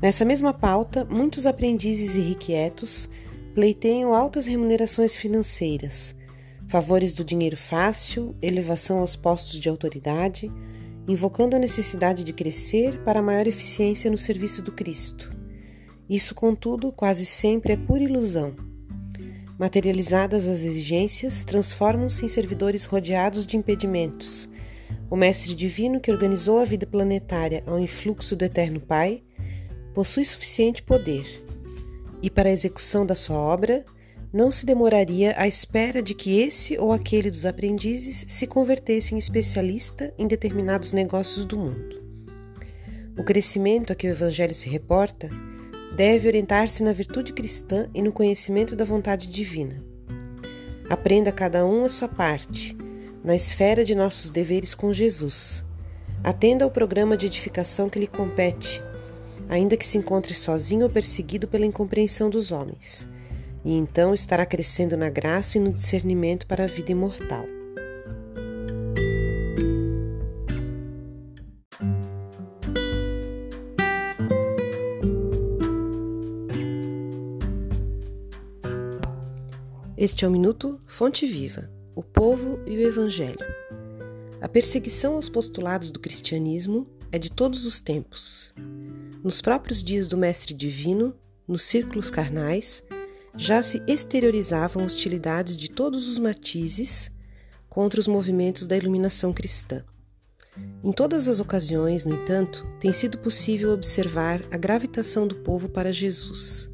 Nessa 0.00 0.24
mesma 0.24 0.52
pauta, 0.52 1.04
muitos 1.04 1.46
aprendizes 1.46 2.16
irrequietos 2.16 3.08
pleiteiam 3.54 4.14
altas 4.14 4.46
remunerações 4.46 5.16
financeiras, 5.16 6.14
favores 6.70 7.14
do 7.14 7.24
dinheiro 7.24 7.56
fácil, 7.56 8.36
elevação 8.40 9.00
aos 9.00 9.16
postos 9.16 9.58
de 9.58 9.68
autoridade, 9.68 10.48
invocando 11.08 11.56
a 11.56 11.58
necessidade 11.58 12.22
de 12.22 12.32
crescer 12.32 13.02
para 13.02 13.20
maior 13.20 13.48
eficiência 13.48 14.08
no 14.08 14.16
serviço 14.16 14.62
do 14.62 14.70
Cristo. 14.70 15.36
Isso, 16.08 16.32
contudo, 16.32 16.92
quase 16.92 17.26
sempre 17.26 17.72
é 17.72 17.76
pura 17.76 18.04
ilusão. 18.04 18.54
Materializadas 19.58 20.46
as 20.46 20.60
exigências, 20.60 21.44
transformam-se 21.44 22.24
em 22.24 22.28
servidores 22.28 22.84
rodeados 22.84 23.44
de 23.44 23.56
impedimentos. 23.56 24.48
O 25.10 25.16
Mestre 25.16 25.56
Divino, 25.56 25.98
que 26.00 26.12
organizou 26.12 26.60
a 26.60 26.64
vida 26.64 26.86
planetária 26.86 27.64
ao 27.66 27.80
influxo 27.80 28.36
do 28.36 28.44
Eterno 28.44 28.78
Pai, 28.78 29.24
possui 29.92 30.24
suficiente 30.24 30.84
poder. 30.84 31.44
E 32.22 32.30
para 32.30 32.48
a 32.48 32.52
execução 32.52 33.04
da 33.04 33.16
sua 33.16 33.38
obra, 33.38 33.84
não 34.32 34.52
se 34.52 34.64
demoraria 34.64 35.34
à 35.36 35.48
espera 35.48 36.00
de 36.00 36.14
que 36.14 36.40
esse 36.40 36.78
ou 36.78 36.92
aquele 36.92 37.30
dos 37.30 37.44
aprendizes 37.44 38.24
se 38.28 38.46
convertesse 38.46 39.14
em 39.14 39.18
especialista 39.18 40.14
em 40.16 40.26
determinados 40.26 40.92
negócios 40.92 41.44
do 41.44 41.58
mundo. 41.58 42.00
O 43.18 43.24
crescimento 43.24 43.92
a 43.92 43.96
que 43.96 44.06
o 44.06 44.10
Evangelho 44.10 44.54
se 44.54 44.68
reporta 44.68 45.28
deve 45.96 46.28
orientar-se 46.28 46.82
na 46.82 46.92
virtude 46.92 47.32
cristã 47.32 47.88
e 47.92 48.00
no 48.00 48.12
conhecimento 48.12 48.76
da 48.76 48.84
vontade 48.84 49.26
divina. 49.26 49.82
Aprenda 50.88 51.32
cada 51.32 51.66
um 51.66 51.84
a 51.84 51.88
sua 51.88 52.08
parte, 52.08 52.76
na 53.22 53.34
esfera 53.34 53.84
de 53.84 53.94
nossos 53.94 54.30
deveres 54.30 54.74
com 54.74 54.92
Jesus. 54.92 55.64
Atenda 56.22 56.64
ao 56.64 56.70
programa 56.70 57.16
de 57.16 57.26
edificação 57.26 57.90
que 57.90 57.98
lhe 57.98 58.06
compete, 58.06 58.80
ainda 59.48 59.76
que 59.76 59.86
se 59.86 59.98
encontre 59.98 60.34
sozinho 60.34 60.84
ou 60.84 60.90
perseguido 60.90 61.48
pela 61.48 61.66
incompreensão 61.66 62.30
dos 62.30 62.52
homens 62.52 63.08
e 63.64 63.74
então 63.74 64.14
estará 64.14 64.46
crescendo 64.46 64.96
na 64.96 65.10
graça 65.10 65.58
e 65.58 65.60
no 65.60 65.72
discernimento 65.72 66.46
para 66.46 66.64
a 66.64 66.66
vida 66.66 66.92
imortal. 66.92 67.44
Este 79.96 80.24
é 80.24 80.28
o 80.28 80.30
Minuto 80.30 80.80
Fonte 80.86 81.26
Viva, 81.26 81.70
o 81.94 82.02
povo 82.02 82.58
e 82.66 82.74
o 82.74 82.80
Evangelho. 82.80 83.44
A 84.40 84.48
perseguição 84.48 85.12
aos 85.16 85.28
postulados 85.28 85.90
do 85.90 86.00
cristianismo 86.00 86.88
é 87.12 87.18
de 87.18 87.30
todos 87.30 87.66
os 87.66 87.82
tempos. 87.82 88.54
Nos 89.22 89.42
próprios 89.42 89.82
dias 89.82 90.06
do 90.06 90.16
Mestre 90.16 90.54
Divino, 90.54 91.14
nos 91.46 91.64
círculos 91.64 92.10
carnais, 92.10 92.82
já 93.36 93.62
se 93.62 93.82
exteriorizavam 93.86 94.84
hostilidades 94.84 95.56
de 95.56 95.70
todos 95.70 96.08
os 96.08 96.18
matizes 96.18 97.10
contra 97.68 98.00
os 98.00 98.08
movimentos 98.08 98.66
da 98.66 98.76
iluminação 98.76 99.32
cristã. 99.32 99.84
Em 100.82 100.92
todas 100.92 101.28
as 101.28 101.38
ocasiões, 101.38 102.04
no 102.04 102.14
entanto, 102.14 102.66
tem 102.80 102.92
sido 102.92 103.18
possível 103.18 103.70
observar 103.70 104.40
a 104.50 104.56
gravitação 104.56 105.26
do 105.26 105.36
povo 105.36 105.68
para 105.68 105.92
Jesus. 105.92 106.68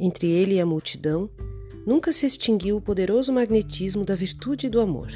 Entre 0.00 0.26
ele 0.26 0.54
e 0.54 0.60
a 0.60 0.66
multidão, 0.66 1.30
nunca 1.86 2.12
se 2.12 2.26
extinguiu 2.26 2.76
o 2.76 2.80
poderoso 2.80 3.32
magnetismo 3.32 4.04
da 4.04 4.14
virtude 4.14 4.66
e 4.66 4.70
do 4.70 4.80
amor. 4.80 5.10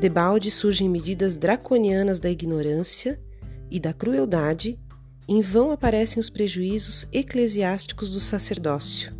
Debalde 0.00 0.50
surgem 0.50 0.88
medidas 0.88 1.36
draconianas 1.36 2.18
da 2.18 2.30
ignorância 2.30 3.20
e 3.70 3.78
da 3.78 3.92
crueldade, 3.92 4.78
em 5.28 5.40
vão 5.40 5.70
aparecem 5.70 6.20
os 6.20 6.30
prejuízos 6.30 7.06
eclesiásticos 7.12 8.08
do 8.10 8.20
sacerdócio 8.20 9.17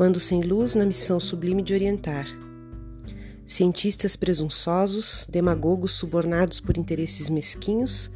quando 0.00 0.18
sem 0.18 0.40
luz 0.40 0.74
na 0.74 0.86
missão 0.86 1.20
sublime 1.20 1.62
de 1.62 1.74
orientar. 1.74 2.26
Cientistas 3.44 4.16
presunçosos, 4.16 5.26
demagogos 5.28 5.92
subornados 5.92 6.58
por 6.58 6.78
interesses 6.78 7.28
mesquinhos, 7.28 8.10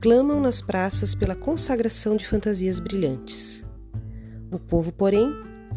clamam 0.00 0.40
nas 0.40 0.60
praças 0.60 1.14
pela 1.14 1.36
consagração 1.36 2.16
de 2.16 2.26
fantasias 2.26 2.80
brilhantes. 2.80 3.64
O 4.50 4.58
povo, 4.58 4.90
porém, 4.90 5.32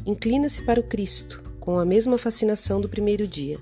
inclina-se 0.08 0.64
para 0.64 0.80
o 0.80 0.88
Cristo, 0.88 1.44
com 1.60 1.78
a 1.78 1.86
mesma 1.86 2.18
fascinação 2.18 2.82
do 2.82 2.90
primeiro 2.90 3.28
dia. 3.28 3.60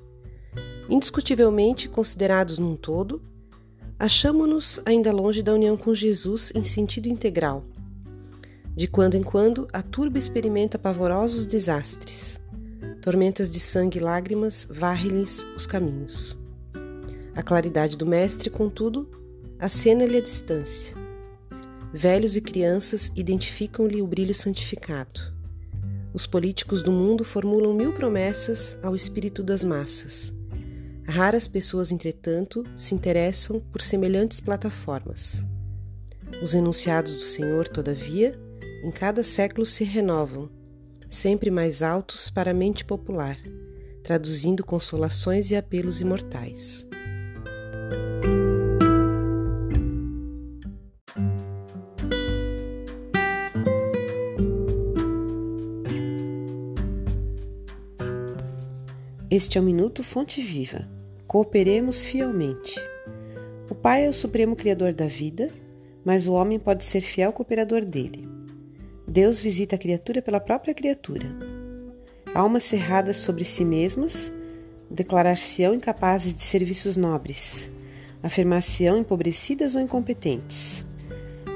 Indiscutivelmente 0.90 1.90
considerados 1.90 2.58
num 2.58 2.78
todo, 2.78 3.22
achamo-nos 4.00 4.80
ainda 4.86 5.12
longe 5.12 5.44
da 5.44 5.54
união 5.54 5.76
com 5.76 5.94
Jesus 5.94 6.54
em 6.56 6.64
sentido 6.64 7.10
integral 7.10 7.66
de 8.76 8.88
quando 8.88 9.16
em 9.16 9.24
quando, 9.24 9.68
a 9.74 9.82
turba 9.82 10.18
experimenta 10.18 10.80
pavorosos 10.80 11.46
desastres. 11.46 12.40
Tormentas 13.02 13.50
de 13.50 13.60
sangue 13.60 13.98
e 13.98 14.02
lágrimas 14.02 14.68
varrem-lhes 14.70 15.46
os 15.56 15.68
caminhos. 15.68 16.40
A 17.36 17.44
claridade 17.44 17.98
do 17.98 18.06
Mestre, 18.06 18.50
contudo, 18.50 19.10
acena-lhe 19.60 20.18
a 20.18 20.22
distância. 20.22 20.96
Velhos 21.94 22.36
e 22.36 22.42
crianças 22.42 23.12
identificam-lhe 23.16 24.02
o 24.02 24.08
brilho 24.08 24.34
santificado. 24.34 25.20
Os 26.14 26.26
políticos 26.26 26.82
do 26.82 26.92
mundo 26.92 27.24
formulam 27.24 27.74
mil 27.74 27.94
promessas 27.94 28.78
ao 28.82 28.96
espírito 28.96 29.44
das 29.44 29.64
massas. 29.64 30.34
Raras 31.06 31.48
pessoas, 31.48 31.92
entretanto, 31.92 32.64
se 32.76 32.96
interessam 32.96 33.60
por 33.72 33.82
semelhantes 33.82 34.40
plataformas. 34.40 35.44
Os 36.42 36.54
enunciados 36.54 37.14
do 37.14 37.22
Senhor, 37.22 37.68
todavia, 37.68 38.40
em 38.84 38.90
cada 38.92 39.22
século 39.24 39.66
se 39.66 39.84
renovam, 39.84 40.50
sempre 41.08 41.52
mais 41.52 41.84
altos 41.84 42.30
para 42.30 42.52
a 42.52 42.54
mente 42.54 42.84
popular, 42.84 43.38
traduzindo 44.04 44.64
consolações 44.66 45.52
e 45.52 45.56
apelos 45.56 46.02
imortais. 46.02 46.88
Este 59.30 59.58
é 59.58 59.62
o 59.62 59.64
Minuto 59.64 60.04
Fonte 60.04 60.42
Viva. 60.42 60.90
Cooperemos 61.26 62.04
fielmente. 62.04 62.76
O 63.70 63.76
Pai 63.76 64.06
é 64.06 64.10
o 64.10 64.14
supremo 64.14 64.58
Criador 64.58 64.92
da 64.92 65.08
vida, 65.08 65.50
mas 66.04 66.28
o 66.28 66.34
homem 66.34 66.60
pode 66.60 66.84
ser 66.84 67.00
fiel 67.00 67.32
cooperador 67.32 67.86
dele. 67.86 68.31
Deus 69.12 69.42
visita 69.42 69.76
a 69.76 69.78
criatura 69.78 70.22
pela 70.22 70.40
própria 70.40 70.74
criatura. 70.74 71.28
Almas 72.34 72.64
cerradas 72.64 73.18
sobre 73.18 73.44
si 73.44 73.66
mesmas 73.66 74.32
declarar-se-ão 74.90 75.76
incapazes 75.76 76.34
de 76.34 76.42
serviços 76.44 76.96
nobres, 76.96 77.70
afirmar-se-ão 78.24 78.98
empobrecidas 78.98 79.76
ou 79.76 79.82
incompetentes. 79.82 80.86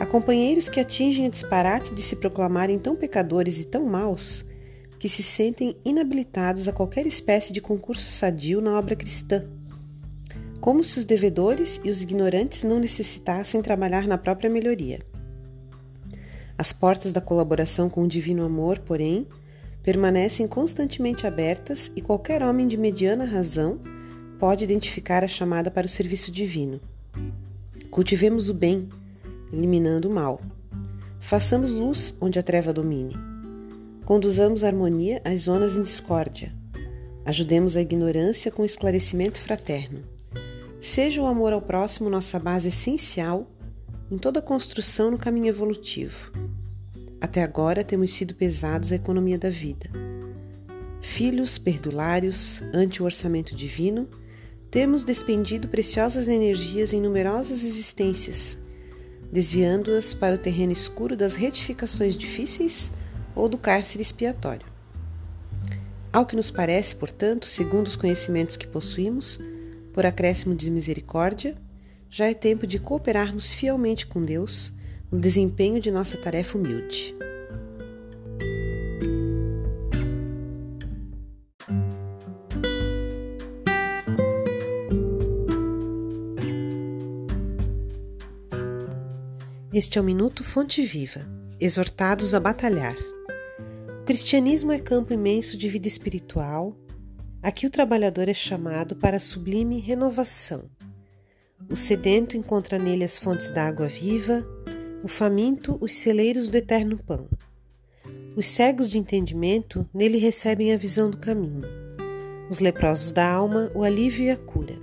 Há 0.01 0.06
companheiros 0.06 0.68
que 0.68 0.82
atingem 0.82 1.28
o 1.28 1.32
disparate 1.32 1.93
de 1.93 2.01
se 2.01 2.18
proclamarem 2.18 2.78
tão 2.78 2.93
pecadores 2.93 3.62
e 3.62 3.64
tão 3.64 3.86
maus 3.86 4.45
que 4.99 5.08
se 5.08 5.24
sentem 5.24 5.78
inabilitados 5.86 6.68
a 6.68 6.74
qualquer 6.74 7.08
espécie 7.08 7.53
de 7.53 7.62
concurso 7.62 8.12
sadio 8.12 8.60
na 8.60 8.78
obra 8.78 8.97
cristã. 8.97 9.45
Como 10.60 10.84
se 10.84 10.99
os 10.99 11.06
devedores 11.06 11.80
e 11.86 11.89
os 11.89 12.01
ignorantes 12.01 12.64
não 12.64 12.82
necessitassem 12.82 13.62
trabalhar 13.62 14.06
na 14.08 14.18
própria 14.18 14.49
melhoria. 14.49 14.99
As 16.58 16.72
portas 16.72 17.12
da 17.12 17.20
colaboração 17.20 17.89
com 17.89 18.03
o 18.03 18.08
Divino 18.08 18.45
Amor, 18.45 18.80
porém, 18.80 19.28
permanecem 19.84 20.47
constantemente 20.47 21.28
abertas 21.28 21.91
e 21.95 22.01
qualquer 22.01 22.41
homem 22.41 22.68
de 22.68 22.78
mediana 22.78 23.26
razão 23.26 23.80
pode 24.39 24.64
identificar 24.64 25.24
a 25.24 25.28
chamada 25.28 25.70
para 25.70 25.86
o 25.86 25.89
serviço 25.89 26.32
divino. 26.32 26.80
Cultivemos 27.91 28.49
o 28.49 28.53
bem, 28.53 28.89
eliminando 29.51 30.10
o 30.10 30.14
mal. 30.14 30.41
Façamos 31.20 31.72
luz 31.72 32.16
onde 32.22 32.39
a 32.39 32.43
treva 32.43 32.72
domine. 32.72 33.16
Conduzamos 34.06 34.64
a 34.64 34.68
harmonia 34.68 35.22
às 35.26 35.41
zonas 35.41 35.76
em 35.76 35.82
discórdia. 35.82 36.53
Ajudemos 37.26 37.76
a 37.76 37.82
ignorância 37.82 38.51
com 38.51 38.64
esclarecimento 38.64 39.41
fraterno. 39.41 40.03
Seja 40.80 41.22
o 41.22 41.26
amor 41.26 41.53
ao 41.53 41.62
próximo 41.62 42.10
nossa 42.10 42.38
base 42.38 42.70
essencial 42.70 43.47
em 44.12 44.18
toda 44.18 44.41
construção 44.41 45.10
no 45.10 45.18
caminho 45.18 45.47
evolutivo. 45.47 46.32
Até 47.26 47.41
agora 47.41 47.84
temos 47.84 48.13
sido 48.13 48.36
pesados 48.36 48.91
à 48.91 48.95
economia 48.97 49.36
da 49.36 49.49
vida. 49.49 49.89
Filhos 51.01 51.57
perdulários 51.57 52.61
ante 52.71 53.01
o 53.01 53.05
orçamento 53.05 53.55
divino, 53.55 54.07
temos 54.69 55.03
despendido 55.03 55.67
preciosas 55.67 56.28
energias 56.28 56.93
em 56.93 57.01
numerosas 57.01 57.63
existências, 57.63 58.59
desviando-as 59.32 60.13
para 60.13 60.36
o 60.36 60.38
terreno 60.38 60.71
escuro 60.71 61.17
das 61.17 61.34
retificações 61.34 62.15
difíceis 62.15 62.91
ou 63.34 63.49
do 63.49 63.57
cárcere 63.57 64.03
expiatório. 64.03 64.67
Ao 66.13 66.28
que 66.28 66.36
nos 66.36 66.51
parece, 66.51 66.95
portanto, 66.95 67.47
segundo 67.47 67.88
os 67.88 67.95
conhecimentos 67.95 68.55
que 68.55 68.67
possuímos, 68.67 69.39
por 69.95 70.05
acréscimo 70.05 70.53
de 70.53 70.69
misericórdia, 70.69 71.57
já 72.07 72.30
é 72.30 72.36
tempo 72.36 72.67
de 72.67 72.78
cooperarmos 72.78 73.51
fielmente 73.51 74.05
com 74.05 74.21
Deus 74.21 74.74
no 75.16 75.22
desempenho 75.22 75.80
de 75.80 75.89
nossa 75.89 76.18
tarefa 76.18 76.57
humilde. 76.57 77.16
Este 89.74 89.97
é 89.97 90.01
o 90.01 90.03
Minuto 90.03 90.43
Fonte 90.43 90.84
Viva, 90.84 91.22
exortados 91.59 92.34
a 92.34 92.39
batalhar. 92.39 92.95
O 94.01 94.05
cristianismo 94.05 94.74
é 94.74 94.80
campo 94.80 95.13
imenso 95.13 95.57
de 95.57 95.70
vida 95.70 95.88
espiritual. 95.88 96.78
Aqui 97.41 97.66
o 97.66 97.70
trabalhador 97.70 98.28
é 98.28 98.34
chamado 98.34 98.97
para 98.97 99.18
a 99.18 99.20
sublime 99.20 99.80
renovação. 99.80 100.70
O 101.70 101.76
sedento 101.76 102.36
encontra 102.36 102.78
nele 102.78 103.03
as 103.05 103.18
fontes 103.18 103.49
da 103.49 103.66
água 103.66 103.88
viva, 103.88 104.45
o 105.04 105.08
faminto 105.08 105.78
os 105.82 105.96
celeiros 105.96 106.50
do 106.50 106.56
eterno 106.58 106.98
pão. 106.98 107.28
Os 108.36 108.48
cegos 108.48 108.89
de 108.89 108.98
entendimento 108.98 109.88
nele 109.93 110.18
recebem 110.18 110.74
a 110.74 110.78
visão 110.78 111.10
do 111.10 111.18
caminho. 111.18 111.64
Os 112.50 112.60
leprosos 112.60 113.14
da 113.14 113.28
alma, 113.30 113.72
o 113.74 113.84
alívio 113.84 114.26
e 114.26 114.30
a 114.30 114.38
cura. 114.38 114.78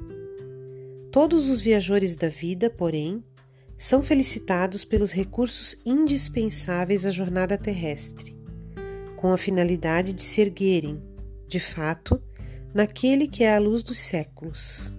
Todos 1.10 1.50
os 1.50 1.60
viajores 1.60 2.16
da 2.16 2.28
vida, 2.28 2.70
porém, 2.70 3.22
são 3.76 4.02
felicitados 4.02 4.84
pelos 4.84 5.12
recursos 5.12 5.76
indispensáveis 5.84 7.04
à 7.04 7.10
jornada 7.10 7.58
terrestre, 7.58 8.34
com 9.16 9.32
a 9.32 9.36
finalidade 9.36 10.12
de 10.12 10.22
se 10.22 10.40
erguerem, 10.40 11.02
de 11.46 11.60
fato, 11.60 12.22
naquele 12.72 13.28
que 13.28 13.44
é 13.44 13.54
a 13.54 13.58
luz 13.58 13.82
dos 13.82 13.98
séculos. 13.98 14.98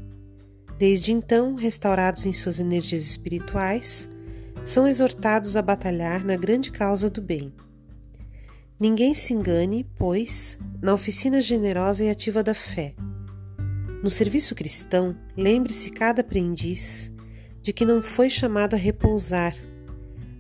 Desde 0.77 1.11
então, 1.11 1.55
restaurados 1.55 2.25
em 2.25 2.33
suas 2.33 2.59
energias 2.59 3.03
espirituais, 3.03 4.09
são 4.65 4.87
exortados 4.87 5.57
a 5.57 5.61
batalhar 5.61 6.23
na 6.23 6.35
grande 6.35 6.71
causa 6.71 7.09
do 7.09 7.21
bem. 7.21 7.53
Ninguém 8.79 9.13
se 9.13 9.33
engane, 9.33 9.85
pois, 9.97 10.59
na 10.81 10.93
oficina 10.93 11.41
generosa 11.41 12.03
e 12.03 12.09
ativa 12.09 12.41
da 12.41 12.53
fé. 12.53 12.95
No 14.01 14.09
serviço 14.09 14.55
cristão, 14.55 15.15
lembre-se 15.37 15.91
cada 15.91 16.21
aprendiz 16.21 17.13
de 17.61 17.71
que 17.71 17.85
não 17.85 18.01
foi 18.01 18.29
chamado 18.29 18.73
a 18.73 18.77
repousar, 18.77 19.55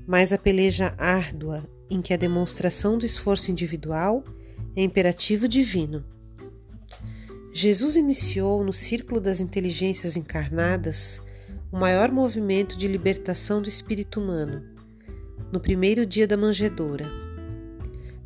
mas 0.05 0.33
a 0.33 0.37
peleja 0.37 0.93
árdua 0.97 1.65
em 1.89 2.01
que 2.01 2.13
a 2.13 2.17
demonstração 2.17 2.97
do 2.97 3.05
esforço 3.05 3.51
individual 3.51 4.23
é 4.75 4.81
imperativo 4.81 5.47
divino. 5.47 6.03
Jesus 7.53 7.95
iniciou 7.95 8.63
no 8.63 8.73
círculo 8.73 9.21
das 9.21 9.39
inteligências 9.39 10.17
encarnadas 10.17 11.21
o 11.73 11.77
maior 11.77 12.09
movimento 12.11 12.77
de 12.77 12.87
libertação 12.87 13.61
do 13.61 13.67
espírito 13.67 14.21
humano, 14.21 14.63
no 15.51 15.59
primeiro 15.59 16.05
dia 16.05 16.25
da 16.25 16.37
manjedoura. 16.37 17.11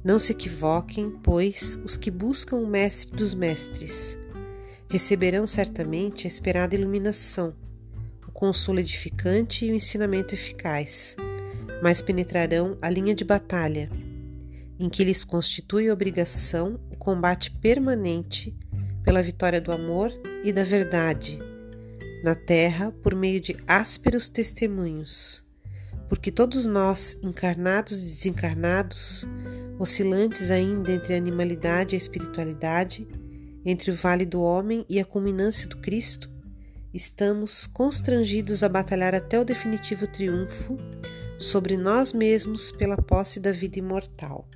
Não 0.04 0.20
se 0.20 0.34
equivoquem, 0.34 1.10
pois, 1.24 1.80
os 1.84 1.98
que 1.98 2.12
buscam 2.12 2.58
o 2.58 2.68
Mestre 2.68 3.16
dos 3.16 3.34
Mestres 3.34 4.20
receberão 4.88 5.48
certamente 5.48 6.28
a 6.28 6.30
esperada 6.30 6.76
iluminação 6.76 7.56
consolo 8.38 8.80
edificante 8.80 9.66
e 9.66 9.72
o 9.72 9.74
ensinamento 9.74 10.36
eficaz, 10.36 11.16
mas 11.82 12.04
penetrarão 12.04 12.78
a 12.80 12.88
linha 12.88 13.16
de 13.16 13.26
batalha, 13.26 13.89
em 14.80 14.88
que 14.88 15.04
lhes 15.04 15.26
constitui 15.26 15.89
obrigação 15.89 16.80
o 16.91 16.95
combate 16.95 17.50
permanente 17.50 18.56
pela 19.04 19.24
vitória 19.24 19.60
do 19.60 19.72
amor 19.72 20.12
e 20.43 20.54
da 20.54 20.64
verdade, 20.64 21.39
na 22.24 22.36
terra 22.36 22.91
por 23.03 23.15
meio 23.15 23.39
de 23.39 23.55
ásperos 23.68 24.28
testemunhos, 24.28 25.45
porque 26.09 26.32
todos 26.32 26.65
nós, 26.65 27.20
encarnados 27.24 28.01
e 28.01 28.05
desencarnados, 28.05 29.28
oscilantes 29.80 30.51
ainda 30.51 30.91
entre 30.91 31.13
a 31.13 31.18
animalidade 31.18 31.93
e 31.93 31.97
a 31.97 31.97
espiritualidade, 31.97 33.07
entre 33.65 33.91
o 33.91 33.95
vale 33.95 34.26
do 34.26 34.41
homem 34.41 34.86
e 34.89 34.99
a 34.99 35.05
culminância 35.05 35.68
do 35.68 35.78
Cristo, 35.78 36.30
estamos 36.93 37.68
constrangidos 37.68 38.63
a 38.63 38.70
batalhar 38.70 39.13
até 39.13 39.39
o 39.39 39.45
definitivo 39.45 40.07
triunfo 40.07 40.78
sobre 41.38 41.78
nós 41.78 42.13
mesmos 42.13 42.72
pela 42.72 42.97
posse 42.97 43.39
da 43.39 43.51
vida 43.51 43.78
imortal. 43.78 44.47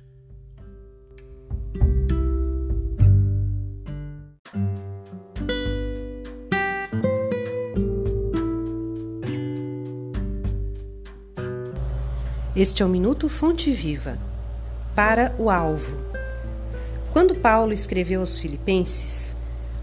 Este 12.54 12.82
é 12.82 12.86
o 12.86 12.88
Minuto 12.88 13.30
Fonte 13.30 13.70
Viva 13.70 14.18
para 14.94 15.34
o 15.38 15.48
alvo. 15.48 15.96
Quando 17.10 17.34
Paulo 17.34 17.72
escreveu 17.72 18.20
aos 18.20 18.38
Filipenses, 18.38 19.34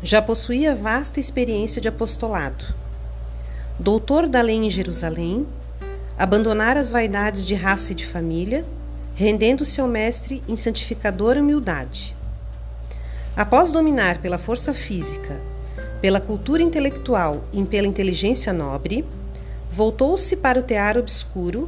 já 0.04 0.22
possuía 0.22 0.76
vasta 0.76 1.20
experiência 1.20 1.82
de 1.82 1.88
apostolado. 1.88 2.64
Doutor 3.80 4.28
da 4.28 4.40
lei 4.40 4.58
em 4.58 4.70
Jerusalém, 4.70 5.48
abandonara 6.16 6.80
as 6.80 6.92
vaidades 6.92 7.44
de 7.44 7.56
raça 7.56 7.92
e 7.92 7.96
de 7.96 8.06
família, 8.06 8.64
rendendo-se 9.16 9.82
ao 9.82 9.88
Mestre 9.88 10.40
em 10.48 10.56
santificadora 10.56 11.42
humildade. 11.42 12.16
Após 13.36 13.72
dominar 13.72 14.20
pela 14.20 14.38
força 14.38 14.76
física, 14.76 15.42
pela 16.04 16.22
cultura 16.22 16.62
intelectual 16.62 17.44
e 17.52 17.64
pela 17.66 17.88
inteligência 17.88 18.54
nobre, 18.54 19.04
voltou-se 19.72 20.38
para 20.38 20.60
o 20.60 20.64
tear 20.64 21.00
obscuro, 21.00 21.68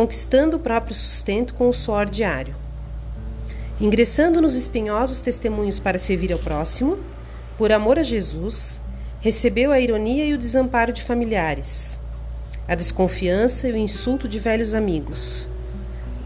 conquistando 0.00 0.56
o 0.56 0.60
próprio 0.60 0.94
sustento 0.94 1.52
com 1.52 1.68
o 1.68 1.74
suor 1.74 2.08
diário. 2.08 2.54
Ingressando 3.78 4.40
nos 4.40 4.54
espinhosos 4.54 5.20
testemunhos 5.20 5.78
para 5.78 5.98
servir 5.98 6.32
ao 6.32 6.38
próximo, 6.38 6.98
por 7.58 7.70
amor 7.70 7.98
a 7.98 8.02
Jesus, 8.02 8.80
recebeu 9.20 9.70
a 9.70 9.78
ironia 9.78 10.24
e 10.24 10.32
o 10.32 10.38
desamparo 10.38 10.90
de 10.90 11.02
familiares, 11.02 11.98
a 12.66 12.74
desconfiança 12.74 13.68
e 13.68 13.72
o 13.72 13.76
insulto 13.76 14.26
de 14.26 14.38
velhos 14.38 14.72
amigos, 14.72 15.46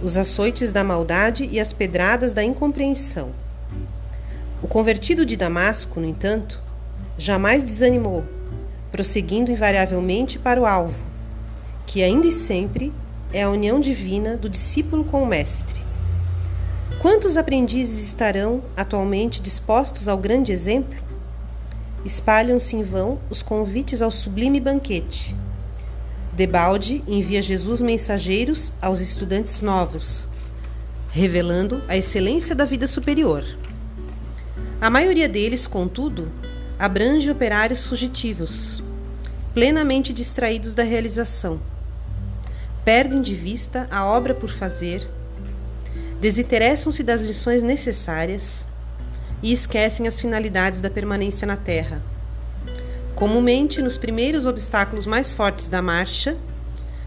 os 0.01 0.17
açoites 0.17 0.71
da 0.71 0.85
maldade 0.85 1.49
e 1.51 1.59
as 1.59 1.73
pedradas 1.73 2.33
da 2.33 2.45
incompreensão. 2.45 3.33
O 4.63 4.69
convertido 4.69 5.27
de 5.27 5.37
Damasco, 5.37 5.99
no 5.99 6.07
entanto, 6.07 6.63
jamais 7.19 7.65
desanimou, 7.65 8.23
prosseguindo 8.93 9.51
invariavelmente 9.51 10.39
para 10.39 10.61
o 10.61 10.65
alvo, 10.65 11.05
que 11.85 12.05
ainda 12.05 12.29
e 12.29 12.33
sempre 12.33 12.93
é 13.35 13.43
a 13.43 13.51
união 13.51 13.79
divina 13.79 14.39
do 14.39 14.49
discípulo 14.49 15.05
com 15.05 15.23
o 15.23 15.27
Mestre. 15.27 15.83
Quantos 17.01 17.37
aprendizes 17.37 18.03
estarão 18.07 18.63
atualmente 18.75 19.43
dispostos 19.43 20.09
ao 20.09 20.17
grande 20.17 20.53
exemplo? 20.53 21.05
espalham-se 22.05 22.77
em 22.77 22.83
vão 22.83 23.19
os 23.31 23.43
convites 23.43 24.03
ao 24.03 24.11
sublime 24.11 24.61
banquete. 24.61 25.35
Debalde 26.33 27.03
envia 27.07 27.41
Jesus 27.41 27.81
mensageiros 27.81 28.73
aos 28.83 29.01
estudantes 29.01 29.61
novos, 29.61 30.29
revelando 31.11 31.83
a 31.89 31.97
excelência 31.97 32.55
da 32.55 32.65
vida 32.65 32.87
superior. 32.87 33.45
A 34.81 34.91
maioria 34.91 35.29
deles, 35.29 35.67
contudo, 35.67 36.31
abrange 36.79 37.31
operários 37.31 37.87
fugitivos, 37.87 38.83
plenamente 39.55 40.13
distraídos 40.13 40.75
da 40.75 40.83
realização. 40.83 41.61
Perdem 42.85 43.23
de 43.23 43.35
vista 43.35 43.89
a 43.91 44.05
obra 44.05 44.35
por 44.35 44.51
fazer, 44.51 45.09
desinteressam-se 46.21 47.03
das 47.03 47.23
lições 47.23 47.63
necessárias 47.63 48.67
e 49.43 49.53
esquecem 49.53 50.07
as 50.07 50.21
finalidades 50.21 50.83
da 50.83 50.91
permanência 50.91 51.47
na 51.47 51.57
Terra. 51.57 52.03
Comumente, 53.15 53.81
nos 53.81 53.97
primeiros 53.97 54.45
obstáculos 54.45 55.07
mais 55.07 55.33
fortes 55.33 55.67
da 55.67 55.81
marcha, 55.81 56.37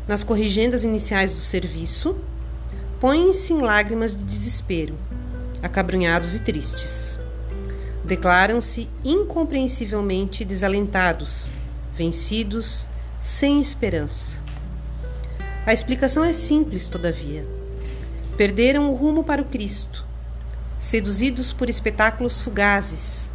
nas 0.07 0.23
corrigendas 0.23 0.84
iniciais 0.84 1.32
do 1.32 1.38
serviço, 1.38 2.17
põem-se 2.99 3.53
em 3.53 3.61
lágrimas 3.61 4.15
de 4.15 4.23
desespero, 4.23 4.97
acabrunhados 5.61 6.36
e 6.36 6.39
tristes. 6.39 7.19
Declaram-se 8.03 8.89
incompreensivelmente 9.03 10.43
desalentados, 10.43 11.51
vencidos, 11.93 12.88
sem 13.21 13.59
esperança. 13.59 14.47
A 15.68 15.74
explicação 15.74 16.24
é 16.24 16.32
simples, 16.32 16.88
todavia. 16.88 17.45
Perderam 18.38 18.89
o 18.89 18.95
rumo 18.95 19.22
para 19.22 19.41
o 19.41 19.45
Cristo, 19.45 20.05
seduzidos 20.80 21.51
por 21.51 21.70
espetáculos 21.70 22.39
fugazes, 22.39 23.30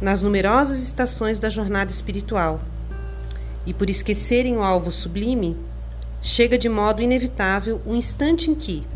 nas 0.00 0.22
numerosas 0.22 0.80
estações 0.80 1.40
da 1.40 1.48
jornada 1.48 1.90
espiritual, 1.90 2.60
e 3.66 3.74
por 3.74 3.90
esquecerem 3.90 4.56
o 4.56 4.62
alvo 4.62 4.92
sublime, 4.92 5.56
chega 6.22 6.56
de 6.56 6.68
modo 6.68 7.02
inevitável 7.02 7.82
o 7.84 7.90
um 7.90 7.96
instante 7.96 8.48
em 8.48 8.54
que, 8.54 8.86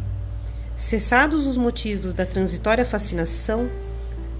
cessados 0.76 1.48
os 1.48 1.56
motivos 1.56 2.14
da 2.14 2.24
transitória 2.24 2.86
fascinação, 2.86 3.68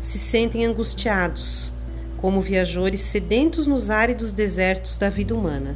se 0.01 0.17
sentem 0.17 0.65
angustiados, 0.65 1.73
como 2.19 2.41
viajores 2.41 3.01
sedentos 3.01 3.67
nos 3.67 3.91
áridos 3.91 4.31
desertos 4.31 4.97
da 4.97 5.09
vida 5.09 5.35
humana. 5.35 5.75